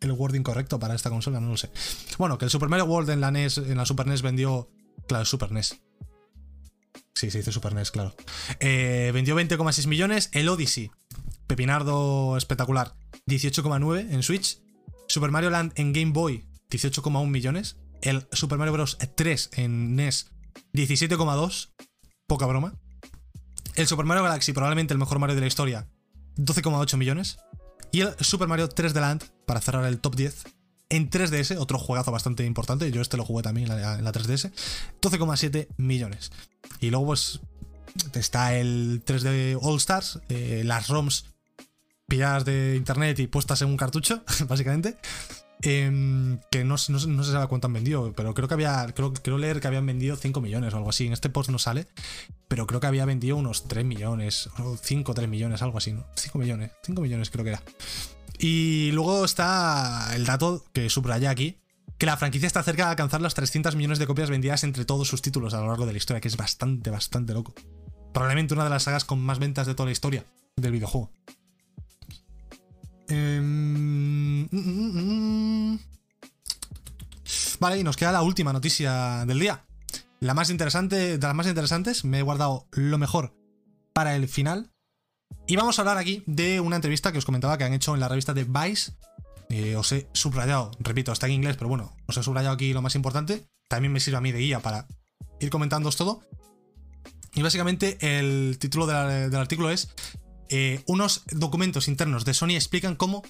el 0.02 0.12
wording 0.12 0.42
correcto 0.42 0.80
para 0.80 0.96
esta 0.96 1.10
consola, 1.10 1.40
no 1.40 1.50
lo 1.50 1.58
sé. 1.58 1.70
Bueno, 2.18 2.38
que 2.38 2.46
el 2.46 2.52
Super 2.52 2.70
Mario 2.70 2.86
World 2.86 3.10
en 3.10 3.22
la 3.22 3.32
NES, 3.32 3.58
en 3.58 3.78
la 3.78 3.86
Super 3.86 4.08
NES 4.08 4.22
vendió. 4.22 4.70
Claro, 5.08 5.26
Super 5.26 5.52
NES. 5.52 5.80
Sí, 7.16 7.32
se 7.32 7.40
dice 7.40 7.52
Super 7.52 7.74
NES, 7.74 7.92
claro. 7.92 8.16
Eh, 8.60 9.12
vendió 9.14 9.36
20,6 9.36 9.88
millones. 9.88 10.30
El 10.34 10.50
Odyssey, 10.50 10.92
Pepinardo 11.48 12.38
espectacular, 12.38 12.96
18,9 13.28 14.12
en 14.12 14.24
Switch. 14.24 14.60
Super 15.08 15.32
Mario 15.32 15.50
Land 15.50 15.74
en 15.76 15.94
Game 15.94 16.12
Boy, 16.12 16.46
18,1 16.70 17.28
millones. 17.28 17.78
El 18.02 18.28
Super 18.32 18.58
Mario 18.58 18.74
Bros. 18.74 18.98
3 19.16 19.50
en 19.54 19.96
NES, 19.96 20.32
17,2. 20.74 21.70
Poca 22.28 22.46
broma. 22.46 22.76
El 23.76 23.88
Super 23.88 24.06
Mario 24.06 24.24
Galaxy, 24.24 24.54
probablemente 24.54 24.94
el 24.94 25.00
mejor 25.00 25.20
Mario 25.20 25.36
de 25.36 25.42
la 25.42 25.48
historia, 25.48 25.88
12,8 26.38 26.98
millones. 26.98 27.38
Y 27.92 28.02
el 28.02 28.16
Super 28.20 28.48
Mario 28.48 28.70
3D 28.70 29.00
Land, 29.00 29.24
para 29.46 29.62
cerrar 29.62 29.86
el 29.86 30.00
top 30.00 30.16
10, 30.16 30.44
en 30.90 31.10
3DS, 31.10 31.58
otro 31.58 31.80
juegazo 31.80 32.12
bastante 32.12 32.46
importante, 32.46 32.92
yo 32.92 33.02
este 33.02 33.18
lo 33.18 33.26
jugué 33.26 33.42
también 33.42 33.72
en 33.72 34.04
la, 34.04 34.12
3DS, 34.12 34.52
12,7 35.02 35.68
millones. 35.78 36.32
Y 36.80 36.92
luego 36.92 37.08
pues 37.08 37.40
está 38.14 38.56
el 38.56 39.04
3D 39.04 39.58
All 39.60 39.78
Stars, 39.78 40.20
eh, 40.30 40.62
las 40.64 40.90
ROMs 40.90 41.26
pilladas 42.08 42.46
de 42.46 42.76
internet 42.76 43.18
y 43.20 43.28
puestas 43.28 43.62
en 43.64 43.70
un 43.70 43.78
cartucho, 43.78 44.24
básicamente. 44.48 44.98
Em, 45.66 46.40
que 46.52 46.66
no, 46.66 46.76
no, 46.90 47.00
no, 47.08 47.24
se 47.24 47.32
sabe 47.32 47.48
cuánto 47.48 47.68
han 47.68 47.74
vendido, 47.74 48.12
pero 48.14 48.34
creo 48.34 48.50
que 48.50 48.54
había. 48.54 48.86
Creo, 48.94 49.14
creo 49.14 49.38
leer 49.38 49.62
que 49.62 49.68
habían 49.68 49.86
vendido 49.86 50.18
5 50.18 50.42
millones 50.42 50.74
o 50.74 50.78
algo 50.78 50.90
así. 50.90 51.08
En 51.08 51.14
este 51.14 51.30
post 51.30 51.50
no 51.50 51.58
sale, 51.58 51.88
pero 52.50 52.68
creo 52.68 52.82
que 52.82 52.88
había 52.88 53.06
vendido 53.06 53.38
unos 53.38 53.66
3 53.70 53.86
millones, 53.86 54.50
o 54.60 54.76
5 54.76 55.12
o 55.12 55.16
3 55.16 55.30
millones, 55.30 55.62
algo 55.62 55.78
así, 55.78 55.94
¿no? 55.94 56.06
5 56.18 56.38
millones, 56.38 56.72
5 56.84 57.02
millones 57.02 57.30
creo 57.30 57.46
que 57.46 57.52
era. 57.52 57.64
Y 58.38 58.92
luego 58.92 59.24
está 59.24 60.14
el 60.16 60.26
dato 60.26 60.66
que 60.74 60.90
subraya 60.90 61.30
aquí, 61.30 61.60
que 61.98 62.08
la 62.08 62.18
franquicia 62.18 62.48
está 62.48 62.62
cerca 62.62 62.84
de 62.84 62.90
alcanzar 62.90 63.22
las 63.22 63.34
300 63.34 63.78
millones 63.78 64.00
de 64.00 64.08
copias 64.08 64.30
vendidas 64.30 64.66
entre 64.66 64.84
todos 64.84 65.08
sus 65.08 65.22
títulos 65.22 65.54
a 65.54 65.62
lo 65.62 65.68
largo 65.68 65.86
de 65.86 65.94
la 65.94 65.98
historia, 65.98 66.20
que 66.20 66.28
es 66.28 66.36
bastante, 66.36 66.90
bastante 66.90 67.34
loco. 67.34 67.54
Probablemente 68.14 68.54
una 68.54 68.66
de 68.66 68.70
las 68.70 68.84
sagas 68.84 69.06
con 69.06 69.22
más 69.22 69.40
ventas 69.40 69.66
de 69.66 69.76
toda 69.76 69.86
la 69.86 69.94
historia 69.94 70.26
del 70.58 70.74
videojuego. 70.74 71.10
Eh... 73.08 73.64
Vale, 77.64 77.80
y 77.80 77.84
nos 77.86 77.96
queda 77.96 78.12
la 78.12 78.24
última 78.24 78.52
noticia 78.52 79.24
del 79.26 79.40
día. 79.40 79.66
La 80.20 80.34
más 80.34 80.50
interesante, 80.50 81.18
de 81.18 81.26
las 81.26 81.34
más 81.34 81.48
interesantes, 81.48 82.04
me 82.04 82.20
he 82.20 82.22
guardado 82.22 82.68
lo 82.72 82.98
mejor 82.98 83.38
para 83.94 84.18
el 84.18 84.28
final. 84.28 84.74
Y 85.48 85.56
vamos 85.56 85.80
a 85.80 85.84
hablar 85.84 85.98
aquí 85.98 86.24
de 86.26 86.60
una 86.60 86.76
entrevista 86.76 87.14
que 87.14 87.20
os 87.20 87.26
comentaba 87.26 87.58
que 87.58 87.64
han 87.64 87.72
hecho 87.72 87.94
en 87.94 88.02
la 88.02 88.10
revista 88.10 88.34
de 88.34 88.44
Vice. 88.44 88.92
Eh, 89.48 89.78
os 89.78 89.94
he 89.94 90.10
subrayado, 90.12 90.72
repito, 90.80 91.14
está 91.14 91.28
en 91.28 91.32
inglés, 91.36 91.56
pero 91.56 91.70
bueno, 91.70 91.96
os 92.06 92.18
he 92.18 92.24
subrayado 92.24 92.54
aquí 92.54 92.74
lo 92.74 92.82
más 92.82 92.96
importante. 92.96 93.46
También 93.70 93.94
me 93.94 94.02
sirve 94.02 94.18
a 94.18 94.22
mí 94.22 94.34
de 94.34 94.40
guía 94.40 94.60
para 94.60 94.86
ir 95.40 95.50
comentándoos 95.50 95.96
todo. 95.96 96.22
Y 97.34 97.44
básicamente 97.44 97.98
el 98.02 98.58
título 98.60 98.88
del 98.88 99.34
artículo 99.38 99.70
es 99.70 99.88
eh, 100.50 100.84
unos 100.86 101.24
documentos 101.32 101.88
internos 101.88 102.26
de 102.26 102.34
Sony 102.34 102.56
explican 102.56 102.98
cómo 102.98 103.24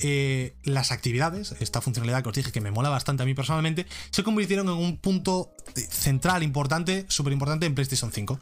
eh, 0.00 0.56
las 0.62 0.92
actividades, 0.92 1.56
esta 1.58 1.80
funcionalidad 1.80 2.22
que 2.22 2.28
os 2.28 2.34
dije 2.34 2.52
que 2.52 2.60
me 2.60 2.70
mola 2.70 2.88
bastante 2.88 3.24
a 3.24 3.26
mí 3.26 3.34
personalmente, 3.34 3.86
se 4.10 4.22
convirtieron 4.22 4.68
en 4.68 4.74
un 4.74 4.96
punto 4.96 5.50
central 5.74 6.44
importante, 6.44 7.04
súper 7.08 7.32
importante 7.32 7.66
en 7.66 7.74
PlayStation 7.74 8.12
5. 8.12 8.40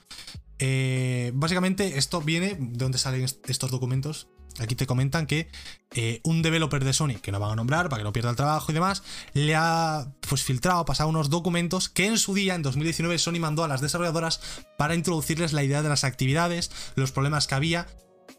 Eh, 0.59 1.33
básicamente 1.35 1.99
esto 1.99 2.21
viene 2.21 2.57
de 2.59 2.77
donde 2.77 2.99
salen 2.99 3.25
estos 3.25 3.71
documentos. 3.71 4.29
Aquí 4.59 4.75
te 4.75 4.87
comentan 4.87 5.27
que 5.27 5.49
eh, 5.95 6.21
un 6.25 6.41
developer 6.43 6.83
de 6.85 6.93
Sony, 6.93 7.17
que 7.21 7.33
no 7.33 7.41
van 7.41 7.53
a 7.53 7.57
nombrar 7.57 7.89
para 7.89 8.01
que 8.01 8.05
no 8.05 8.13
pierda 8.13 8.31
el 8.31 8.37
trabajo 8.37 8.71
y 8.71 8.75
demás, 8.75 9.03
le 9.35 9.55
ha 9.55 10.13
pues 10.29 10.43
filtrado, 10.43 10.85
pasado 10.85 11.09
unos 11.09 11.29
documentos 11.31 11.89
que 11.89 12.07
en 12.07 12.19
su 12.19 12.35
día, 12.35 12.55
en 12.55 12.63
2019, 12.63 13.19
Sony 13.19 13.39
mandó 13.39 13.65
a 13.65 13.69
las 13.69 13.81
desarrolladoras 13.81 14.41
para 14.79 14.95
introducirles 14.95 15.53
la 15.53 15.63
idea 15.63 15.83
de 15.83 15.89
las 15.89 16.05
actividades, 16.05 16.71
los 16.95 17.13
problemas 17.13 17.47
que 17.47 17.55
había 17.55 17.87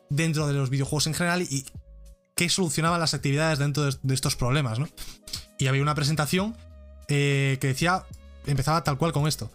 dentro 0.10 0.48
de 0.48 0.54
los 0.54 0.70
videojuegos 0.70 1.08
en 1.08 1.14
general 1.14 1.42
y 1.44 1.66
qué 2.38 2.48
solucionaban 2.48 3.02
las 3.02 3.14
actividades 3.14 3.60
dentro 3.60 3.84
de, 3.92 4.14
estos 4.14 4.38
problemas, 4.38 4.80
¿no? 4.80 4.88
Y 5.58 5.68
había 5.68 5.82
una 5.82 5.96
presentación 5.96 6.56
eh, 7.10 7.58
que 7.60 7.68
decía, 7.68 8.06
empezaba 8.46 8.84
tal 8.84 8.98
cual 8.98 9.12
con 9.12 9.28
esto. 9.28 9.52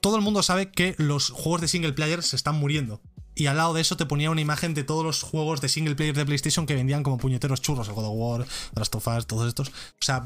Todo 0.00 0.16
el 0.16 0.22
mundo 0.22 0.42
sabe 0.42 0.70
que 0.70 0.94
los 0.98 1.30
juegos 1.30 1.62
de 1.62 1.68
single 1.68 1.94
player 1.94 2.22
se 2.22 2.36
están 2.36 2.56
muriendo. 2.56 3.00
Y 3.36 3.46
al 3.46 3.56
lado 3.56 3.72
de 3.72 3.80
eso 3.80 3.96
te 3.96 4.04
ponía 4.04 4.30
una 4.30 4.40
imagen 4.40 4.74
de 4.74 4.84
todos 4.84 5.04
los 5.04 5.22
juegos 5.22 5.60
de 5.60 5.68
single 5.68 5.94
player 5.94 6.14
de 6.14 6.26
PlayStation 6.26 6.66
que 6.66 6.74
vendían 6.74 7.02
como 7.02 7.18
puñeteros 7.18 7.62
churros, 7.62 7.88
el 7.88 7.94
God 7.94 8.04
of 8.04 8.12
War, 8.14 8.46
Last 8.74 8.94
of 8.94 9.26
todos 9.26 9.48
estos. 9.48 9.68
O 9.68 9.72
sea, 10.00 10.22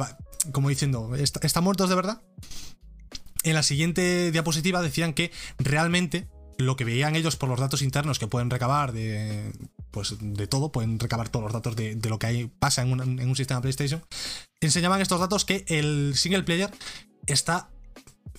como 0.52 0.68
diciendo, 0.68 1.14
¿están 1.14 1.64
muertos 1.64 1.88
de 1.88 1.94
verdad? 1.94 2.22
En 3.44 3.54
la 3.54 3.62
siguiente 3.62 4.32
diapositiva 4.32 4.82
decían 4.82 5.14
que 5.14 5.30
realmente 5.58 6.28
lo 6.58 6.76
que 6.76 6.84
veían 6.84 7.16
ellos 7.16 7.36
por 7.36 7.48
los 7.48 7.60
datos 7.60 7.82
internos 7.82 8.18
que 8.18 8.26
pueden 8.26 8.50
recabar 8.50 8.92
de, 8.92 9.52
pues, 9.90 10.16
de 10.20 10.46
todo, 10.46 10.72
pueden 10.72 10.98
recabar 10.98 11.28
todos 11.28 11.44
los 11.44 11.52
datos 11.52 11.76
de, 11.76 11.98
lo 12.08 12.18
que 12.18 12.26
hay, 12.26 12.46
pasa 12.58 12.82
en 12.82 12.92
un, 12.92 13.36
sistema 13.36 13.60
PlayStation, 13.60 14.02
enseñaban 14.60 15.00
estos 15.00 15.20
datos 15.20 15.44
que 15.44 15.64
el 15.68 16.14
single 16.16 16.42
player 16.42 16.70
está 17.26 17.70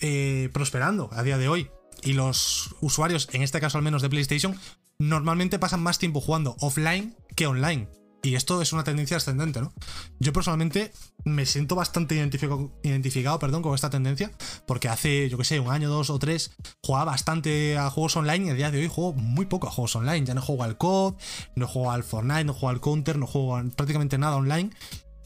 eh, 0.01 0.49
prosperando 0.53 1.09
a 1.13 1.23
día 1.23 1.37
de 1.37 1.49
hoy. 1.49 1.69
Y 2.01 2.13
los 2.13 2.75
usuarios, 2.81 3.27
en 3.33 3.41
este 3.41 3.59
caso 3.59 3.77
al 3.77 3.83
menos 3.83 4.01
de 4.01 4.09
PlayStation, 4.09 4.57
normalmente 4.99 5.59
pasan 5.59 5.81
más 5.81 5.99
tiempo 5.99 6.21
jugando 6.21 6.55
offline 6.59 7.15
que 7.35 7.47
online. 7.47 7.89
Y 8.21 8.35
esto 8.35 8.61
es 8.61 8.73
una 8.73 8.83
tendencia 8.83 9.17
ascendente, 9.17 9.61
¿no? 9.61 9.73
Yo 10.19 10.33
personalmente 10.33 10.91
me 11.23 11.45
siento 11.45 11.75
bastante 11.75 12.15
identificado, 12.15 12.71
identificado 12.83 13.39
perdón, 13.39 13.61
con 13.61 13.73
esta 13.73 13.89
tendencia, 13.89 14.31
porque 14.67 14.89
hace, 14.89 15.29
yo 15.29 15.37
que 15.37 15.45
sé, 15.45 15.59
un 15.59 15.71
año, 15.71 15.89
dos 15.89 16.09
o 16.09 16.19
tres, 16.19 16.51
jugaba 16.83 17.11
bastante 17.11 17.77
a 17.77 17.89
juegos 17.89 18.17
online 18.17 18.47
y 18.47 18.49
a 18.49 18.53
día 18.55 18.71
de 18.71 18.79
hoy 18.79 18.87
juego 18.87 19.13
muy 19.13 19.45
poco 19.45 19.67
a 19.67 19.71
juegos 19.71 19.95
online. 19.95 20.25
Ya 20.25 20.33
no 20.33 20.41
juego 20.41 20.63
al 20.63 20.77
COD, 20.77 21.15
no 21.55 21.67
juego 21.67 21.91
al 21.91 22.03
Fortnite, 22.03 22.43
no 22.43 22.53
juego 22.53 22.69
al 22.69 22.81
Counter, 22.81 23.17
no 23.17 23.25
juego 23.25 23.61
prácticamente 23.75 24.17
nada 24.17 24.35
online. 24.35 24.71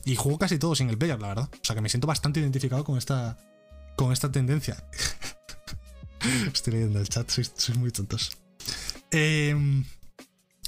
Y 0.06 0.16
juego 0.16 0.38
casi 0.38 0.60
todo 0.60 0.76
single 0.76 0.98
player, 0.98 1.20
la 1.20 1.30
verdad. 1.30 1.50
O 1.52 1.66
sea 1.66 1.76
que 1.76 1.82
me 1.82 1.90
siento 1.90 2.08
bastante 2.08 2.40
identificado 2.42 2.84
con 2.84 2.98
esta, 2.98 3.38
con 3.96 4.12
esta 4.12 4.32
tendencia. 4.32 4.84
Estoy 6.54 6.74
leyendo 6.74 7.00
el 7.00 7.10
chat, 7.10 7.30
sois, 7.30 7.52
sois 7.56 7.78
muy 7.78 7.92
tontos. 7.92 8.38
Eh, 9.10 9.56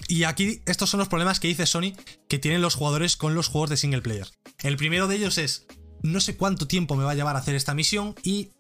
y 0.08 0.24
aquí 0.24 0.62
estos 0.66 0.89
son 0.89 1.00
los 1.00 1.08
problemas 1.08 1.39
que 1.39 1.48
dice 1.48 1.66
Sony 1.66 1.93
que 2.28 2.39
tienen 2.39 2.62
los 2.62 2.76
jugadores 2.76 3.18
con 3.18 3.36
los 3.36 3.48
juegos 3.48 3.70
de 3.70 3.78
single 3.78 4.02
player. 4.02 4.28
El 4.64 4.78
primero 4.78 5.08
de 5.08 5.16
ellos 5.16 5.38
es, 5.38 5.66
no 6.04 6.20
sé 6.20 6.38
cuánto 6.38 6.68
tiempo 6.68 6.96
me 6.96 7.04
va 7.04 7.12
a 7.12 7.16
llevar 7.16 7.36
a 7.36 7.39
hacer 7.39 7.56
esta 7.56 7.74
misión 7.74 8.16
y 8.24 8.52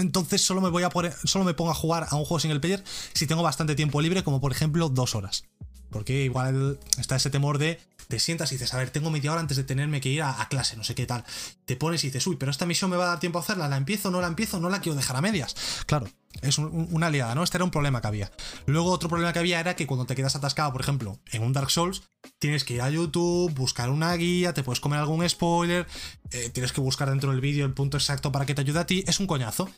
entonces 0.00 0.40
solo 0.42 0.60
me 0.60 0.70
voy 0.70 0.82
a 0.84 0.90
solo 1.24 1.44
me 1.44 1.54
pongo 1.54 1.70
a 1.70 1.74
jugar 1.74 2.06
a 2.10 2.16
un 2.16 2.24
juego 2.24 2.40
single 2.40 2.60
player 2.60 2.82
si 3.12 3.26
tengo 3.26 3.42
bastante 3.42 3.74
tiempo 3.74 4.00
libre, 4.00 4.24
como 4.24 4.40
por 4.40 4.52
ejemplo 4.52 4.88
dos 4.88 5.14
horas. 5.14 5.44
Porque 5.90 6.24
igual 6.24 6.80
está 6.98 7.16
ese 7.16 7.28
temor 7.28 7.58
de 7.58 7.78
te 8.08 8.18
sientas 8.18 8.50
y 8.52 8.56
dices, 8.56 8.72
a 8.74 8.78
ver, 8.78 8.90
tengo 8.90 9.10
media 9.10 9.32
hora 9.32 9.40
antes 9.40 9.56
de 9.56 9.64
tenerme 9.64 10.00
que 10.00 10.08
ir 10.08 10.22
a, 10.22 10.46
clase, 10.48 10.76
no 10.76 10.84
sé 10.84 10.94
qué 10.94 11.06
tal. 11.06 11.24
Te 11.64 11.76
pones 11.76 12.04
y 12.04 12.08
dices, 12.08 12.26
uy, 12.26 12.36
pero 12.36 12.50
esta 12.50 12.66
misión 12.66 12.90
me 12.90 12.96
va 12.96 13.04
a 13.04 13.08
dar 13.08 13.20
tiempo 13.20 13.38
a 13.38 13.42
hacerla, 13.42 13.68
¿la 13.68 13.76
empiezo 13.76 14.10
no 14.10 14.20
la 14.20 14.26
empiezo? 14.26 14.60
No 14.60 14.68
la 14.68 14.80
quiero 14.80 14.96
dejar 14.96 15.16
a 15.16 15.20
medias. 15.20 15.54
Claro, 15.86 16.06
es 16.40 16.58
una 16.58 17.08
aliada, 17.08 17.34
¿no? 17.34 17.42
Este 17.42 17.58
era 17.58 17.64
un 17.64 17.70
problema 17.70 18.00
que 18.00 18.08
había. 18.08 18.32
Luego 18.66 18.90
otro 18.90 19.08
problema 19.08 19.32
que 19.32 19.38
había 19.38 19.60
era 19.60 19.76
que 19.76 19.86
cuando 19.86 20.06
te 20.06 20.14
quedas 20.14 20.34
atascado, 20.34 20.72
por 20.72 20.80
ejemplo, 20.80 21.20
en 21.30 21.42
un 21.42 21.52
Dark 21.52 21.70
Souls, 21.70 22.02
tienes 22.38 22.64
que 22.64 22.74
ir 22.74 22.82
a 22.82 22.90
YouTube, 22.90 23.52
buscar 23.54 23.90
una 23.90 24.14
guía, 24.14 24.54
te 24.54 24.62
puedes 24.62 24.80
comer 24.80 24.98
algún 24.98 25.28
spoiler, 25.28 25.86
eh, 26.30 26.50
tienes 26.50 26.72
que 26.72 26.80
buscar 26.80 27.10
dentro 27.10 27.30
del 27.30 27.40
vídeo 27.40 27.66
el 27.66 27.74
punto 27.74 27.96
exacto 27.96 28.32
para 28.32 28.46
que 28.46 28.54
te 28.54 28.62
ayude 28.62 28.80
a 28.80 28.86
ti. 28.86 29.04
Es 29.06 29.20
un 29.20 29.26
coñazo. 29.26 29.68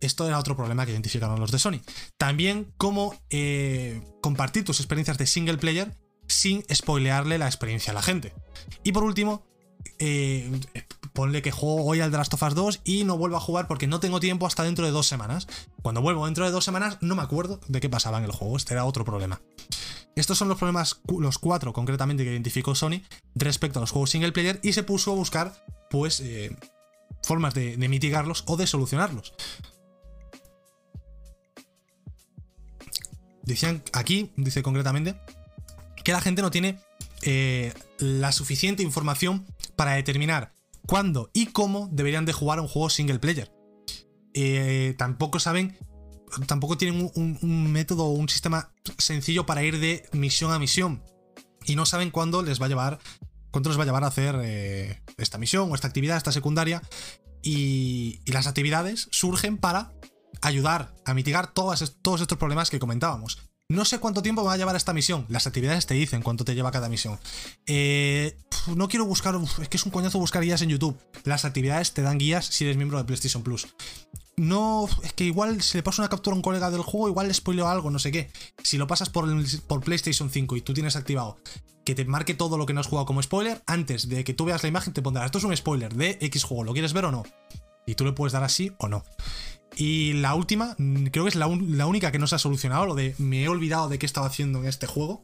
Esto 0.00 0.26
era 0.26 0.38
otro 0.38 0.56
problema 0.56 0.86
que 0.86 0.92
identificaron 0.92 1.40
los 1.40 1.50
de 1.50 1.58
Sony. 1.58 1.80
También 2.16 2.72
cómo 2.76 3.20
eh, 3.30 4.00
compartir 4.22 4.64
tus 4.64 4.80
experiencias 4.80 5.18
de 5.18 5.26
single 5.26 5.58
player 5.58 5.92
sin 6.28 6.64
spoilearle 6.72 7.38
la 7.38 7.46
experiencia 7.46 7.90
a 7.90 7.94
la 7.94 8.02
gente. 8.02 8.32
Y 8.82 8.92
por 8.92 9.04
último, 9.04 9.46
eh, 9.98 10.50
ponle 11.12 11.40
que 11.40 11.50
juego 11.50 11.84
hoy 11.84 12.00
al 12.00 12.10
The 12.10 12.18
Last 12.18 12.34
of 12.34 12.42
Us 12.42 12.54
2 12.54 12.80
y 12.84 13.04
no 13.04 13.16
vuelvo 13.16 13.36
a 13.36 13.40
jugar 13.40 13.66
porque 13.66 13.86
no 13.86 14.00
tengo 14.00 14.20
tiempo 14.20 14.46
hasta 14.46 14.62
dentro 14.62 14.84
de 14.84 14.92
dos 14.92 15.06
semanas. 15.06 15.48
Cuando 15.82 16.02
vuelvo 16.02 16.26
dentro 16.26 16.44
de 16.44 16.50
dos 16.50 16.64
semanas 16.64 16.98
no 17.00 17.16
me 17.16 17.22
acuerdo 17.22 17.60
de 17.68 17.80
qué 17.80 17.88
pasaba 17.88 18.18
en 18.18 18.24
el 18.24 18.32
juego, 18.32 18.56
este 18.56 18.74
era 18.74 18.84
otro 18.84 19.04
problema. 19.04 19.40
Estos 20.14 20.38
son 20.38 20.48
los 20.48 20.58
problemas, 20.58 21.00
los 21.06 21.38
cuatro 21.38 21.72
concretamente 21.72 22.24
que 22.24 22.30
identificó 22.30 22.74
Sony 22.74 23.02
respecto 23.34 23.78
a 23.78 23.82
los 23.82 23.90
juegos 23.90 24.10
single 24.10 24.32
player 24.32 24.60
y 24.62 24.72
se 24.72 24.82
puso 24.82 25.12
a 25.12 25.14
buscar, 25.14 25.64
pues, 25.90 26.20
eh, 26.20 26.56
formas 27.22 27.54
de, 27.54 27.76
de 27.76 27.88
mitigarlos 27.88 28.44
o 28.46 28.56
de 28.56 28.66
solucionarlos. 28.66 29.34
Decían 33.42 33.82
aquí, 33.92 34.32
dice 34.36 34.62
concretamente, 34.62 35.20
que 36.06 36.12
la 36.12 36.20
gente 36.20 36.40
no 36.40 36.52
tiene 36.52 36.78
eh, 37.22 37.74
la 37.98 38.30
suficiente 38.30 38.84
información 38.84 39.44
para 39.74 39.94
determinar 39.94 40.52
cuándo 40.86 41.30
y 41.32 41.46
cómo 41.46 41.88
deberían 41.90 42.24
de 42.24 42.32
jugar 42.32 42.60
a 42.60 42.62
un 42.62 42.68
juego 42.68 42.90
single 42.90 43.18
player. 43.18 43.52
Eh, 44.32 44.94
tampoco 44.98 45.40
saben, 45.40 45.76
tampoco 46.46 46.78
tienen 46.78 47.10
un, 47.12 47.72
método 47.72 48.04
o 48.04 48.10
un 48.10 48.28
sistema 48.28 48.72
sencillo 48.98 49.46
para 49.46 49.64
ir 49.64 49.80
de 49.80 50.08
misión 50.12 50.52
a 50.52 50.60
misión. 50.60 51.02
Y 51.64 51.74
no 51.74 51.86
saben 51.86 52.12
cuándo 52.12 52.40
les 52.40 52.60
va 52.62 52.66
a 52.66 52.68
llevar, 52.68 53.00
cuánto 53.50 53.68
les 53.68 53.76
va 53.76 53.82
a 53.82 53.86
llevar 53.86 54.04
a 54.04 54.06
hacer 54.06 54.38
eh, 54.44 55.02
esta 55.16 55.38
misión 55.38 55.72
o 55.72 55.74
esta 55.74 55.88
actividad, 55.88 56.18
esta 56.18 56.30
secundaria. 56.30 56.82
Y, 57.42 58.20
las 58.26 58.46
actividades 58.46 59.08
surgen 59.10 59.58
para 59.58 59.92
ayudar 60.40 60.94
a 61.04 61.14
mitigar 61.14 61.52
todos 61.52 61.82
estos 61.82 62.38
problemas 62.38 62.70
que 62.70 62.78
comentábamos. 62.78 63.50
No 63.68 63.84
sé 63.84 63.98
cuánto 63.98 64.22
tiempo 64.22 64.44
va 64.44 64.52
a 64.52 64.56
llevar 64.56 64.76
esta 64.76 64.92
misión. 64.92 65.26
Las 65.28 65.46
actividades 65.46 65.86
te 65.86 65.94
dicen 65.94 66.22
cuánto 66.22 66.44
te 66.44 66.54
lleva 66.54 66.70
cada 66.70 66.88
misión. 66.88 67.18
Eh, 67.66 68.38
no 68.74 68.86
quiero 68.88 69.06
buscar. 69.06 69.34
es 69.60 69.68
que 69.68 69.76
es 69.76 69.84
un 69.84 69.90
coñazo 69.90 70.20
buscar 70.20 70.42
guías 70.42 70.62
en 70.62 70.68
YouTube. 70.68 70.96
Las 71.24 71.44
actividades 71.44 71.92
te 71.92 72.02
dan 72.02 72.18
guías 72.18 72.46
si 72.46 72.64
eres 72.64 72.76
miembro 72.76 72.98
de 72.98 73.04
PlayStation 73.04 73.42
Plus. 73.42 73.66
No, 74.36 74.86
es 75.02 75.12
que 75.14 75.24
igual 75.24 75.62
si 75.62 75.78
le 75.78 75.82
paso 75.82 76.02
una 76.02 76.08
captura 76.08 76.34
a 76.34 76.36
un 76.36 76.42
colega 76.42 76.70
del 76.70 76.82
juego, 76.82 77.08
igual 77.08 77.26
le 77.26 77.34
spoileo 77.34 77.66
algo, 77.66 77.90
no 77.90 77.98
sé 77.98 78.12
qué. 78.12 78.30
Si 78.62 78.76
lo 78.76 78.86
pasas 78.86 79.08
por, 79.08 79.26
por 79.66 79.80
PlayStation 79.82 80.30
5 80.30 80.56
y 80.56 80.60
tú 80.60 80.74
tienes 80.74 80.94
activado 80.94 81.38
que 81.84 81.94
te 81.94 82.04
marque 82.04 82.34
todo 82.34 82.58
lo 82.58 82.66
que 82.66 82.74
no 82.74 82.80
has 82.80 82.88
jugado 82.88 83.06
como 83.06 83.22
spoiler, 83.22 83.62
antes 83.66 84.08
de 84.08 84.24
que 84.24 84.34
tú 84.34 84.44
veas 84.44 84.62
la 84.62 84.68
imagen 84.68 84.92
te 84.92 85.02
pondrá, 85.02 85.24
esto 85.24 85.38
es 85.38 85.44
un 85.44 85.56
spoiler 85.56 85.94
de 85.94 86.18
X 86.20 86.44
juego, 86.44 86.64
¿lo 86.64 86.72
quieres 86.72 86.92
ver 86.92 87.06
o 87.06 87.12
no? 87.12 87.22
Y 87.86 87.94
tú 87.94 88.04
le 88.04 88.12
puedes 88.12 88.32
dar 88.32 88.42
así 88.42 88.72
o 88.78 88.88
no. 88.88 89.04
Y 89.76 90.14
la 90.14 90.34
última, 90.34 90.74
mm, 90.78 91.06
creo 91.06 91.24
que 91.24 91.28
es 91.28 91.34
la, 91.34 91.46
única 91.46 92.10
que 92.10 92.18
no 92.18 92.26
se 92.26 92.34
ha 92.34 92.38
solucionado, 92.38 92.86
lo 92.86 92.94
de 92.94 93.14
me 93.18 93.44
he 93.44 93.48
olvidado 93.48 93.88
de 93.88 93.98
qué 93.98 94.06
estaba 94.06 94.26
haciendo 94.26 94.60
en 94.60 94.66
este 94.66 94.86
juego. 94.86 95.22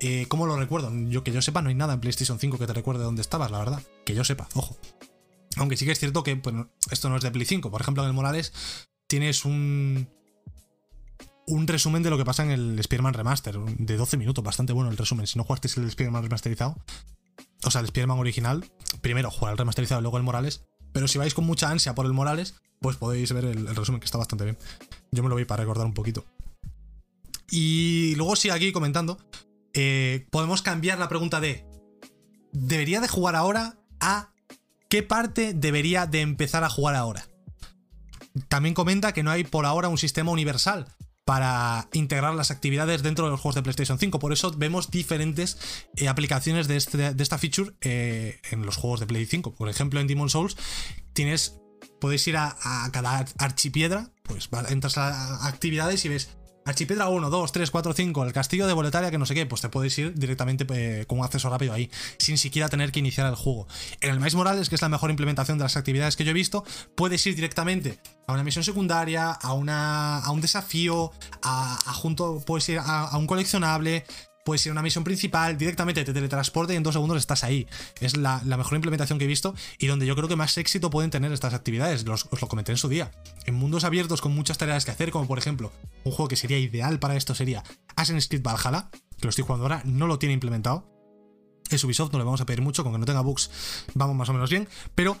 Eh, 0.00 0.26
¿Cómo 0.28 0.46
lo 0.46 0.56
recuerdo? 0.56 0.90
Yo 1.08 1.22
que 1.22 1.30
yo 1.30 1.42
sepa, 1.42 1.62
no 1.62 1.68
hay 1.68 1.74
nada 1.74 1.94
en 1.94 2.00
PlayStation 2.00 2.38
5 2.38 2.58
que 2.58 2.66
te 2.66 2.72
recuerde 2.72 3.04
dónde 3.04 3.22
estabas, 3.22 3.50
la 3.50 3.58
verdad. 3.58 3.82
Que 4.04 4.14
yo 4.14 4.24
sepa, 4.24 4.48
ojo. 4.54 4.76
Aunque 5.56 5.76
sí 5.76 5.84
que 5.84 5.92
es 5.92 5.98
cierto 5.98 6.22
que 6.22 6.34
bueno, 6.34 6.70
esto 6.90 7.10
no 7.10 7.16
es 7.16 7.22
de 7.22 7.30
Play 7.30 7.44
5. 7.44 7.70
Por 7.70 7.82
ejemplo, 7.82 8.02
en 8.02 8.08
el 8.08 8.14
Morales 8.14 8.52
tienes 9.06 9.44
un. 9.44 10.08
Un 11.44 11.66
resumen 11.66 12.02
de 12.02 12.08
lo 12.08 12.16
que 12.16 12.24
pasa 12.24 12.44
en 12.44 12.50
el 12.50 12.78
Spider-Man 12.78 13.14
Remaster, 13.14 13.58
de 13.58 13.96
12 13.96 14.16
minutos, 14.16 14.42
bastante 14.44 14.72
bueno 14.72 14.90
el 14.90 14.96
resumen. 14.96 15.26
Si 15.26 15.36
no 15.36 15.44
jugasteis 15.44 15.76
el 15.76 15.88
Spider-Man 15.88 16.22
remasterizado, 16.22 16.76
o 17.64 17.70
sea, 17.70 17.80
el 17.80 17.86
Spider-Man 17.86 18.18
original, 18.18 18.64
primero 19.00 19.30
jugar 19.30 19.52
el 19.52 19.58
remasterizado 19.58 20.00
y 20.00 20.02
luego 20.02 20.18
el 20.18 20.22
Morales. 20.22 20.64
Pero 20.92 21.08
si 21.08 21.18
vais 21.18 21.34
con 21.34 21.44
mucha 21.44 21.70
ansia 21.70 21.94
por 21.94 22.06
el 22.06 22.12
Morales, 22.12 22.54
pues 22.80 22.96
podéis 22.96 23.32
ver 23.32 23.44
el, 23.44 23.74
resumen 23.74 24.00
que 24.00 24.04
está 24.04 24.18
bastante 24.18 24.44
bien. 24.44 24.58
Yo 25.10 25.22
me 25.22 25.28
lo 25.28 25.36
vi 25.36 25.44
para 25.44 25.62
recordar 25.62 25.86
un 25.86 25.94
poquito. 25.94 26.24
Y 27.50 28.14
luego 28.16 28.36
sigue 28.36 28.54
aquí 28.54 28.72
comentando. 28.72 29.18
eh, 29.74 30.26
podemos 30.30 30.62
cambiar 30.62 30.98
la 30.98 31.08
pregunta 31.08 31.40
de. 31.40 31.66
¿Debería 32.52 33.00
de 33.00 33.08
jugar 33.08 33.36
ahora? 33.36 33.78
a 34.00 34.32
¿Qué 34.88 35.02
parte 35.02 35.54
debería 35.54 36.06
de 36.06 36.20
empezar 36.20 36.64
a 36.64 36.68
jugar 36.68 36.96
ahora? 36.96 37.26
También 38.48 38.74
comenta 38.74 39.12
que 39.12 39.22
no 39.22 39.30
hay 39.30 39.44
por 39.44 39.64
ahora 39.64 39.88
un 39.88 39.96
sistema 39.96 40.30
universal 40.32 40.86
para 41.24 41.88
integrar 41.92 42.34
las 42.34 42.50
actividades 42.50 43.02
dentro 43.02 43.24
de 43.26 43.30
los 43.30 43.40
juegos 43.40 43.54
de 43.54 43.62
PlayStation 43.62 43.98
5. 43.98 44.18
Por 44.18 44.32
eso 44.32 44.50
vemos 44.56 44.90
diferentes 44.90 45.56
eh, 45.96 46.08
aplicaciones 46.08 46.66
de, 46.68 46.76
este- 46.76 47.14
de 47.14 47.22
esta 47.22 47.38
feature 47.38 47.72
eh, 47.80 48.40
en 48.50 48.66
los 48.66 48.76
juegos 48.76 49.00
de 49.00 49.06
Play 49.06 49.26
5. 49.26 49.54
Por 49.54 49.68
ejemplo, 49.68 50.00
en 50.00 50.06
Demon 50.06 50.30
Souls 50.30 50.56
tienes. 51.12 51.58
Podéis 52.00 52.26
ir 52.28 52.36
a, 52.36 52.56
a 52.60 52.90
cada 52.92 53.18
ar- 53.18 53.28
archipiedra, 53.38 54.10
pues 54.24 54.48
entras 54.68 54.98
a 54.98 55.46
actividades 55.46 56.04
y 56.04 56.08
ves 56.08 56.30
Archipiedra 56.64 57.08
1, 57.08 57.28
2, 57.28 57.52
3, 57.52 57.70
4, 57.70 57.92
5, 57.92 58.24
el 58.24 58.32
castillo 58.32 58.66
de 58.66 58.72
Boletaria, 58.72 59.10
que 59.10 59.18
no 59.18 59.26
sé 59.26 59.34
qué, 59.34 59.46
pues 59.46 59.60
te 59.60 59.68
puedes 59.68 59.96
ir 59.98 60.14
directamente 60.14 60.64
eh, 60.72 61.04
con 61.06 61.18
un 61.18 61.24
acceso 61.24 61.50
rápido 61.50 61.72
ahí, 61.72 61.90
sin 62.18 62.38
siquiera 62.38 62.68
tener 62.68 62.92
que 62.92 63.00
iniciar 63.00 63.26
el 63.26 63.34
juego. 63.34 63.66
En 64.00 64.10
el 64.10 64.18
Miles 64.18 64.34
Morales, 64.34 64.68
que 64.68 64.76
es 64.76 64.82
la 64.82 64.88
mejor 64.88 65.10
implementación 65.10 65.58
de 65.58 65.64
las 65.64 65.76
actividades 65.76 66.16
que 66.16 66.24
yo 66.24 66.30
he 66.30 66.34
visto, 66.34 66.64
puedes 66.94 67.26
ir 67.26 67.34
directamente 67.34 67.98
a 68.26 68.34
una 68.34 68.44
misión 68.44 68.64
secundaria, 68.64 69.30
a, 69.30 69.52
una, 69.54 70.18
a 70.20 70.30
un 70.30 70.40
desafío, 70.40 71.12
a, 71.42 71.76
junto, 71.94 72.40
puedes 72.46 72.68
ir 72.68 72.78
a 72.80 73.16
un 73.16 73.26
coleccionable, 73.26 74.04
puedes 74.44 74.64
ir 74.66 74.70
a 74.70 74.72
una 74.72 74.82
misión 74.82 75.04
principal, 75.04 75.56
directamente 75.56 76.04
te 76.04 76.12
teletransporte 76.12 76.72
y 76.72 76.76
en 76.76 76.82
dos 76.82 76.94
segundos 76.94 77.18
estás 77.18 77.44
ahí. 77.44 77.66
Es 78.00 78.16
la, 78.16 78.40
la 78.44 78.56
mejor 78.56 78.74
implementación 78.76 79.18
que 79.18 79.24
he 79.24 79.28
visto 79.28 79.54
y 79.78 79.86
donde 79.86 80.06
yo 80.06 80.14
creo 80.16 80.28
que 80.28 80.36
más 80.36 80.56
éxito 80.58 80.90
pueden 80.90 81.10
tener 81.10 81.32
estas 81.32 81.54
actividades. 81.54 82.04
Los- 82.04 82.26
os 82.30 82.40
lo 82.40 82.48
comenté 82.48 82.72
en 82.72 82.78
su 82.78 82.88
día. 82.88 83.10
En 83.46 83.54
mundos 83.54 83.84
abiertos 83.84 84.20
con 84.20 84.34
muchas 84.34 84.58
tareas 84.58 84.84
que 84.84 84.90
hacer, 84.90 85.10
como 85.10 85.26
por 85.26 85.38
ejemplo, 85.38 85.72
un 86.04 86.12
juego 86.12 86.28
que 86.28 86.36
sería 86.36 86.58
ideal 86.58 86.98
para 86.98 87.16
esto 87.16 87.34
sería 87.34 87.62
Assassin's 87.96 88.28
Creed 88.28 88.42
Valhalla, 88.42 88.90
que 88.92 89.24
lo 89.24 89.30
estoy 89.30 89.44
jugando 89.44 89.64
ahora, 89.64 89.82
no 89.84 90.06
lo 90.06 90.18
tiene 90.18 90.32
implementado. 90.34 90.88
Es 91.70 91.84
Ubisoft, 91.84 92.12
no 92.12 92.18
le 92.18 92.24
vamos 92.24 92.40
a 92.40 92.46
pedir 92.46 92.60
mucho, 92.60 92.82
con 92.82 92.92
que 92.92 92.98
no 92.98 93.06
tenga 93.06 93.20
bugs, 93.22 93.50
vamos 93.94 94.14
más 94.16 94.28
o 94.28 94.32
menos 94.34 94.50
bien. 94.50 94.68
Pero 94.94 95.16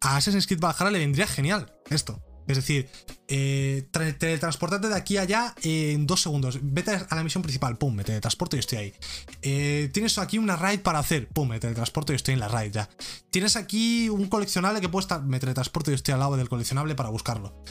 a 0.00 0.16
Assassin's 0.16 0.46
Creed 0.46 0.60
Valhalla 0.60 0.90
le 0.90 0.98
vendría 1.00 1.26
genial 1.26 1.72
esto. 1.90 2.22
Es 2.48 2.56
decir, 2.56 2.88
eh, 3.28 3.86
tra- 3.92 4.16
teletransportarte 4.16 4.88
de 4.88 4.96
aquí 4.96 5.18
a 5.18 5.22
allá 5.22 5.54
en 5.62 6.06
dos 6.06 6.22
segundos. 6.22 6.58
Vete 6.62 6.92
a 6.92 7.14
la 7.14 7.22
misión 7.22 7.42
principal, 7.42 7.76
pum, 7.76 7.94
me 7.94 8.02
teletransporto 8.02 8.56
y 8.56 8.58
estoy 8.58 8.78
ahí. 8.78 8.94
Eh, 9.42 9.90
tienes 9.92 10.18
aquí 10.18 10.38
una 10.38 10.56
raid 10.56 10.80
para 10.80 10.98
hacer, 10.98 11.28
pum, 11.28 11.48
me 11.50 11.60
teletransporto 11.60 12.12
y 12.12 12.16
estoy 12.16 12.34
en 12.34 12.40
la 12.40 12.48
raid 12.48 12.72
ya. 12.72 12.88
Tienes 13.30 13.54
aquí 13.56 14.08
un 14.08 14.28
coleccionable 14.28 14.80
que 14.80 14.88
puede 14.88 15.02
estar, 15.02 15.22
me 15.22 15.38
teletransporto 15.38 15.90
y 15.90 15.94
estoy 15.94 16.14
al 16.14 16.20
lado 16.20 16.36
del 16.36 16.48
coleccionable 16.48 16.94
para 16.94 17.10
buscarlo. 17.10 17.62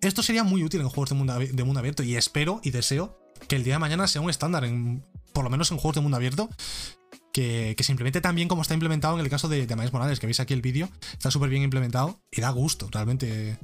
Esto 0.00 0.22
sería 0.22 0.42
muy 0.42 0.64
útil 0.64 0.80
en 0.80 0.88
juegos 0.88 1.10
de 1.10 1.14
mundo, 1.14 1.38
de 1.38 1.64
mundo 1.64 1.80
abierto 1.80 2.02
y 2.02 2.16
espero 2.16 2.60
y 2.64 2.70
deseo 2.70 3.18
que 3.46 3.56
el 3.56 3.64
día 3.64 3.74
de 3.74 3.78
mañana 3.78 4.06
sea 4.06 4.22
un 4.22 4.30
estándar, 4.30 4.66
por 5.34 5.44
lo 5.44 5.50
menos 5.50 5.70
en 5.70 5.76
juegos 5.76 5.96
de 5.96 6.00
mundo 6.00 6.16
abierto, 6.16 6.48
que, 7.32 7.74
que 7.76 7.84
se 7.84 7.92
implemente 7.92 8.20
tan 8.22 8.34
bien 8.34 8.48
como 8.48 8.62
está 8.62 8.72
implementado 8.72 9.14
en 9.14 9.20
el 9.20 9.28
caso 9.28 9.48
de, 9.48 9.66
de 9.66 9.76
Morales, 9.76 10.20
que 10.20 10.26
veis 10.26 10.40
aquí 10.40 10.54
el 10.54 10.62
vídeo, 10.62 10.88
está 11.12 11.30
súper 11.30 11.50
bien 11.50 11.62
implementado 11.62 12.20
y 12.30 12.40
da 12.40 12.48
gusto 12.50 12.88
realmente 12.90 13.58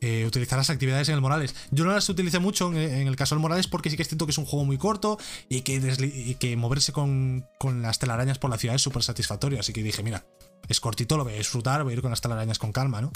eh, 0.00 0.24
utilizar 0.26 0.58
las 0.58 0.70
actividades 0.70 1.08
en 1.08 1.14
el 1.14 1.20
Morales. 1.20 1.54
Yo 1.70 1.84
no 1.84 1.92
las 1.92 2.08
utilicé 2.08 2.38
mucho 2.38 2.72
en, 2.72 3.06
el 3.06 3.16
caso 3.16 3.34
del 3.34 3.42
Morales 3.42 3.66
porque 3.66 3.90
sí 3.90 3.96
que 3.96 4.02
es 4.02 4.08
cierto 4.08 4.26
que 4.26 4.32
es 4.32 4.38
un 4.38 4.46
juego 4.46 4.64
muy 4.64 4.78
corto 4.78 5.18
y 5.48 5.62
que, 5.62 6.56
moverse 6.56 6.92
con, 6.92 7.46
con 7.58 7.82
las 7.82 7.98
telarañas 7.98 8.38
por 8.38 8.50
la 8.50 8.58
ciudad 8.58 8.76
es 8.76 8.82
súper 8.82 9.02
satisfactorio, 9.02 9.60
así 9.60 9.72
que 9.72 9.82
dije, 9.82 10.02
mira, 10.02 10.24
es 10.68 10.80
cortito, 10.80 11.16
lo 11.16 11.24
voy 11.24 11.34
a 11.34 11.36
disfrutar, 11.36 11.82
voy 11.84 11.92
a 11.92 11.96
ir 11.96 12.02
con 12.02 12.10
las 12.10 12.20
telarañas 12.20 12.58
con 12.58 12.72
calma, 12.72 13.00
¿no? 13.00 13.12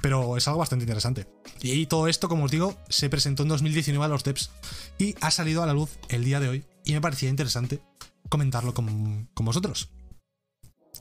Pero 0.00 0.36
es 0.36 0.46
algo 0.48 0.60
bastante 0.60 0.84
interesante. 0.84 1.26
Y 1.62 1.86
todo 1.86 2.08
esto, 2.08 2.28
como 2.28 2.44
os 2.44 2.50
digo, 2.50 2.76
se 2.88 3.08
presentó 3.08 3.42
en 3.42 3.48
2019 3.48 4.04
a 4.04 4.08
los 4.08 4.24
DEPs 4.24 4.50
y 4.98 5.14
ha 5.20 5.30
salido 5.30 5.62
a 5.62 5.66
la 5.66 5.72
luz 5.72 5.90
el 6.08 6.24
día 6.24 6.40
de 6.40 6.48
hoy 6.48 6.64
y 6.84 6.92
me 6.92 7.00
parecía 7.00 7.28
interesante 7.28 7.82
comentarlo 8.28 8.74
con, 8.74 9.28
con 9.34 9.46
vosotros. 9.46 9.90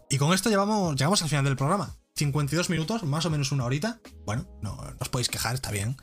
Y 0.09 0.17
con 0.17 0.33
esto 0.33 0.49
llevamos, 0.49 0.95
llegamos 0.95 1.21
al 1.21 1.29
final 1.29 1.45
del 1.45 1.55
programa. 1.55 1.95
52 2.19 2.69
minutos, 2.69 3.03
más 3.03 3.25
o 3.25 3.29
menos 3.29 3.53
una 3.53 3.63
horita. 3.63 4.01
Bueno, 4.25 4.45
no, 4.61 4.77
os 4.99 5.07
podéis 5.07 5.29
quejar, 5.29 5.55
está 5.55 5.71
bien. 5.71 5.95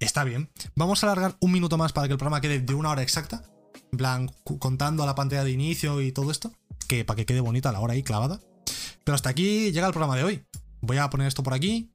Está 0.00 0.24
bien. 0.24 0.50
Vamos 0.74 1.02
a 1.02 1.06
alargar 1.06 1.36
un 1.40 1.52
minuto 1.52 1.78
más 1.78 1.92
para 1.92 2.08
que 2.08 2.12
el 2.12 2.18
programa 2.18 2.40
quede 2.40 2.58
de 2.58 2.74
una 2.74 2.90
hora 2.90 3.02
exacta. 3.02 3.44
En 3.92 3.98
plan, 3.98 4.30
contando 4.58 5.04
a 5.04 5.06
la 5.06 5.14
pantalla 5.14 5.44
de 5.44 5.52
inicio 5.52 6.00
y 6.00 6.10
todo 6.10 6.30
esto. 6.32 6.52
Que 6.88 7.04
para 7.04 7.16
que 7.16 7.26
quede 7.26 7.40
bonita 7.40 7.70
la 7.70 7.78
hora 7.78 7.92
ahí 7.92 8.02
clavada. 8.02 8.40
Pero 9.04 9.14
hasta 9.14 9.30
aquí 9.30 9.70
llega 9.70 9.86
el 9.86 9.92
programa 9.92 10.16
de 10.16 10.24
hoy. 10.24 10.44
Voy 10.82 10.96
a 10.96 11.10
poner 11.10 11.26
esto 11.26 11.42
por 11.42 11.54
aquí 11.54 11.90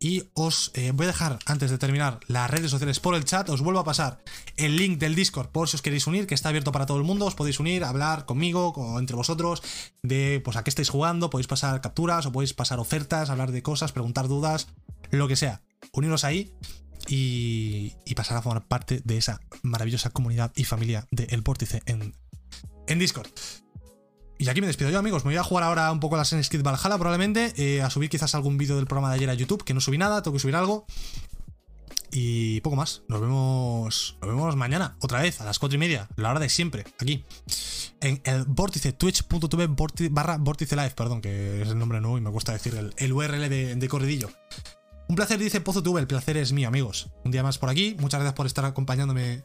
y 0.00 0.24
os 0.34 0.72
eh, 0.74 0.90
voy 0.92 1.04
a 1.04 1.08
dejar, 1.08 1.38
antes 1.46 1.70
de 1.70 1.78
terminar, 1.78 2.20
las 2.26 2.50
redes 2.50 2.70
sociales 2.70 3.00
por 3.00 3.14
el 3.14 3.24
chat. 3.24 3.48
Os 3.48 3.60
vuelvo 3.60 3.80
a 3.80 3.84
pasar 3.84 4.22
el 4.56 4.76
link 4.76 4.98
del 4.98 5.14
Discord 5.14 5.48
por 5.48 5.68
si 5.68 5.76
os 5.76 5.82
queréis 5.82 6.06
unir, 6.06 6.26
que 6.26 6.34
está 6.34 6.48
abierto 6.48 6.72
para 6.72 6.86
todo 6.86 6.98
el 6.98 7.04
mundo. 7.04 7.26
Os 7.26 7.34
podéis 7.34 7.60
unir, 7.60 7.84
hablar 7.84 8.26
conmigo 8.26 8.68
o 8.68 8.98
entre 8.98 9.16
vosotros 9.16 9.62
de 10.02 10.40
pues 10.44 10.56
a 10.56 10.64
qué 10.64 10.70
estáis 10.70 10.90
jugando. 10.90 11.30
Podéis 11.30 11.46
pasar 11.46 11.80
capturas 11.80 12.26
o 12.26 12.32
podéis 12.32 12.54
pasar 12.54 12.80
ofertas, 12.80 13.30
hablar 13.30 13.52
de 13.52 13.62
cosas, 13.62 13.92
preguntar 13.92 14.28
dudas, 14.28 14.68
lo 15.10 15.28
que 15.28 15.36
sea. 15.36 15.62
Uniros 15.92 16.24
ahí 16.24 16.52
y, 17.08 17.92
y 18.04 18.14
pasar 18.14 18.36
a 18.36 18.42
formar 18.42 18.66
parte 18.66 19.00
de 19.04 19.16
esa 19.16 19.40
maravillosa 19.62 20.10
comunidad 20.10 20.52
y 20.56 20.64
familia 20.64 21.06
de 21.10 21.24
El 21.30 21.42
Vórtice 21.42 21.82
en, 21.86 22.16
en 22.88 22.98
Discord. 22.98 23.28
Y 24.38 24.48
aquí 24.48 24.60
me 24.60 24.66
despido 24.66 24.90
yo, 24.90 24.98
amigos. 24.98 25.24
Me 25.24 25.30
voy 25.30 25.38
a 25.38 25.44
jugar 25.44 25.64
ahora 25.64 25.90
un 25.92 26.00
poco 26.00 26.16
la 26.16 26.22
Assassin's 26.22 26.48
Creed 26.48 26.64
Valhalla, 26.64 26.98
probablemente. 26.98 27.52
eh, 27.56 27.82
a 27.82 27.90
subir 27.90 28.10
quizás 28.10 28.34
algún 28.34 28.58
vídeo 28.58 28.76
del 28.76 28.86
programa 28.86 29.10
de 29.10 29.16
ayer 29.16 29.30
a 29.30 29.34
YouTube, 29.34 29.64
que 29.64 29.74
no 29.74 29.80
subí 29.80 29.98
nada, 29.98 30.22
tengo 30.22 30.34
que 30.34 30.40
subir 30.40 30.56
algo. 30.56 30.86
Y 32.10 32.60
poco 32.60 32.76
más. 32.76 33.02
Nos 33.08 33.20
vemos. 33.20 34.16
Nos 34.20 34.30
vemos 34.30 34.56
mañana, 34.56 34.96
otra 35.00 35.20
vez, 35.22 35.40
a 35.40 35.44
las 35.44 35.58
4 35.58 35.76
y 35.76 35.78
media, 35.78 36.08
la 36.16 36.30
hora 36.30 36.40
de 36.40 36.48
siempre, 36.48 36.84
aquí. 37.00 37.24
En 38.00 38.20
el 38.24 38.44
vórtice, 38.44 38.92
twitch.tv 38.92 39.68
barra 40.10 40.36
vórtice 40.38 40.76
live, 40.76 40.90
perdón, 40.90 41.20
que 41.20 41.62
es 41.62 41.68
el 41.68 41.78
nombre 41.78 42.00
nuevo 42.00 42.18
y 42.18 42.20
me 42.20 42.30
cuesta 42.30 42.52
decir 42.52 42.74
el, 42.74 42.94
el 42.98 43.12
URL 43.12 43.48
de, 43.48 43.74
de 43.74 43.88
corridillo. 43.88 44.30
Un 45.08 45.16
placer, 45.16 45.38
dice 45.38 45.60
Pozo 45.60 45.82
TV, 45.82 46.00
el 46.00 46.06
placer 46.06 46.36
es 46.36 46.52
mío, 46.52 46.68
amigos. 46.68 47.10
Un 47.24 47.30
día 47.30 47.42
más 47.42 47.58
por 47.58 47.68
aquí. 47.68 47.96
Muchas 47.98 48.20
gracias 48.20 48.34
por 48.34 48.46
estar 48.46 48.64
acompañándome 48.64 49.44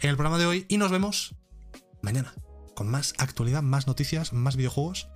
en 0.00 0.10
el 0.10 0.16
programa 0.16 0.38
de 0.38 0.46
hoy 0.46 0.66
y 0.68 0.76
nos 0.76 0.90
vemos 0.90 1.34
mañana 2.02 2.34
con 2.78 2.88
más 2.88 3.12
actualidad, 3.18 3.60
más 3.60 3.88
noticias, 3.88 4.32
más 4.32 4.54
videojuegos 4.54 5.08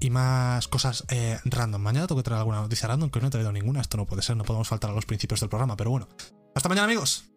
y 0.00 0.10
más 0.10 0.66
cosas 0.66 1.04
eh, 1.10 1.38
random. 1.44 1.80
Mañana 1.80 2.08
tengo 2.08 2.20
que 2.20 2.24
traer 2.24 2.40
alguna 2.40 2.60
noticia 2.60 2.88
random 2.88 3.08
que 3.08 3.20
no 3.20 3.28
he 3.28 3.30
traído 3.30 3.52
ninguna. 3.52 3.80
Esto 3.80 3.98
no 3.98 4.04
puede 4.04 4.22
ser, 4.22 4.36
no 4.36 4.42
podemos 4.42 4.66
faltar 4.66 4.90
a 4.90 4.94
los 4.94 5.06
principios 5.06 5.38
del 5.38 5.48
programa, 5.48 5.76
pero 5.76 5.90
bueno. 5.90 6.08
Hasta 6.56 6.68
mañana, 6.68 6.86
amigos. 6.86 7.31